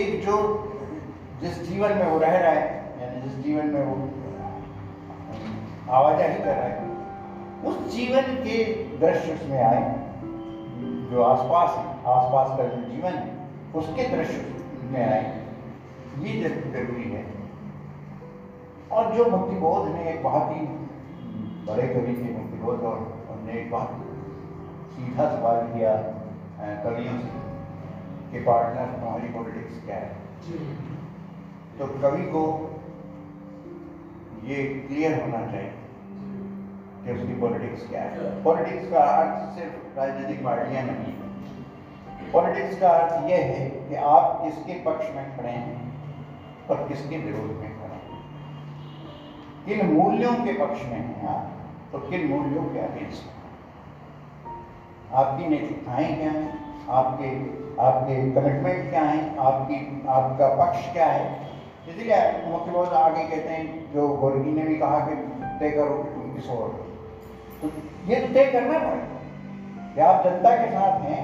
एक 0.01 0.25
जो 0.25 0.35
जिस 1.41 1.61
जीवन 1.69 1.91
में 1.93 2.05
वो 2.05 2.19
रह 2.19 2.37
रहा 2.37 2.51
है, 2.51 2.67
यानी 3.01 3.21
जिस 3.21 3.35
जीवन 3.43 3.65
में 3.67 3.83
वो 3.83 3.95
आवाजाही 5.91 6.35
कर 6.35 6.45
रहा 6.45 6.63
है 6.63 6.91
उस 7.65 7.75
जीवन 7.91 8.35
के 8.45 8.55
दृश्य 8.97 9.33
उसमें 9.33 9.61
आए 9.63 9.83
जो 11.11 11.21
आसपास 11.23 11.77
है 11.77 11.85
आसपास 12.13 12.57
का 12.57 12.63
जो 12.65 12.81
जीवन 12.91 13.13
है 13.13 13.31
उसके 13.75 14.07
दृश्य 14.09 14.37
में 14.91 15.03
आए। 15.05 15.23
ये 16.19 16.31
ज़रूरी 16.49 17.09
है। 17.11 17.21
और 18.91 19.13
जो 19.15 19.25
भक्तिबोध 19.25 19.87
ने 19.89 20.01
एक 20.09 20.23
बहुत 20.23 20.49
ही 20.51 20.65
बड़े 21.67 21.87
कवि 21.87 22.13
थे 22.15 22.33
भक्तिबोध 22.33 22.79
और 22.81 22.97
उनने 23.31 23.53
एक 23.61 23.71
बहुत 23.71 23.89
सीधा 24.95 25.29
सवाल 25.29 25.59
किया 25.67 25.93
कवियों 26.83 27.15
से 27.19 27.31
कि 28.31 28.39
पार्टनर 28.45 28.91
तुम्हारी 28.93 29.27
पॉलिटिक्स 29.29 29.85
क्या 29.85 29.95
है? 29.95 30.09
तो 31.79 31.87
कवि 32.03 32.25
को 32.35 32.43
ये 34.45 34.63
क्लियर 34.87 35.21
होना 35.21 35.41
चाहिए। 35.51 35.71
कि 37.05 37.11
उसकी 37.11 37.33
पॉलिटिक्स 37.39 37.87
क्या 37.89 38.01
है 38.01 38.43
पॉलिटिक्स 38.43 38.91
का 38.91 38.99
अर्थ 38.99 39.55
सिर्फ़ 39.55 39.99
राजनीतिक 39.99 40.43
पार्टियाँ 40.45 40.83
नहीं 40.83 41.13
है। 41.13 42.31
पॉलिटिक्स 42.31 42.79
का 42.79 42.89
अर्थ 42.89 43.29
यह 43.29 43.37
है 43.37 43.69
कि 43.87 43.95
आप 43.95 44.39
किसके 44.43 44.73
पक्ष 44.83 45.09
में 45.15 45.37
खड़े 45.37 45.49
हैं 45.49 45.81
और 46.69 46.87
किसके 46.87 47.17
विरोध 47.17 47.51
में 47.61 47.71
खड़े 47.79 47.95
हैं। 47.95 48.21
किन 49.65 49.91
मूल्यों 49.93 50.33
के 50.35 50.53
पक्ष 50.53 50.83
में 50.83 50.97
हैं 50.97 51.27
आप 51.27 51.49
तो 51.91 51.99
किन 51.99 52.27
मूल्यों 52.27 52.63
के 52.63 52.79
अगेंस्ट 52.79 53.23
हैं। 53.23 53.41
आपकी 55.13 55.47
नैतिकताएँ 55.47 56.15
क्या 56.15 56.31
हैं? 56.31 56.49
आपके 56.89 57.27
आपके 57.81 58.15
कमिटमेंट 58.31 58.89
क्या 58.89 59.01
हैं? 59.01 59.37
आपकी 59.37 60.05
आपका 60.07 60.47
पक्ष 60.55 60.91
क्या 60.93 61.05
है? 61.05 61.25
इसीलिए 61.89 62.17
मुख्य 62.47 62.71
बहुत 62.71 62.93
आगे 62.93 63.23
कहते 63.23 63.49
हैं 63.49 63.93
जो 63.93 64.07
गोरगी 64.07 64.51
ने 64.51 64.61
भी 64.61 64.75
कहा 64.75 64.99
कि 64.99 65.15
तय 65.59 65.69
करो 65.69 65.95
कि 65.95 66.09
तुम 66.09 66.33
किस 66.33 66.49
हो। 66.49 66.55
तो 66.55 66.92
ये 67.63 68.19
तो 68.21 68.33
तय 68.33 68.45
करना 68.51 68.79
पड़ेगा 68.79 69.19
कि 69.93 70.01
आप 70.01 70.23
जनता 70.23 70.55
के 70.55 70.67
साथ 70.71 71.01
हैं 71.01 71.23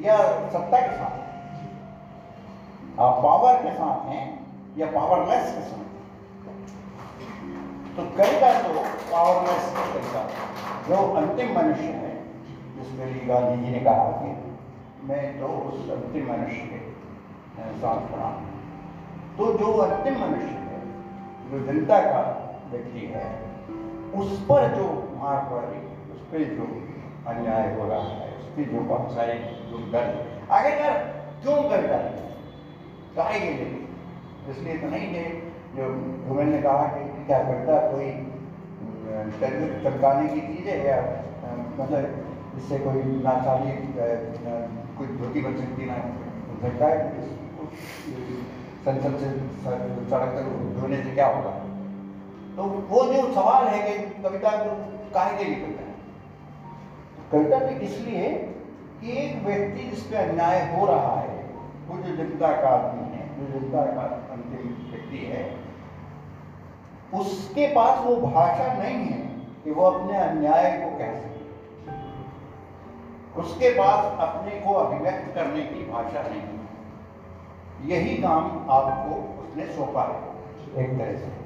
या 0.00 0.16
सत्ता 0.50 0.80
के 0.80 0.96
साथ 0.96 1.12
हैं। 1.12 1.22
आप 3.00 3.22
पावर 3.22 3.62
के 3.62 3.72
साथ 3.74 4.08
हैं 4.08 4.24
या 4.78 4.86
पावरलेस 4.90 5.46
के 5.54 5.62
साथ 5.62 5.82
तो 7.96 8.04
करेगा 8.16 8.50
तो 8.62 8.70
पावरलेस 9.12 9.64
करेगा। 9.76 10.22
जो 10.88 10.96
अंतिम 11.16 11.48
मनुष्य 11.58 11.90
है 12.02 12.14
जिसके 12.76 13.04
लिए 13.04 13.26
गांधी 13.26 13.56
जी 13.64 13.72
ने 13.72 13.80
कहा 13.80 14.06
कि 14.12 14.30
मैं 15.08 15.22
तो 15.40 15.46
उस 15.46 15.90
अंतिम 15.90 16.24
मनुष्य 16.32 16.60
के 16.64 16.78
साथ 17.80 17.98
खड़ा 18.10 18.30
तो 19.38 19.52
जो 19.58 19.72
अंतिम 19.78 20.14
मनुष्य 20.14 20.54
है, 20.64 20.80
जो 21.50 21.58
जनता 21.66 22.00
का 22.00 22.20
व्यक्ति 22.70 23.06
है, 23.14 23.24
उस 24.14 24.28
पर 24.42 24.60
जो 24.74 24.86
पड़ 25.32 25.64
रही 25.64 25.80
उस 26.14 26.20
पर 26.20 26.38
जो 26.54 26.66
अन्याय 27.30 27.74
हो 27.74 27.88
रहा 27.88 27.98
है 27.98 28.36
उस 28.38 28.44
पर 28.44 28.62
जो 28.62 28.80
बहुत 28.80 29.14
सारे 29.14 29.34
जो 29.70 29.78
दर्द 29.78 30.50
आखिरकार 30.50 30.92
क्यों 31.42 31.62
करता 31.70 31.96
है? 31.96 32.22
काहे 33.16 33.38
के 33.40 33.46
लिए 33.46 33.86
इसलिए 34.50 34.76
तो 34.78 34.88
नहीं 34.88 35.08
है 35.08 35.30
जो 35.76 35.88
धूमल 36.28 36.44
ने 36.44 36.62
कहा 36.62 36.86
कि 36.86 37.26
क्या 37.26 37.38
करता 37.38 37.78
कोई 37.90 38.10
चमकाने 39.84 40.28
की 40.28 40.40
चीज़ 40.40 40.68
है 40.68 40.86
या 40.86 40.96
मतलब 41.80 42.24
इससे 42.56 42.78
कोई 42.78 43.00
अ, 43.98 44.68
कोई 44.98 45.06
धोती 45.06 45.40
बन 45.40 45.56
सकती 45.56 45.86
ना 45.86 45.94
हो 45.94 46.68
सकता 46.68 46.86
है 46.86 47.22
संसद 48.84 49.18
से 49.18 49.30
सड़क 50.10 50.34
तक 50.38 50.48
धोने 50.80 51.02
से 51.02 51.10
क्या 51.10 51.26
होगा? 51.26 51.50
तो 52.56 52.62
वो 52.62 53.04
जो 53.12 53.32
सवाल 53.32 53.66
है 53.66 53.98
कि 53.98 54.22
कविता 54.22 54.50
को 54.50 54.93
काहे 55.14 55.36
के 55.36 55.44
लिए 55.44 55.54
करता 55.54 55.82
है। 55.82 55.94
कविता 57.32 57.58
भी 57.58 57.86
इसलिए 57.86 58.28
कि 59.00 59.12
एक 59.18 59.42
व्यक्ति 59.42 59.82
जिस 59.82 60.02
पे 60.02 60.16
अन्याय 60.16 60.76
हो 60.76 60.86
रहा 60.86 61.20
है, 61.20 61.44
वो 61.88 61.98
जो 61.98 62.16
जनता 62.16 62.62
का 62.62 62.68
आदमी 62.68 63.16
है, 63.16 63.28
जो 63.40 63.60
जनता 63.60 63.82
का 63.82 64.32
अंतिम 64.32 64.90
व्यक्ति 64.90 65.18
है, 65.18 65.64
उसके 67.20 67.66
पास 67.74 68.06
वो 68.06 68.16
भाषा 68.16 68.72
नहीं 68.72 69.06
है 69.06 69.20
कि 69.64 69.70
वो 69.70 69.82
अपने 69.84 70.18
अन्याय 70.18 70.80
को 70.84 70.98
कह 70.98 71.14
सके। 71.14 71.34
उसके 73.40 73.70
पास 73.70 74.28
अपने 74.28 74.60
को 74.60 74.74
अभिव्यक्त 74.74 75.34
करने 75.34 75.62
की 75.62 75.90
भाषा 75.90 76.22
नहीं 76.22 76.40
है। 76.40 76.64
यही 77.86 78.22
काम 78.22 78.70
आपको 78.70 79.42
उसने 79.42 79.66
सौंपा 79.66 80.02
है। 80.02 80.34
एक 80.84 80.98
तरह 80.98 81.18
से। 81.18 81.44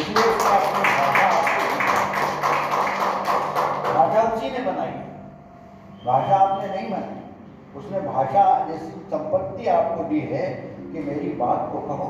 इसलिए 0.00 0.24
उसने 0.24 0.56
अपनी 0.56 0.82
भाषा 0.82 1.26
आपको 1.26 2.63
उसी 4.44 4.52
ने 4.52 4.64
बनाई। 4.64 4.96
भाषा 6.04 6.36
आपने 6.36 6.66
नहीं 6.68 6.88
बनाई 6.90 7.20
उसने 7.76 8.00
भाषा 8.00 8.42
जैसी 8.68 8.90
संपत्ति 9.12 9.66
आपको 9.74 10.04
दी 10.08 10.20
है 10.32 10.44
कि 10.92 11.04
मेरी 11.06 11.30
बात 11.38 11.68
को 11.72 11.80
कहो। 11.86 12.08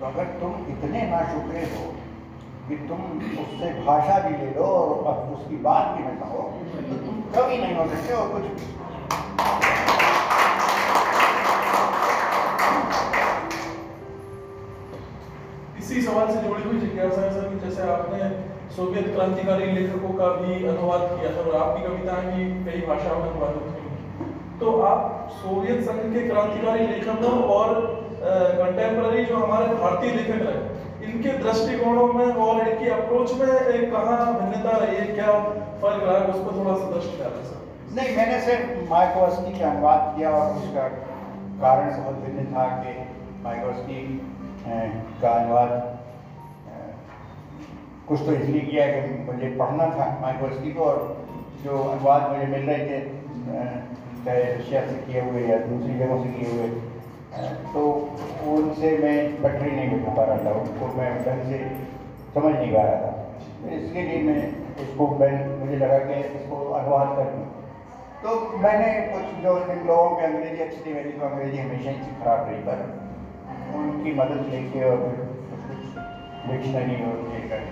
तो 0.00 0.06
अगर 0.06 0.32
तुम 0.40 0.56
इतने 0.72 1.02
ना 1.10 1.20
शुक्रे 1.28 1.62
हो 1.74 1.84
कि 2.68 2.76
तुम 2.88 3.00
उससे 3.42 3.70
भाषा 3.84 4.18
भी 4.26 4.36
ले 4.36 4.50
लो 4.56 4.66
और 4.66 5.20
उसकी 5.34 5.56
बात 5.62 5.96
भी 5.96 6.04
न 6.04 6.10
कहो 6.20 6.42
तो 6.88 6.96
तुम 7.06 7.20
कभी 7.36 7.58
नहीं 7.58 7.76
हो 7.76 7.84
सकते 7.88 8.14
और 8.14 8.26
कुछ 8.32 8.44
इसी 15.78 16.02
सवाल 16.02 16.34
से 16.34 16.42
जुड़ी 16.42 16.62
हुई 16.64 16.80
जिज्ञासा 16.80 17.20
है 17.20 17.30
सर 17.32 17.46
जैसे 17.64 17.82
आपने 17.92 18.50
सोवियत 18.76 19.08
क्रांतिकारी 19.14 19.66
लेखकों 19.72 20.12
का 20.18 20.28
भी 20.34 20.54
अनुवाद 20.66 21.02
किया 21.08 21.30
था 21.32 21.40
और 21.42 21.56
आपकी 21.56 21.82
कविताएँ 21.86 22.28
भी 22.28 22.44
कई 22.66 22.80
भाषाओं 22.86 23.18
में 23.22 23.30
अनुवादित 23.30 23.64
हुई 23.72 24.28
तो 24.60 24.70
आप 24.82 25.28
सोवियत 25.40 25.82
संघ 25.84 26.00
के 26.14 26.28
क्रांतिकारी 26.28 26.86
लेखकों 26.86 27.34
और 27.56 27.74
कंटेम्प्ररी 28.22 29.24
जो 29.24 29.36
हमारे 29.36 29.74
भारतीय 29.76 30.14
लेखक 30.14 30.42
रहे 30.46 31.10
इनके 31.10 31.36
दृष्टिकोणों 31.38 32.06
में 32.12 32.26
और 32.46 32.68
इनकी 32.68 32.88
अप्रोच 32.96 33.32
में 33.34 33.46
एक 33.46 33.90
कहाँ 33.92 34.18
भिन्नता 34.34 34.76
रही 34.78 34.96
है, 34.96 35.06
क्या 35.14 35.32
फ़र्क 35.82 36.02
रहा 36.04 36.18
है 36.18 36.26
उस 36.26 36.40
पर 36.44 36.58
थोड़ा 36.58 36.76
सा 36.76 36.90
दृष्टि 36.90 37.16
डालें 37.18 37.44
सर 37.44 37.60
नहीं, 37.94 38.16
मैंने 38.16 38.40
सिर्फ़ 38.40 38.90
माइकोवस्की 38.90 39.58
का 39.58 39.70
अनुवाद 39.70 40.12
किया 40.16 40.30
और 40.36 40.54
उसका 40.56 40.88
कारण 41.62 42.02
बहुत 42.02 42.16
भिन्न 42.26 42.44
था 42.52 42.68
कि 42.76 42.94
माइकोवस्की 43.44 44.00
का 44.66 45.30
अनुवाद 45.30 45.91
कुछ 48.08 48.20
तो 48.26 48.32
इसलिए 48.32 48.60
किया 48.62 48.86
कि 48.92 49.00
मुझे 49.26 49.48
पढ़ना 49.58 49.84
था 49.90 50.06
माइकोवस्की 50.22 50.72
को 50.72 50.84
और 50.84 50.98
जो 51.64 51.82
अनुवाद 51.90 52.30
मुझे 52.30 52.46
मिल 52.46 52.64
रहे 52.70 52.82
थे 52.88 52.98
चाहे 54.24 54.42
रशिया 54.44 54.80
से 54.86 54.96
किए 55.06 55.20
हुए 55.20 55.42
या 55.46 55.58
दूसरी 55.66 55.94
जगहों 55.98 56.18
से 56.24 56.30
किए 56.32 56.50
हुए 56.50 56.66
तो 57.72 57.82
उनसे 58.52 58.88
मैं 58.98 59.16
पटरी 59.42 59.70
नहीं 59.70 59.90
बिठा 59.90 60.12
पा 60.14 60.24
रहा 60.24 60.38
था, 60.44 60.50
उनको 60.60 60.86
मैं 60.96 61.10
ढंग 61.24 61.42
से 61.50 61.58
समझ 62.34 62.52
नहीं 62.54 62.72
पा 62.72 62.82
रहा 62.82 62.96
था। 63.02 63.10
इसके 63.76 64.00
लिए 64.02 64.18
मैं 64.22 64.40
इसको, 64.82 65.06
मैं, 65.20 65.32
मुझे 65.60 65.76
लगा 65.76 65.98
कि 66.00 66.14
इसको 66.38 66.56
अनुवाद 66.80 67.08
कर 67.16 67.26
दूँ। 67.32 67.44
तो 68.22 68.28
मैंने 68.58 68.88
कुछ 69.12 69.24
जो 69.44 69.52
जिन 69.66 69.80
लोगों 69.86 70.10
के 70.16 70.22
अंग्रेज़ी 70.26 70.60
अच्छी 70.64 70.80
थी 70.86 70.90
मेरी 70.94 71.12
तो 71.12 71.26
अंग्रेज़ी 71.26 71.58
हमेशा 71.58 71.90
ही 71.90 71.96
खराब 72.20 72.40
रही, 72.48 72.60
पर 72.66 72.78
उनकी 73.78 74.10
मदद 74.20 74.40
लेके 74.52 74.80
और 74.90 74.98
कुछ 75.66 75.80
डिक्शनरी 76.50 76.96
और 77.06 77.16
ये 77.34 77.40
करके 77.48 77.71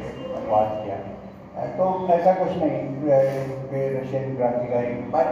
अनुवाद 0.50 0.70
किया 0.84 0.96
तो 1.76 1.84
ऐसा 2.12 2.32
कुछ 2.34 2.50
नहीं 2.52 2.78
रशियन 3.94 4.36
क्रांतिकारी। 4.36 4.92
पर 5.12 5.24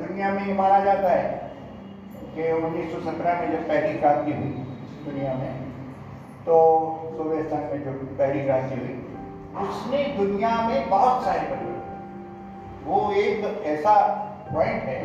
दुनिया 0.00 0.30
में 0.30 0.46
ये 0.46 0.54
माना 0.54 0.78
जाता 0.84 1.10
है 1.10 1.24
कि 2.34 2.42
1917 2.54 3.40
में 3.40 3.50
जब 3.52 3.62
पहली 3.68 3.98
क्रांति 3.98 4.32
हुई 4.32 4.50
दुनिया 5.04 5.34
में 5.34 5.52
तो 6.46 6.56
सोवियत 7.16 7.46
संघ 7.46 7.64
में 7.72 7.84
जो 7.84 7.92
पहली 8.18 8.44
क्रांति 8.44 8.74
हुई, 8.76 8.94
उसने 9.62 10.02
दुनिया 10.16 10.52
में 10.68 10.88
बहुत 10.90 11.24
सारे 11.24 11.40
परिवर्तन 11.48 12.84
वो 12.86 12.98
एक 13.20 13.64
ऐसा 13.66 13.94
पॉइंट 14.52 14.82
है 14.84 15.00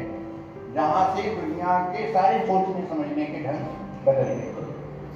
जहाँ 0.76 1.06
से 1.16 1.22
दुनिया 1.36 1.80
के 1.94 2.12
सारे 2.14 2.40
सोचने 2.42 2.82
समझने 2.90 3.26
के 3.26 3.44
ढंग 3.46 3.62
बदल 4.06 4.30
गए। 4.34 4.50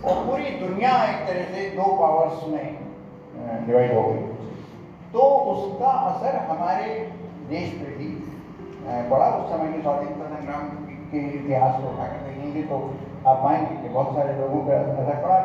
और 0.06 0.26
पूरी 0.26 0.50
दुनिया 0.60 0.92
एक 1.04 1.28
तरह 1.28 1.54
से 1.54 1.70
दो 1.76 1.86
पावर्स 2.00 2.48
में 2.48 2.85
डिवाइड 3.62 3.94
हो 3.94 4.04
गई। 4.04 4.22
तो 5.14 5.22
उसका 5.52 5.92
असर 6.08 6.36
हमारे 6.48 6.86
देश 7.50 7.70
पे 7.74 7.90
भी 7.98 8.10
पड़ा। 9.10 9.28
उस 9.28 9.50
समय 9.52 9.72
के 9.74 9.82
स्वाधीनता 9.82 10.26
संग्राम 10.30 10.64
के 11.12 11.20
इतिहास 11.38 11.76
को 11.76 11.90
उठाकर 11.90 12.20
देखेंगे 12.26 12.64
तो 12.64 12.80
आप 13.28 13.38
पाएँगे 13.44 13.76
कि 13.78 13.90
बहुत 13.90 14.16
सारे 14.16 14.34
लोगों 14.40 14.62
का 14.66 14.80
असर 14.94 15.22
पड़ा। 15.24 15.40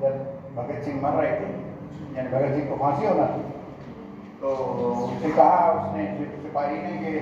जब 0.00 0.14
भगत 0.56 0.82
सिंह 0.84 1.00
मर 1.02 1.12
रहे 1.12 1.32
थे, 1.32 1.48
यानी 2.16 2.28
भगत 2.28 2.54
सिंह 2.54 2.68
को 2.70 2.76
फांसी 2.76 3.06
होना 3.06 3.26
थी 3.26 3.42
तो 4.40 4.48
उससे 4.48 5.30
कहा 5.30 5.58
उसने 5.72 6.04
सिपाही 6.36 6.76
ने 6.76 6.92
कि, 6.98 7.12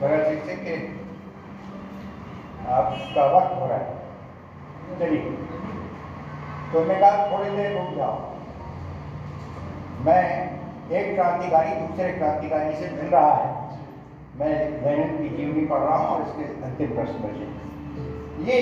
भगत 0.00 0.26
सिंह 0.26 0.40
से 0.46 0.56
कि 0.56 0.74
आपका 2.68 3.24
वक्त 3.36 3.54
हो 3.54 3.66
रहा 3.66 3.78
है। 3.78 4.98
चलिए। 4.98 5.22
तो 6.72 6.84
मैं 6.84 6.98
कहा, 7.00 7.12
थोड़ी 7.30 7.50
देर 7.50 7.78
रुक 7.78 7.96
जाओ। 7.96 8.27
मैं 10.06 10.22
एक 10.90 11.14
क्रांतिकारी, 11.14 11.70
दूसरे 11.76 12.10
क्रांतिकारी 12.12 12.74
से 12.74 12.90
मिल 12.92 13.10
रहा 13.12 13.32
है। 13.34 13.46
मैं 14.38 14.52
लेनिन 14.82 15.16
की 15.18 15.28
जीवनी 15.36 15.64
पढ़ 15.66 15.80
रहा 15.80 15.96
हूँ 15.96 16.06
और 16.08 16.20
इसके 16.22 16.44
अंतिम 16.66 16.94
प्रश्न 16.94 17.16
बचे। 17.22 17.46
ये, 18.44 18.58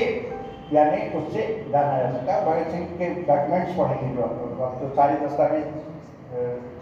यानी 0.73 1.01
उससे 1.19 1.43
जाना 1.73 1.99
जा 1.99 2.11
सकता 2.13 2.33
है। 2.33 2.45
भगत 2.47 2.71
सिंह 2.71 2.87
के 2.99 3.09
डॉक्यूमेंट्स 3.23 3.77
पढ़ेंगे 3.79 4.15
जो 4.17 4.23
आप 4.23 4.79
तो 4.81 4.89
सारे 4.97 5.19
दस्तावेज़ 5.27 5.69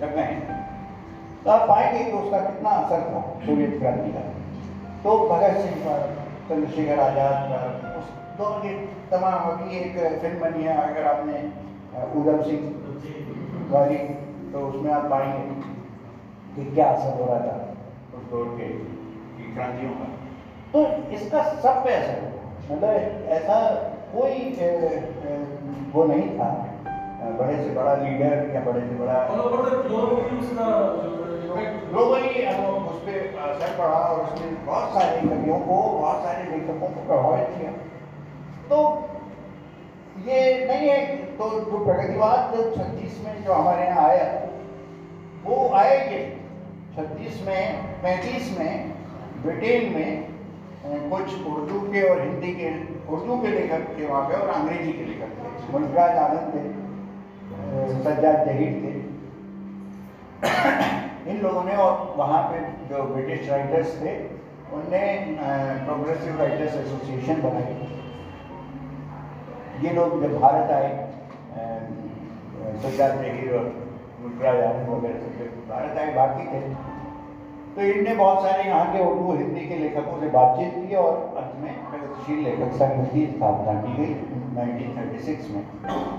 छप 0.01 0.15
गए 0.15 0.23
हैं। 0.23 0.63
तो 1.45 1.51
आप 1.51 1.69
पाएँगे 1.69 2.05
कि 2.05 2.17
उसका 2.19 2.39
कितना 2.41 2.71
असर 2.71 3.01
था 3.09 3.21
सोवियत 3.47 3.79
क्रांति 3.79 4.11
का। 4.13 4.21
तो 5.05 5.19
भगत 5.29 5.61
सिंह 5.61 5.77
पर, 5.85 5.99
चंद्रशेखर 6.49 7.01
आज़ाद 7.01 7.37
पर, 7.51 7.65
उस 7.99 8.07
दोनों 8.39 8.61
के 8.61 8.71
तमाम 9.11 9.51
अभी 9.51 9.77
एक 9.79 9.99
फ़िल्म 10.21 10.39
बनी 10.41 10.63
है। 10.65 10.77
अगर 10.83 11.05
आपने 11.09 11.37
उधम 12.21 12.43
सिंह 12.43 12.63
वाली 13.71 13.99
तो 14.55 14.61
उसमें 14.61 14.93
आप 14.93 15.11
पाएँगे 15.11 15.55
कि 16.55 16.75
क्या 16.75 16.87
असर 16.87 17.21
हो 17.21 17.27
रहा 17.27 17.39
था। 17.39 17.75
उस 18.17 18.31
दौर 18.31 18.45
के 18.45 18.65
क्रांतियों 19.55 19.93
का। 19.93 20.05
तो 20.73 21.09
इसका 21.11 21.43
सब 21.43 21.85
पे 21.85 21.95
असर 21.95 22.33
मतलब 22.71 22.91
ऐसा 23.29 23.75
कोई 24.15 24.31
अ, 24.31 24.71
अ, 25.27 25.45
वो 25.93 26.05
नहीं 26.05 26.39
था। 26.39 26.67
बड़े 27.25 27.65
से 27.65 27.71
बड़ा 27.71 27.95
लीडर 27.95 28.51
या 28.55 28.61
बड़े 28.61 28.81
से 28.81 28.95
बड़ा 28.95 29.29
ग्लोबली 31.91 32.47
उस 32.87 33.03
पर 33.03 33.39
असर 33.39 33.79
पड़ा 33.79 33.95
और 33.95 34.21
उसने 34.21 34.47
बहुत 34.47 34.89
सारे 34.89 35.21
कवियों 35.21 35.59
को 35.59 35.99
बहुत 35.99 36.23
सारे 36.23 36.45
लेखकों 36.45 36.89
को 36.89 37.07
प्रभावित 37.07 37.59
किया। 37.59 37.71
तो 38.71 39.03
ये 40.27 40.39
नहीं 40.67 40.89
है 40.89 40.99
तो 41.37 41.49
जो 41.51 41.79
प्रगतिवाद 41.85 42.53
छत्तीस 42.77 43.15
में 43.25 43.45
जो 43.45 43.53
हमारे 43.53 43.87
यहाँ 43.87 44.09
आया, 44.09 44.27
वो 45.45 45.57
आया 45.75 45.97
ये 46.03 46.21
छत्तीस 46.97 47.43
में, 47.47 47.63
पैंतीस 48.03 48.45
में, 48.59 48.93
ब्रिटेन 49.43 49.93
में 49.95 50.11
कुछ 51.11 51.27
उर्दू 51.47 51.81
के 51.93 52.03
और 52.09 52.21
हिंदी 52.21 52.53
के, 52.55 52.69
उर्दू 53.13 53.37
के 53.43 53.51
लेखक 53.51 53.83
थे 53.99 54.07
वहाँ 54.07 54.23
पे 54.29 54.35
और 54.37 54.49
अंग्रेज़ी 54.51 54.93
के 54.93 55.05
लेखक 55.05 55.31
थे। 55.39 55.73
मुल्कराज 55.73 56.17
आनंद 56.19 56.47
थे 56.55 56.63
सज्जाद 58.05 58.47
जहीर 58.47 58.73
थे। 58.83 58.93
इन 61.31 61.37
लोगों 61.43 61.63
ने 61.65 61.75
और 61.77 62.15
वहाँ 62.17 62.43
पे 62.49 62.59
जो 62.89 63.03
ब्रिटिश 63.13 63.49
राइटर्स 63.51 63.91
थे, 64.01 64.13
उनने 64.73 65.05
प्रोग्रेसिव 65.85 66.33
राइटर्स 66.41 66.75
एसोसिएशन 66.77 67.43
बनाई। 67.43 67.75
ये 69.85 69.93
लोग 69.93 70.23
जब 70.23 70.41
भारत 70.41 70.71
आए 70.71 70.91
अ, 71.55 71.67
सज्जाद 72.83 73.11
और 73.11 73.65
मुल्कराज 74.23 74.61
आनंद 74.61 74.89
वगैरह 74.89 75.19
सब 75.19 75.69
भारत 75.69 75.99
आए 75.99 76.15
भारतीय 76.15 76.47
थे। 76.53 76.61
तो 77.75 77.83
इनने 77.83 78.15
बहुत 78.15 78.43
सारे 78.43 78.65
यहाँ 78.65 78.93
के 78.93 79.05
उर्दू 79.05 79.33
हिंदी 79.33 79.61
के 79.61 79.77
लेखकों 79.77 80.21
से 80.21 80.29
बातचीत 80.29 80.75
की 80.75 80.95
और 80.95 81.17
अंत 81.37 81.55
में 81.63 81.75
प्रगतिशील 81.91 82.45
लेखक 82.45 82.73
संघ 82.73 83.07
की 83.13 83.27
स्थापना 83.27 83.75
की 83.81 83.97
गई 83.97 84.15
1936 84.57 85.51
में। 85.51 85.65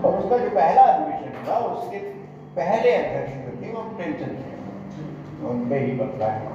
और 0.04 0.18
उसका 0.20 0.38
जो 0.38 0.50
पहला 0.50 0.82
अधिवेशन 0.82 1.46
हुआ 1.46 1.58
उसके 1.58 1.98
पहले 2.58 2.92
अध्यक्ष 2.96 3.34
जो 3.46 3.56
थे 3.62 3.72
वो 3.72 3.82
प्रेमचंद 3.96 4.44
थे। 4.44 5.48
उन 5.48 5.70
पे 5.70 5.80
ही 5.80 5.92
बदला 5.92 6.28
है। 6.28 6.55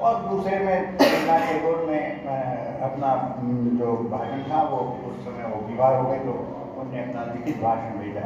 और 0.00 0.20
दूसरे 0.28 0.58
में 0.58 0.74
रविन्द्रनाथ 0.74 1.42
टैगोर 1.46 1.80
में 1.88 2.02
अपना 2.82 3.08
जो 3.80 3.96
भाषण 4.10 4.42
था 4.50 4.60
वो 4.68 4.78
उस 5.08 5.16
समय 5.24 5.48
वो 5.54 5.58
बीमार 5.66 5.96
हो 5.96 6.04
गए 6.10 6.18
तो 6.18 6.36
उनने 6.80 7.02
अपना 7.02 7.24
लिखित 7.32 7.56
भाषण 7.62 7.98
भेजा 7.98 8.22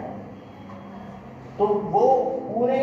तो 1.59 1.67
वो 1.95 2.05
पूरे 2.45 2.79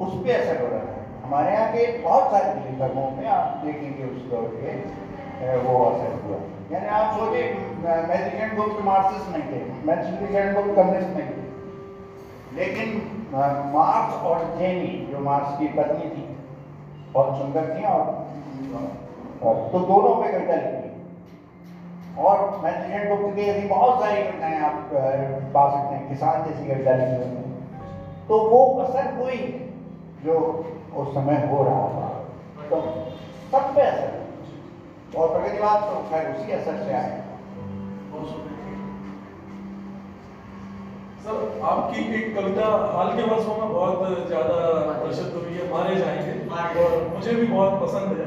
उस 0.00 0.12
पर 0.14 0.30
असर 0.32 0.60
हो 0.62 0.66
रहा 0.66 0.80
है। 0.80 1.04
हमारे 1.22 1.52
यहाँ 1.52 1.68
के 1.72 1.86
बहुत 2.02 2.30
सारे 2.30 2.48
लेखकों 2.60 3.06
में 3.16 3.26
आप 3.28 3.64
देखेंगे 3.64 4.04
उस 4.06 4.20
दौर 4.30 4.46
के 4.56 4.74
वो 5.58 5.78
असर 5.84 6.12
हुआ। 6.24 6.38
यानी 6.72 6.88
आप 6.98 7.16
सोचे 7.18 7.42
मैथिलीकरण 7.82 8.56
गुप्त 8.56 8.84
मार्क्सिस्ट 8.84 9.36
नहीं 9.36 9.46
थे 9.52 9.60
मैथिलीकरण 9.86 10.54
गुप्त 10.54 10.76
कम्युनिस्ट 10.76 11.16
नहीं 11.16 11.30
थे। 11.30 11.42
लेकिन 12.56 12.86
मार्क्स 13.74 14.14
और 14.26 14.44
जेनी 14.58 14.92
जो 15.12 15.18
मार्क्स 15.24 15.58
की 15.58 15.68
पत्नी 15.78 16.10
थी 16.10 16.24
बहुत 17.14 17.38
सुंदर 17.38 17.74
थी 17.74 17.84
और, 17.86 18.04
और 19.42 19.54
तो 19.72 19.78
दोनों 19.86 20.14
पे 20.14 20.32
कविता 20.32 20.54
लिखी 20.56 20.92
और 22.20 22.36
मैथिलीकरण 22.62 23.08
गुप्त 23.10 23.36
की 23.36 23.42
ऐसी 23.42 23.68
बहुत 23.68 24.00
सारी 24.00 24.22
कविताएँ 24.22 24.58
आप 24.60 24.90
पा 25.54 25.64
सकते 25.70 25.94
हैं 25.94 26.08
किसान 26.08 26.44
जैसी 26.44 26.68
कविता 26.68 26.92
लिखी 26.92 27.16
उन्होंने 27.16 27.52
तो 28.28 28.38
वो 28.44 28.60
असर 28.82 29.06
हुई 29.16 29.38
जो 30.24 30.36
उस 30.96 31.14
समय 31.14 31.48
हो 31.48 31.62
रहा 31.64 31.88
था 31.90 32.08
तो 32.70 32.76
सब 33.52 33.74
पे 33.74 33.82
असर 33.82 35.18
और 35.18 35.32
प्रगतिवाद 35.32 35.78
तो 35.88 35.96
खैर 36.10 36.30
उसी 36.30 36.52
असर 36.52 36.76
से 36.84 36.92
आए। 36.92 37.22
सर 41.24 41.60
आपकी 41.64 42.00
एक 42.16 42.34
कविता 42.34 42.64
हाल 42.94 43.12
के 43.12 43.22
वर्षों 43.24 43.54
में 43.56 43.68
बहुत 43.68 44.26
ज़्यादा 44.26 44.56
प्रसिद्ध 45.02 45.32
हुई 45.34 45.52
है 45.52 45.70
मारे 45.70 45.96
जाएँगे। 45.96 46.34
और 46.80 46.96
मुझे 47.14 47.34
भी 47.34 47.46
बहुत 47.46 47.80
पसंद 47.82 48.20
है। 48.20 48.26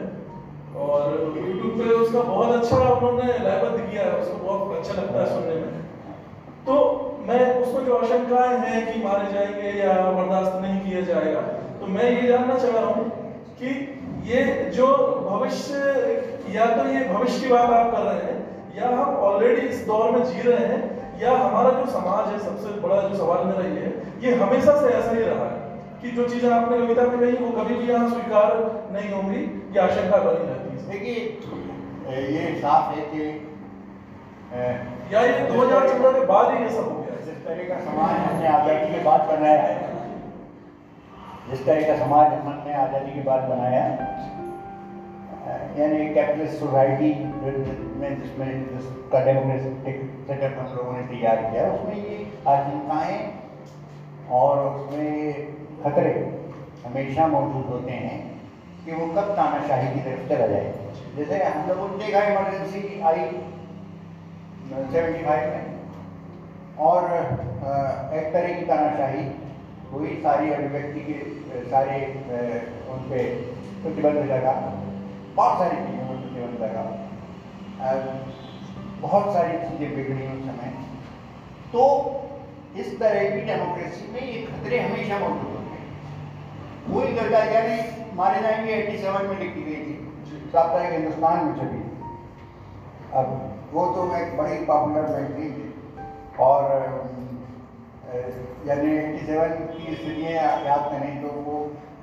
और 0.77 1.13
यूट्यूब 1.37 1.77
पे 1.77 1.89
उसका 1.95 2.21
बहुत 2.21 2.55
अच्छा 2.55 2.77
उन्होंने 2.77 3.27
लयबद्ध 3.39 3.77
किया 3.81 4.03
है, 4.03 4.11
उसको 4.21 4.37
बहुत 4.45 4.77
अच्छा 4.77 5.01
लगता 5.01 5.19
है 5.19 5.27
सुनने 5.27 5.55
में। 5.55 5.85
तो 6.65 6.73
मैं 7.27 7.39
उसमें 7.61 7.85
जो 7.85 7.95
आशंकाएँ 7.95 8.57
हैं 8.59 8.81
कि 8.87 9.03
मारे 9.03 9.31
जाएँगे 9.33 9.71
या 9.79 9.93
बर्दाश्त 10.11 10.61
नहीं 10.61 10.79
किया 10.81 11.01
जाएगा 11.03 11.41
तो 11.79 11.87
मैं 11.87 12.09
ये 12.11 12.27
जानना 12.27 12.55
चाह 12.55 12.71
रहा 12.71 12.85
हूँ 12.87 13.05
कि 13.59 13.69
ये 14.25 14.43
जो 14.75 14.87
भविष्य, 15.29 15.73
या 16.53 16.65
तो 16.67 16.87
ये 16.89 17.03
भविष्य 17.09 17.39
की 17.39 17.53
बात 17.53 17.69
आप 17.71 17.91
कर 17.91 18.01
रहे 18.01 18.21
हैं, 18.23 18.37
या 18.77 18.89
हम 18.89 19.15
ऑलरेडी 19.27 19.67
इस 19.67 19.85
दौर 19.87 20.11
में 20.11 20.23
जी 20.25 20.41
रहे 20.41 20.65
हैं, 20.65 20.81
या 21.21 21.31
हमारा 21.33 21.69
जो 21.71 21.85
समाज 21.91 22.27
है, 22.27 22.39
सबसे 22.39 22.79
बड़ा 22.81 23.01
जो 23.01 23.15
सवाल 23.17 23.45
मेरा 23.45 23.63
ये 23.65 23.81
है, 23.81 23.91
ये 24.23 24.35
हमेशा 24.35 24.75
से 24.81 24.87
ऐसा 24.89 25.11
ही 25.11 25.23
रहा 25.23 25.45
है 25.45 25.55
कि 26.01 26.11
जो 26.11 26.27
चीज़ें 26.29 26.49
आपने 26.51 26.77
कविता 26.77 27.03
में 27.03 27.19
कही, 27.19 27.45
वो 27.45 27.51
कभी 27.61 27.75
भी 27.75 27.91
यहाँ 27.91 28.09
स्वीकार 28.09 28.55
नहीं 28.91 29.11
होंगी, 29.11 29.43
ये 29.73 29.79
आशंका 29.81 30.17
बनी 30.17 30.47
रहती 30.47 30.66
देखिए 30.89 31.17
ये 32.33 32.43
साफ़ 32.61 32.93
है 32.95 33.01
कि 33.11 33.21
या 35.13 35.21
ये 35.21 35.33
2014 35.49 36.13
के 36.13 36.25
बाद 36.25 36.53
ही 36.53 36.63
ये 36.63 36.69
सब 36.69 36.85
हो 36.89 36.95
गया? 36.99 37.15
जिस 37.25 37.37
तरह 37.45 37.63
का 37.69 37.77
समाज 37.85 38.13
हमने 38.19 38.47
आज़ादी 38.47 38.93
के 38.93 39.03
बाद 39.03 39.21
बनाया 39.31 39.61
है 39.61 39.75
जिस 41.49 41.65
तरह 41.65 41.81
का 41.87 41.95
समाज 41.97 42.33
हमने 42.33 42.73
आज़ादी 42.73 43.11
के 43.13 43.21
बाद 43.23 43.41
बनाया 43.49 43.83
यानी 45.77 45.97
कैपिटलिस्ट 46.13 46.59
सोसाइटी 46.59 47.09
में 47.99 48.09
जिसमें 48.21 48.49
जिसका 48.69 49.19
डेमोक्रेटिक 49.25 49.97
सेटअप 50.27 50.57
हम 50.59 50.75
लोगों 50.75 50.93
ने 50.93 51.03
तैयार 51.07 51.37
किया 51.43 51.63
उसमें 51.73 51.95
ये 51.95 52.15
आशंकाएँ 52.53 53.19
और 54.39 54.65
उसमें 54.69 55.11
खतरे 55.83 56.13
हमेशा 56.85 57.27
मौजूद 57.27 57.65
होते 57.69 57.91
हैं। 57.91 58.17
कि 58.87 58.93
वो 58.93 59.05
कब 59.15 59.31
तानाशाही 59.37 59.87
की 59.93 60.01
तरफ़ 60.01 60.27
चला 60.27 60.45
जाए। 60.47 60.67
जैसे 61.15 61.37
हम 61.45 61.67
लोगों 61.69 61.87
देखा 61.99 62.19
इमरजेंसी 62.25 62.81
आई 63.03 63.23
सेवेंटी 64.91 65.23
फाइव 65.25 65.49
में। 65.53 65.65
और 66.85 67.01
एक 68.13 68.31
तरह 68.33 68.53
की 68.53 68.65
तानाशाही 68.65 69.23
हुई, 69.91 70.15
सारी 70.23 70.51
अभिव्यक्ति 70.53 71.01
के 71.01 71.17
सारे 71.69 71.97
उन 72.93 72.99
पे 73.09 73.23
प्रतिबंध 73.83 74.31
लगा। 74.31 74.53
बहुत 75.35 75.59
सारी 75.59 75.77
चीज़ों 75.77 76.07
पर 76.07 76.15
प्रतिबंध 76.23 76.55
लगा। 76.63 76.83
बहुत 79.01 79.33
सारी 79.33 79.53
चीज़ें 79.59 79.95
बिगड़ी 79.95 80.27
उस 80.27 80.41
समय। 80.45 80.71
तो 81.73 81.83
इस 82.77 82.99
तरह 82.99 83.29
की 83.29 83.41
डेमोक्रेसी 83.45 84.11
में 84.13 84.23
ये 84.23 84.41
खतरे 84.47 84.79
हमेशा 84.79 85.19
मौजूद 85.19 85.51
होते 85.51 85.75
हैं। 85.75 85.87
वही 86.89 87.15
करता 87.15 87.43
यानी 87.53 87.77
मारे 88.17 88.41
जाएँगे 88.41 88.71
एट्टी 88.73 88.97
सेवन 88.97 89.25
में 89.27 89.39
लिखी 89.39 89.63
गई 89.63 89.81
थी। 89.85 89.95
साप्ताहिक 90.51 90.91
हिंदुस्तान 90.91 91.43
में 91.45 91.53
छपी 91.55 91.81
अब 93.13 93.27
वो 93.73 93.85
तो 93.95 94.05
एक 94.17 94.37
बड़ी 94.37 94.55
पॉपुलर 94.65 95.05
मैगजीन 95.09 95.51
थी। 95.57 95.65
और 96.45 96.61
यानी 98.67 98.89
एट्टी 98.93 99.25
सेवन 99.25 99.53
की 99.73 99.95
स्थितियाँ 99.95 100.47
याद 100.65 100.89
करें 100.91 101.21
तो 101.21 101.35
वो 101.41 101.55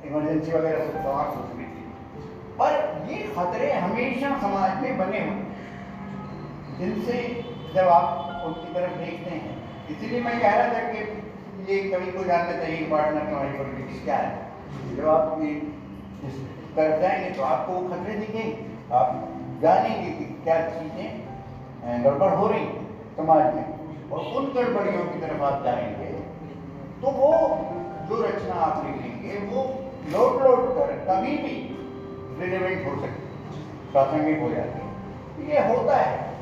इमरजेंसी 0.07 0.53
वगैरह 0.53 0.85
सब 0.85 1.03
समाप्त 1.03 1.37
हो 1.37 1.43
चुकी 1.43 1.65
थी। 1.65 1.83
पर 2.59 2.73
ये 3.11 3.19
खतरे 3.37 3.73
हमेशा 3.75 4.31
समाज 4.41 4.83
में 4.83 4.99
बने 4.99 5.21
हुए 5.27 5.43
जिनसे 6.79 7.21
जब 7.75 7.89
आप 7.91 8.07
उनकी 8.47 8.75
तरफ़ 8.75 8.99
देखते 8.99 9.31
हैं 9.31 9.53
इसीलिए 9.91 10.21
मैं 10.23 10.41
कह 10.41 10.55
रहा 10.57 10.69
था 10.75 10.83
कि 10.93 11.01
ये 11.73 11.83
कवि 11.91 12.11
को 12.13 12.25
जानना 12.25 12.55
चाहिए 12.59 12.91
पार्टनर 12.91 13.27
हमारी 13.29 13.59
पॉलिटिक्स 13.59 14.05
क्या 14.05 14.17
है। 14.17 14.31
जब 14.97 15.09
आप 15.09 15.39
तरफ़ 16.77 17.01
जाएँगे 17.01 17.31
तो 17.31 17.43
आपको 17.45 17.73
वो 17.73 17.89
खतरे 17.89 18.15
दिखेंगे। 18.17 18.45
आप 18.93 19.09
जानेंगे 19.63 20.11
कि 20.11 20.25
क्या 20.45 20.59
चीज़ें 20.71 22.05
गड़बड़ 22.05 22.33
हो 22.33 22.47
रही 22.49 22.65
समाज 23.17 23.55
में। 23.55 24.11
और 24.11 24.21
उन 24.37 24.53
गड़बड़ियों 24.55 25.05
की 25.05 25.21
तरफ़ 25.21 25.43
आप 25.43 25.65
जाएँगे 25.65 26.13
तो 27.03 27.11
वो 27.13 27.31
जो 28.09 28.23
रचना 28.23 28.55
आप 28.55 28.85
लिखेंगे, 28.87 29.39
वो 29.47 29.63
लौट 30.13 30.43
लौट 30.43 30.63
कर 30.77 30.93
कभी 31.09 31.37
भी 31.37 31.55
रिलेवेंट 32.41 32.87
हो 32.87 33.01
सकती 33.01 33.07
है। 33.07 33.93
प्रासंगिक 33.93 34.41
हो 34.41 34.51
जाती 34.51 34.79
है। 34.79 35.51
ये 35.51 35.69
होता 35.69 35.97
है। 35.97 36.33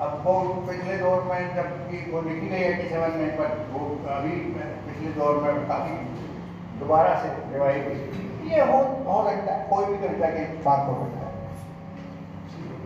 अब 0.00 0.22
वो 0.24 0.32
पिछले 0.68 0.96
दौर 0.98 1.22
में 1.22 1.54
जब 1.56 1.66
की 1.88 1.98
वो 2.10 2.20
लिखी 2.20 2.46
गई 2.48 2.62
एटी 2.62 2.88
सेवन 2.88 3.10
में 3.18 3.36
पर 3.36 3.48
वो 3.72 3.80
अभी 4.14 4.30
पिछले 4.86 5.10
दौर 5.12 5.36
में 5.42 5.66
काफ़ी 5.68 5.92
दोबारा 6.80 7.14
से 7.22 7.28
रिवाइव 7.52 7.84
हुई 7.84 7.98
ये 8.46 8.60
हो 8.62 8.78
हो 9.06 9.18
सकता 9.24 9.52
है 9.52 9.66
कोई 9.68 9.84
भी 9.86 9.96
कविता 9.98 10.28
के 10.30 10.44
साथ 10.62 10.88
हो 10.88 10.94
सकता 11.00 11.20
है। 11.20 11.32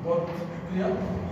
बहुत 0.05 0.21
शुक्रिया। 0.39 0.87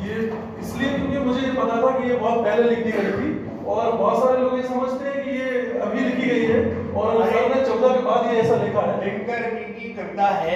ये 0.04 0.14
इसलिए 0.60 0.90
क्योंकि 0.90 1.18
मुझे 1.26 1.40
ये 1.40 1.52
पता 1.52 1.76
था 1.82 1.90
कि 1.98 2.08
ये 2.08 2.16
बहुत 2.16 2.44
पहले 2.44 2.62
लिख 2.70 2.80
गई 2.86 3.12
थी 3.12 3.28
और 3.66 3.92
बहुत 3.94 4.22
सारे 4.22 4.40
लोग 4.40 4.56
ये 4.56 4.62
समझते 4.64 5.08
हैं 5.08 5.24
कि 5.24 5.30
ये 5.32 5.48
अभी 5.86 6.00
लिखी 6.00 6.26
गई 6.28 6.44
है 6.44 6.60
और 6.94 7.06
सर 7.24 7.54
ने 7.54 7.64
चौदह 7.66 7.94
के 7.94 8.02
बाद 8.04 8.20
ये 8.26 8.40
ऐसा 8.40 8.56
लिखा 8.56 8.82
है। 8.82 8.94
लिखकर 9.04 9.42
की 9.72 9.92
कविता 9.94 10.28
है 10.42 10.54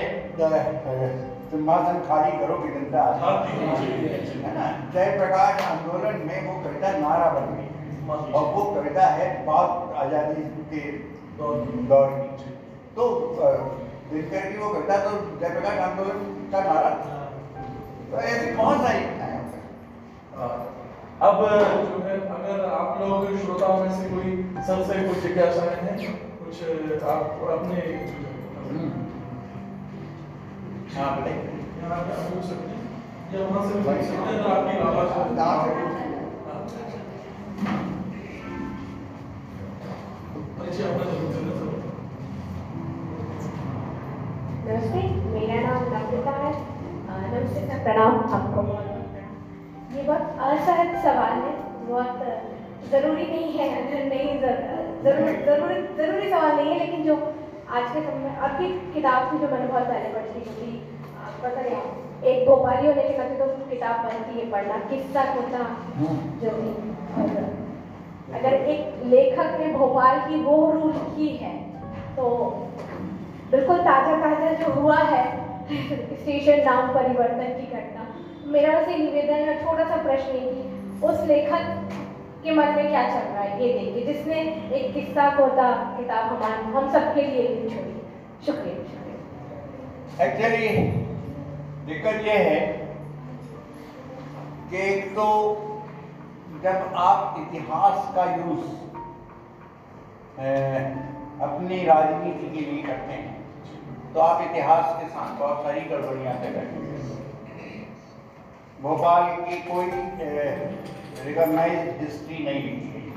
सिंहासन 1.51 1.97
खाली 2.09 2.33
करो 2.39 2.57
कि 2.59 2.69
जनता 2.69 3.05
है 3.05 4.53
ना? 4.55 4.67
जयप्रकाश 4.95 5.63
आंदोलन 5.65 6.21
में 6.27 6.39
वो 6.47 6.53
कविता 6.65 6.93
नारा 6.99 7.31
बन 7.31 7.47
गई। 7.55 7.69
और 8.09 8.45
वो 8.55 8.63
कविता 8.75 9.07
है 9.17 9.27
बहुत 9.47 9.95
आज़ादी 9.97 10.43
के। 10.71 10.83
दौर 11.39 12.09
की। 12.13 12.53
तो 12.97 13.03
अ, 13.41 13.51
दिनकर 14.13 14.51
की 14.53 14.59
वो 14.59 14.69
कविता 14.71 14.97
तो 15.05 15.11
जयप्रकाश 15.41 15.79
आंदोलन 15.89 16.23
का 16.53 16.61
नारा 16.65 16.91
तो 18.11 18.17
ऐसी 18.21 18.47
बहुत 18.57 18.79
सारी 18.87 18.99
हैं। 18.99 19.29
अब 21.29 21.41
जो 21.87 21.99
है 22.05 22.15
अगर 22.35 22.61
आप 22.67 23.01
लोग 23.01 23.37
श्रोताओं 23.41 23.77
में 23.81 23.91
से 23.97 24.09
कोई 24.11 24.31
सर 24.69 24.83
से 24.89 24.95
कोई 25.09 25.21
जिज्ञासाएँ 25.23 25.77
हैं 25.83 25.97
कुछ 26.39 26.63
आप 27.13 27.43
अपने 27.57 27.81
हाँ 30.95 31.11
बोले 31.17 31.31
यहाँ 31.31 31.99
पे 32.05 32.13
आप 32.13 32.23
पूछ 32.31 32.45
सकते 32.45 32.71
हैं। 32.71 32.81
या 33.35 33.45
वहाँ 33.47 33.63
से 33.69 33.75
भी 33.75 33.83
पूछ 33.83 34.07
सकते 34.07 34.15
हैं 34.15 34.39
अगर 34.39 34.51
आपकी 34.51 34.75
आवाज़ 34.87 35.11
पूछ 35.19 35.39
हाँ। 35.39 36.59
परिचय 40.59 40.83
अपना 40.89 41.05
ज़रूर 41.11 41.29
देना 41.35 41.53
सर 41.61 41.69
नमस्ते 44.67 45.01
है 46.11 46.53
नमस्ते 47.33 47.61
सर 47.67 47.83
प्रणाम 47.83 48.15
आपको 48.37 48.63
ये 49.97 50.03
बहुत 50.03 50.23
असहज 50.47 50.95
सवाल 51.03 51.35
है 51.43 51.53
बहुत 51.89 52.17
ज़रूरी 52.93 53.27
नहीं 53.27 53.51
है 53.59 53.67
नहीं 54.09 54.33
ज़रूरी 54.41 55.35
ज़रूरी 55.45 55.77
ज़रूरी 55.99 56.31
सवाल 56.31 56.57
नहीं 56.57 56.71
है 56.71 56.79
लेकिन 56.79 57.05
जो 57.05 57.15
आज 57.17 57.85
के 57.93 58.01
समय 58.01 58.19
में 58.19 58.39
आपकी 58.39 58.69
किताब 58.95 59.33
थी 59.33 59.39
जो 59.39 59.49
मैंने 59.53 59.67
बहुत 59.67 59.87
पहले 59.89 60.09
पढ़ी 60.15 60.41
थी 60.57 60.71
पता 61.43 61.61
नहीं 61.61 61.77
एक 62.31 62.49
भोपाली 62.49 62.87
होने 62.87 63.03
के 63.03 63.13
नाते 63.19 63.37
तो 63.37 63.45
किताब 63.69 64.05
बनती 64.07 64.41
है 64.41 64.47
पढ़ना 64.53 64.79
किस्सा 64.89 65.23
होता 65.35 65.61
जो 66.41 66.57
भी। 66.57 66.71
अगर 68.39 68.53
एक 68.73 69.05
लेखक 69.13 69.57
ने 69.61 69.73
भोपाल 69.75 70.19
की 70.27 70.43
वो 70.43 70.57
रूह 70.73 70.99
की 71.15 71.29
है। 71.37 71.55
तो 72.17 72.25
बिल्कुल 73.53 73.79
ताज़ा 73.87 74.17
ताज़ा 74.25 74.53
जो 74.61 74.73
हुआ 74.75 74.99
है 75.13 75.23
स्टेशन 75.71 76.65
नाम 76.65 76.93
परिवर्तन 76.95 77.53
की 77.59 77.67
घटना। 77.77 78.07
मेरा 78.53 78.79
ये 78.81 78.97
निवेदन 78.99 79.49
है 79.49 79.55
छोटा 79.65 79.85
सा 79.89 79.97
प्रश्न 80.03 80.31
है 80.31 80.41
कि 80.47 81.07
उस 81.07 81.21
लेखक 81.27 81.65
के 82.45 82.51
मन 82.51 82.75
में 82.77 82.89
क्या 82.89 83.03
चल 83.09 83.27
रहा 83.27 83.43
है? 83.43 83.63
ये 83.63 83.73
देखिए, 83.79 84.05
जिसने 84.07 84.41
एक 84.77 84.93
किस्सा 84.95 85.29
कोता 85.37 85.71
किताब 85.97 86.33
हमारे 86.33 86.63
हम 86.77 86.93
सबके 86.93 87.23
लिए 87.23 87.49
भी 87.49 87.69
छोड़ी 87.75 87.95
शुक्रिया 88.47 88.81
एक्चुअली 90.21 90.69
दिक्कत 91.87 92.27
ये 92.27 92.39
है 92.39 92.61
कि 94.71 94.77
एक 94.77 95.11
तो 95.15 95.27
जब 96.65 96.95
आप 97.03 97.37
इतिहास 97.41 98.15
का 98.17 98.25
यूज़ 98.35 98.67
अपनी 101.43 101.85
राजनीति 101.85 102.49
के 102.49 102.71
लिए 102.71 102.83
करते 102.83 103.13
हैं 103.13 103.40
तो 104.15 104.21
आप 104.21 104.41
इतिहास 104.43 104.87
के 105.01 105.09
साथ 105.09 105.39
बहुत 105.41 105.63
सारी 105.65 105.81
गड़बड़ियाँ 105.91 106.35
रहे 106.35 106.51
हैं। 106.53 106.79
भोपाल 108.83 109.25
की 109.39 109.57
कोई 109.63 109.87
रिकॉग्नाइज 111.25 111.79
हिस्ट्री 112.01 112.39
नहीं 112.45 112.63
लिखी 112.63 112.91
गई 112.91 113.11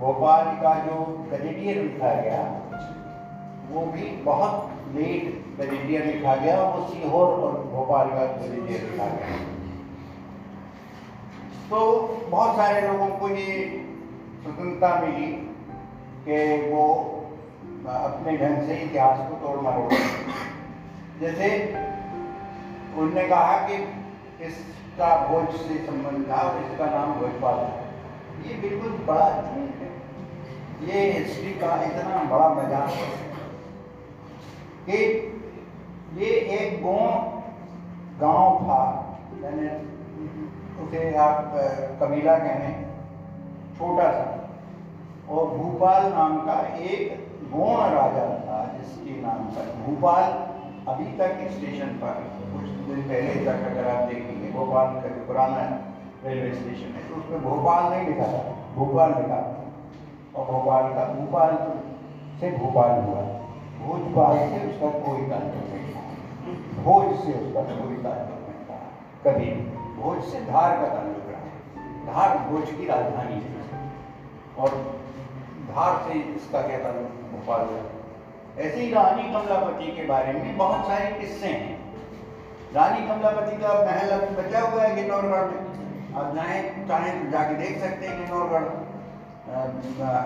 भोपाल 0.00 0.44
का 0.62 0.74
जो 0.86 0.96
गजेटियर 1.32 1.82
लिखा 1.82 2.12
गया, 2.20 2.42
वो 3.70 3.84
भी 3.92 4.04
बहुत 4.24 4.54
लेट 4.94 5.22
गजेटियर 5.60 6.04
लिखा 6.06 6.34
गया 6.36 6.56
वो 6.62 6.86
सीहोर 6.88 7.28
और 7.40 7.52
भोपाल 7.72 8.08
का 8.08 8.24
गजेटियर 8.36 8.80
लिखा 8.82 9.06
गया। 9.06 9.28
तो 11.70 11.78
बहुत 12.30 12.56
सारे 12.56 12.80
लोगों 12.88 13.08
को 13.18 13.28
ये 13.28 13.52
स्वतंत्रता 14.42 14.90
मिली 15.00 15.32
कि 16.26 16.36
वो 16.72 16.84
अपने 17.88 18.36
ढंग 18.38 18.66
से 18.66 18.76
इतिहास 18.76 19.18
को 19.28 19.34
तोड़ 19.36 19.60
मरोड़ 19.62 19.90
जैसे 21.20 21.48
उन्होंने 22.96 23.26
कहा 23.28 23.56
कि 23.66 23.74
इसका 24.46 25.08
भोज 25.26 25.54
से 25.56 25.76
संबंध 25.86 26.24
था, 26.28 26.40
इसका 26.62 26.86
नाम 26.86 27.12
भोजपाल 27.20 27.56
था। 27.56 27.82
ये 28.46 28.54
बिल्कुल 28.60 28.92
बड़ा 29.06 29.28
झूठ 29.42 29.80
है। 29.80 29.90
ये 30.86 31.10
हिस्ट्री 31.12 31.52
का 31.60 31.74
इतना 31.82 32.22
बड़ा 32.30 32.48
मज़ाक 32.54 32.88
है 32.90 33.08
कि 34.88 34.98
ये 36.16 36.30
एक 36.58 36.82
गौण 36.82 37.10
गाँव 38.20 38.58
था। 38.62 38.82
यानी 39.42 39.68
उसे 40.84 41.14
आप 41.18 41.52
कबीला 42.02 42.38
कहें 42.38 42.74
छोटा 43.78 44.10
सा। 44.12 44.26
और 45.28 45.56
भूपाल 45.56 46.12
नाम 46.12 46.38
का 46.40 46.60
एक 46.86 47.25
गौण 47.56 47.82
राजा 47.92 48.24
था 48.42 48.58
जिसके 48.72 49.20
नाम 49.22 49.44
पर 49.54 49.66
भोपाल, 49.82 50.24
अभी 50.88 51.06
तक 51.18 51.30
स्टेशन 51.52 51.94
पर, 52.00 52.16
कुछ 52.52 52.66
दिन 52.88 53.02
पहले 53.02 53.44
तक 53.46 53.64
अगर 53.70 53.88
आप 53.90 54.08
देखेंगे, 54.08 54.50
भोपाल 54.52 54.94
का 54.96 55.08
जो 55.08 55.26
पुराना 55.26 55.62
रेलवे 56.24 56.52
स्टेशन 56.54 56.94
है 56.94 57.08
तो 57.08 57.14
उसमें 57.16 57.42
भोपाल 57.42 57.90
नहीं 57.92 58.06
लिखा 58.08 58.26
था, 58.26 58.42
भोपाल 58.76 59.14
लिखा 59.14 59.40
और 60.34 60.52
भोपाल 60.52 60.92
का 60.94 61.04
भोपाल 61.14 61.56
से 62.40 62.50
भोपाल 62.58 62.90
हुआ। 63.04 63.20
भोजपाल 63.78 64.38
से 64.50 64.58
उसका 64.68 64.88
कोई 65.00 65.26
ताल्लुक 65.30 65.66
नहीं 65.72 65.88
था। 65.92 66.02
भोज 66.82 67.06
से 67.18 67.32
उसका 67.40 67.62
कोई 67.62 67.96
ताल्लुक 68.04 68.40
नहीं 68.46 68.62
था। 68.68 68.78
कभी 69.24 69.50
भोज 69.96 70.22
से 70.24 70.40
धार 70.46 70.76
का 70.76 70.88
ताल्लुक 70.94 71.28
रहा। 71.28 71.40
है 71.42 72.06
धार 72.06 72.38
भोज 72.48 72.70
की 72.70 72.86
राजधानी 72.86 73.38
है 73.44 73.80
और 74.58 74.70
धार 75.70 76.00
से 76.06 76.18
इसका 76.34 76.62
क्या 76.62 76.78
ताल्लुक 76.78 77.25
भोपाल 77.46 78.58
ऐसे 78.58 78.80
ही 78.80 78.86
रानी 78.92 79.24
कमलापति 79.32 79.88
के 79.96 80.04
बारे 80.06 80.32
में 80.32 80.56
बहुत 80.58 80.86
सारे 80.86 81.10
किस्से 81.12 81.48
हैं। 81.48 81.74
रानी 82.74 83.06
कमलापति 83.08 83.56
का 83.56 83.72
महल 83.80 84.10
अभी 84.10 84.30
बचा 84.36 84.60
हुआ 84.62 84.82
है 84.82 84.94
गिन्नौरगढ़ 84.96 85.44
में। 85.46 85.60
आप 86.14 86.34
जाए, 86.34 86.62
चाहें 86.88 87.12
तो 87.16 87.30
जाके 87.30 87.54
देख 87.54 87.78
सकते 87.80 88.06
हैं 88.06 88.14
गिन्नौरगढ़ 88.18 88.66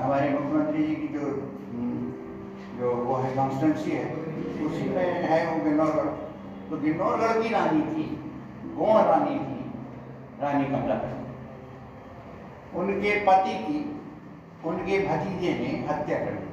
हमारे 0.02 0.28
मुख्यमंत्री 0.30 0.82
जी 0.82 0.94
की 0.96 1.08
जो 1.14 1.24
जो 2.78 2.90
वो 2.98 3.16
है 3.16 3.30
कॉन्स्टेंसी 3.36 3.90
है, 3.90 4.04
उसी 4.66 4.84
में 4.90 5.08
है 5.22 5.38
वो 5.46 5.56
गिन्नौरगढ़ 5.64 6.10
तो 6.70 6.76
गिन्नौरगढ़ 6.82 7.42
की 7.42 7.48
रानी 7.48 7.82
थी, 7.88 8.04
गौण 8.76 9.02
रानी 9.04 9.36
थी, 9.40 9.60
रानी 10.42 10.64
कमलापति। 10.66 11.16
उनके 12.78 13.12
पति 13.26 13.54
की, 13.64 13.80
उनके 14.64 14.94
भतीजे 15.08 15.52
ने 15.58 15.70
हत्या 15.88 16.18
कर 16.18 16.32
दी। 16.32 16.49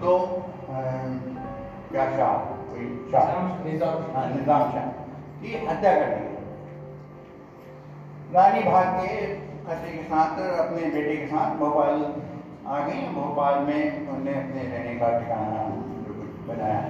तो 0.00 0.10
क्या 1.90 2.04
शाह 2.12 2.34
कोई 2.64 2.84
शाह 3.12 3.28
निज़ाम 3.64 3.96
हाँ 4.14 4.26
शाह 4.46 4.62
की 5.40 5.50
हत्या 5.66 5.92
कर 5.94 6.10
दी 6.10 6.26
रानी 8.34 8.60
भाग 8.62 8.86
के 8.96 9.12
खतरे 9.66 9.92
के 9.92 10.02
साथ 10.04 10.32
अपने 10.58 10.82
बेटे 10.90 11.14
के 11.16 11.26
साथ 11.26 11.56
भोपाल 11.58 11.96
आ 12.68 12.78
गई। 12.86 13.00
भोपाल 13.14 13.54
में 13.64 13.82
उन्होंने 13.98 14.32
अपने 14.34 14.62
रहने 14.62 14.94
का 15.00 15.08
ठिकाना 15.18 15.60
बनाया। 16.48 16.80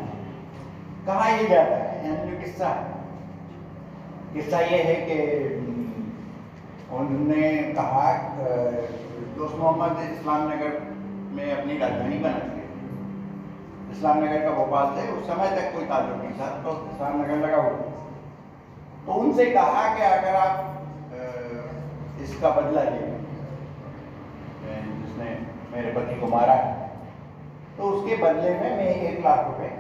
कहा 1.06 1.28
ये 1.28 1.44
जाता 1.48 1.76
है? 1.76 1.90
यानी 2.06 2.30
जो 2.30 2.34
किस्सा 2.40 2.68
है। 2.68 2.84
किस्सा 4.34 4.59
ये 4.62 4.78
है 4.82 4.96
कि 5.06 5.18
उन्होंने 6.92 7.42
कहा 7.78 8.06
दोस्त 9.36 9.56
मोहम्मद 9.56 9.94
इस्लाम 10.11 10.40
नगर 10.50 10.72
में 11.32 11.48
अपनी 11.52 11.78
राजधानी 11.78 12.18
बना 12.18 12.40
दी। 12.44 12.57
इस्लाम 13.91 14.18
नगर 14.18 14.43
का 14.43 14.51
भोपाल 14.51 14.97
से 14.97 15.12
उस 15.12 15.26
समय 15.26 15.57
तक 15.57 15.76
कोई 15.76 15.84
ताल्लुक 15.84 16.18
नहीं 16.18 16.30
था। 16.30 16.47
तो 16.47 16.91
इस्लाम 16.95 17.20
नगर 17.20 17.36
लगा 17.36 17.57
हुआ 17.57 17.78
तो 19.07 19.12
उनसे 19.12 19.47
कहा 19.47 19.97
कि 19.97 20.03
अगर 20.03 20.34
आप 20.34 20.74
इसका 22.20 22.51
बदला 22.51 22.82
ले। 22.82 22.91
लें, 22.91 23.01
अ, 23.01 23.24
जिसने 25.07 25.39
मेरे 25.76 25.93
पति 25.93 26.20
को 26.20 26.26
मारा 26.26 26.53
है। 26.53 26.91
तो 27.78 27.82
उसके 27.82 28.16
बदले 28.16 28.51
में 28.51 28.61
मैं 28.61 28.80
एक 28.80 29.24
लाख 29.24 29.47
रुपए 29.47 29.76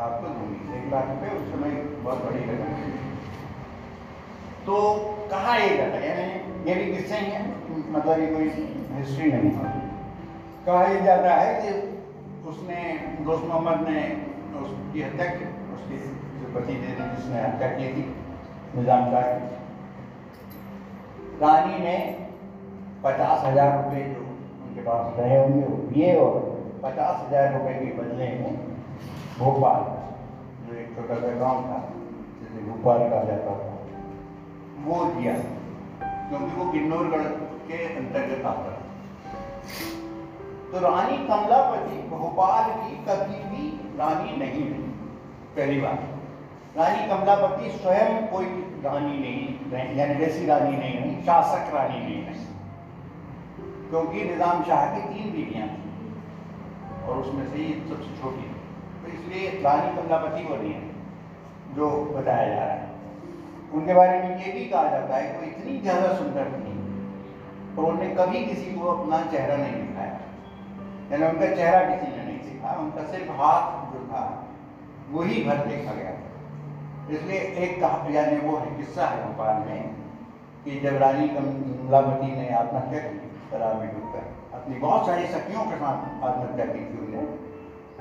आपको 0.00 0.28
दूँगी। 0.28 0.78
एक 0.78 0.92
लाख 0.92 1.08
रुपए 1.08 1.36
उस 1.36 1.54
समय 1.54 1.70
बहुत 1.70 2.24
बड़ी 2.24 2.38
रकम 2.38 2.52
थी 2.52 3.02
तो 4.66 5.00
कहा 5.30 5.56
ये 5.56 5.76
जाता 5.76 5.90
है? 5.90 6.20
यानी 6.20 6.70
ये 6.70 6.74
भी 6.74 6.96
किस्से 6.96 7.16
ही? 7.16 7.26
हैं 7.26 7.92
मतलब 7.92 8.20
ये 8.20 8.26
कोई 8.26 8.76
हिस्ट्री 8.92 9.32
नहीं 9.32 9.50
है। 9.50 9.82
कहा 10.66 11.04
जाता 11.04 11.34
है 11.34 11.62
कि 11.62 11.91
उसने 12.48 12.78
दोस्त 13.24 13.44
मोहम्मद 13.44 13.88
ने 13.88 14.00
उसकी 14.60 15.02
हत्या 15.02 15.26
की, 15.26 15.44
उसके 15.74 15.96
जो 16.38 16.46
पति 16.54 16.74
थे 16.74 16.94
जिसने 16.96 17.38
हत्या 17.40 17.68
की 17.68 17.86
थी, 17.92 18.04
निज़ाम 18.76 19.04
की। 19.10 19.60
रानी 21.42 21.78
ने 21.78 21.96
पचास 23.04 23.44
हज़ार 23.44 23.70
रुपये 23.76 24.02
जो 24.04 24.20
उनके 24.64 24.82
पास 24.82 25.18
रहे 25.18 25.38
होंगे, 25.38 25.62
वो 25.62 25.76
दिए 25.86 26.10
और 26.16 26.34
पचास 26.82 27.14
हज़ार 27.22 27.52
रुपये 27.54 27.74
के 27.74 27.88
बदले 27.98 28.28
में 28.34 28.52
भोपाल, 29.38 29.80
जो 30.66 30.78
एक 30.80 30.88
छोटा 30.96 31.14
सा 31.14 31.32
गाँव 31.40 31.56
था, 31.62 31.78
जिसे 32.40 32.58
भोपाल 32.66 33.08
कहा 33.08 33.24
जाता 33.24 33.52
था, 33.62 33.70
वो 34.84 35.04
दिया, 35.14 35.34
क्योंकि 36.28 36.52
वो 36.56 36.70
किन्नौरगढ़ 36.72 37.26
के 37.68 37.78
अंतर्गत 37.96 38.46
आता 38.46 38.70
था। 38.70 38.80
तो 40.72 40.80
रानी 40.80 41.16
कमलापति 41.26 41.96
भोपाल 42.10 42.70
की 42.74 42.94
कभी 43.06 43.38
भी 43.48 43.64
रानी 43.98 44.36
नहीं 44.36 44.62
रही 44.62 44.86
पहली 45.56 45.80
बात। 45.80 46.00
रानी 46.76 47.08
कमलापति 47.08 47.70
स्वयं 47.72 48.26
कोई 48.28 48.46
रानी 48.84 49.18
नहीं 49.18 49.42
रही 49.72 49.98
यानी 49.98 50.14
वैसी 50.20 50.46
रानी 50.46 50.76
नहीं 50.76 50.96
रही 50.98 51.22
शासक 51.26 51.74
रानी 51.74 51.98
नहीं 51.98 52.22
रही 52.24 52.40
क्योंकि 53.90 54.24
निज़ाम 54.24 54.62
शाह 54.64 54.86
की 54.94 55.02
तीन 55.08 55.26
बीवियाँ 55.32 55.68
थी 55.68 55.80
और 57.02 57.18
उसमें 57.18 57.46
से 57.50 57.58
ये 57.58 57.74
सबसे 57.88 58.16
छोटी 58.20 58.46
तो 59.02 59.06
इसलिए 59.10 59.50
रानी 59.62 59.88
कमलापति 59.96 60.42
वो 60.44 60.56
नहीं 60.56 60.72
है, 60.72 60.82
जो 61.76 61.88
बताया 62.16 62.48
जा 62.48 62.64
रहा 62.64 62.72
है। 62.72 62.90
उनके 63.74 63.94
बारे 63.94 64.18
में 64.18 64.30
ये 64.38 64.52
भी 64.52 64.64
कहा 64.66 64.88
जाता 64.90 65.16
है 65.16 65.22
कि 65.28 65.36
वो 65.36 65.44
इतनी 65.44 65.78
ज़्यादा 65.80 66.08
सुंदर 66.16 66.50
थी 66.54 66.74
और 67.76 67.84
उन्होंने 67.84 68.08
कभी 68.16 68.44
किसी 68.46 68.72
को 68.72 68.88
अपना 68.88 69.20
चेहरा 69.30 69.56
नहीं 69.56 69.76
दिखाया। 69.76 70.11
यानी 71.12 71.26
उनका 71.26 71.56
चेहरा 71.56 71.80
किसी 71.80 72.16
ने 72.16 72.24
नहीं 72.24 72.38
सीखा 72.38 72.80
उनका 72.80 73.02
सिर्फ़ 73.02 73.32
हाथ 73.32 73.94
जो 73.94 74.06
था 74.06 74.44
वही 75.10 75.44
भर 75.44 75.56
देखा 75.56 75.92
गया 75.92 76.10
इसलिए 77.10 77.38
एक 77.38 77.80
कहा 77.80 78.08
यानी 78.10 78.36
वो 78.36 78.56
है 78.56 78.76
किस्सा 78.76 79.06
है 79.06 79.26
भोपाल 79.26 79.54
में 79.54 79.94
कि 80.64 80.80
जब 80.80 80.96
रानी 80.96 81.28
कमलावती 81.28 82.36
ने 82.36 82.54
आत्महत्या 82.54 83.00
की 83.00 83.18
शराब 83.50 83.78
में 83.78 83.88
डूबकर। 83.88 84.54
अपनी 84.54 84.74
बहुत 84.74 85.06
सारी 85.06 85.26
सखियों 85.26 85.64
के 85.64 85.76
साथ 85.76 86.24
आत्महत्या 86.24 86.66
की 86.66 86.80
थी 86.80 87.06
उन्होंने। 87.06 87.26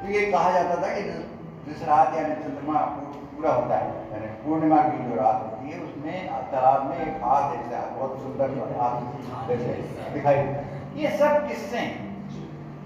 तो 0.02 0.20
ये 0.20 0.32
कहा 0.32 0.52
जाता 0.52 0.76
था 0.76 0.96
कि 0.96 1.02
जिस- 1.04 1.70
जिस 1.70 1.84
रात 1.88 2.14
यानी 2.16 2.36
चंद्रमा 2.36 2.80
पूरा 2.80 3.54
होता 3.54 3.78
है 3.78 3.88
यानी 3.88 4.26
पूर्णिमा 4.26 4.82
की 4.82 5.10
जो 5.10 5.16
रात 5.16 5.42
होती 5.42 5.70
है 5.70 5.80
उसमें 5.80 6.30
तालाब 6.52 6.90
में 6.90 6.98
एक 6.98 7.24
हाथ 7.24 7.56
ऐसा 7.56 7.96
बहुत 7.98 8.20
सुंदर 8.20 8.50
हाथ 8.80 9.02
जैसे 9.48 9.74
दिखाई 10.14 10.36
देता 10.36 10.62
है। 10.62 10.82
ये 10.96 11.18
सब 11.18 11.48
किस्से 11.48 11.78
हैं। 11.78 12.11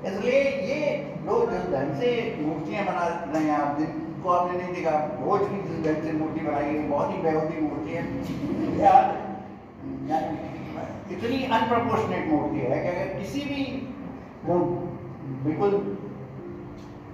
इसलिए 0.08 0.41
ये 0.70 0.80
लोग 1.26 1.51
जिस 1.51 1.64
ढंग 1.72 1.91
से 1.99 2.10
मूर्तियाँ 2.41 2.84
बना 2.86 3.06
रहे 3.06 3.43
हैं 3.43 3.58
आप 3.58 3.78
जिनको 3.78 4.30
आपने 4.32 4.58
नहीं 4.58 4.74
देखा 4.74 4.91
भोज 5.22 5.41
की 5.49 5.62
जिस 5.62 5.80
ढंग 5.86 6.03
से 6.03 6.12
मूर्ति 6.18 6.41
बनाई 6.47 6.66
है 6.66 6.88
बहुत 6.89 7.12
ही 7.12 7.18
बेहूदी 7.22 7.62
मूर्ति 7.62 7.91
है। 7.91 8.03
इतनी 11.12 11.38
अनप्रपोर्शनेट 11.45 12.24
मूर्ति 12.28 12.60
है 12.60 12.78
कि 12.84 12.89
अगर 12.89 13.08
किसी 13.18 13.41
भी 13.49 13.62
बिल्कुल 15.43 15.72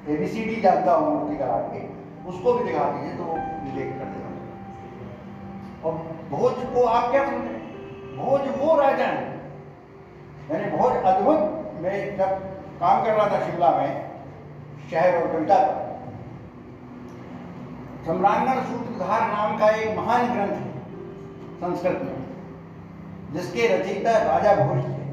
एबीसीडी 0.10 0.56
जानता 0.62 0.92
हो 0.94 1.10
मूर्ति 1.10 1.36
करा 1.38 1.58
के 1.74 1.82
उसको 2.30 2.54
भी 2.54 2.64
दिखा 2.64 2.86
दीजिए 2.92 3.14
तो 3.18 3.26
रिलेट 3.66 3.89
कर 4.00 4.08
देगा। 4.14 4.30
और 5.84 5.94
भोज 6.32 6.56
को 6.74 6.80
आप 6.86 7.06
क्या 7.12 7.24
समझ 7.26 7.46
भोज 8.18 8.42
वो 8.58 8.76
राजा 8.82 9.06
है। 9.08 9.26
यानी 10.52 10.66
भोज 10.78 10.94
अद्भुत, 11.06 11.39
मैं 11.82 11.96
जब 12.18 12.32
काम 12.82 13.04
कर 13.04 13.14
रहा 13.14 13.26
था 13.30 13.40
शिमला 13.42 13.70
में, 13.72 13.90
शहर 14.92 15.16
और 15.16 15.28
कविता 15.34 15.58
पर 15.58 15.90
सम्रांगण 18.06 18.62
सूत्रधार 18.64 19.28
नाम 19.28 19.58
का 19.58 19.68
एक 19.72 19.98
महान 19.98 20.22
ग्रंथ 20.28 20.54
है, 20.54 20.70
संस्कृत 21.60 22.00
में, 22.04 22.16
जिसके 23.34 23.68
रचयिता 23.68 24.14
राजा 24.24 24.54
भोज 24.56 24.80
थे 24.86 25.04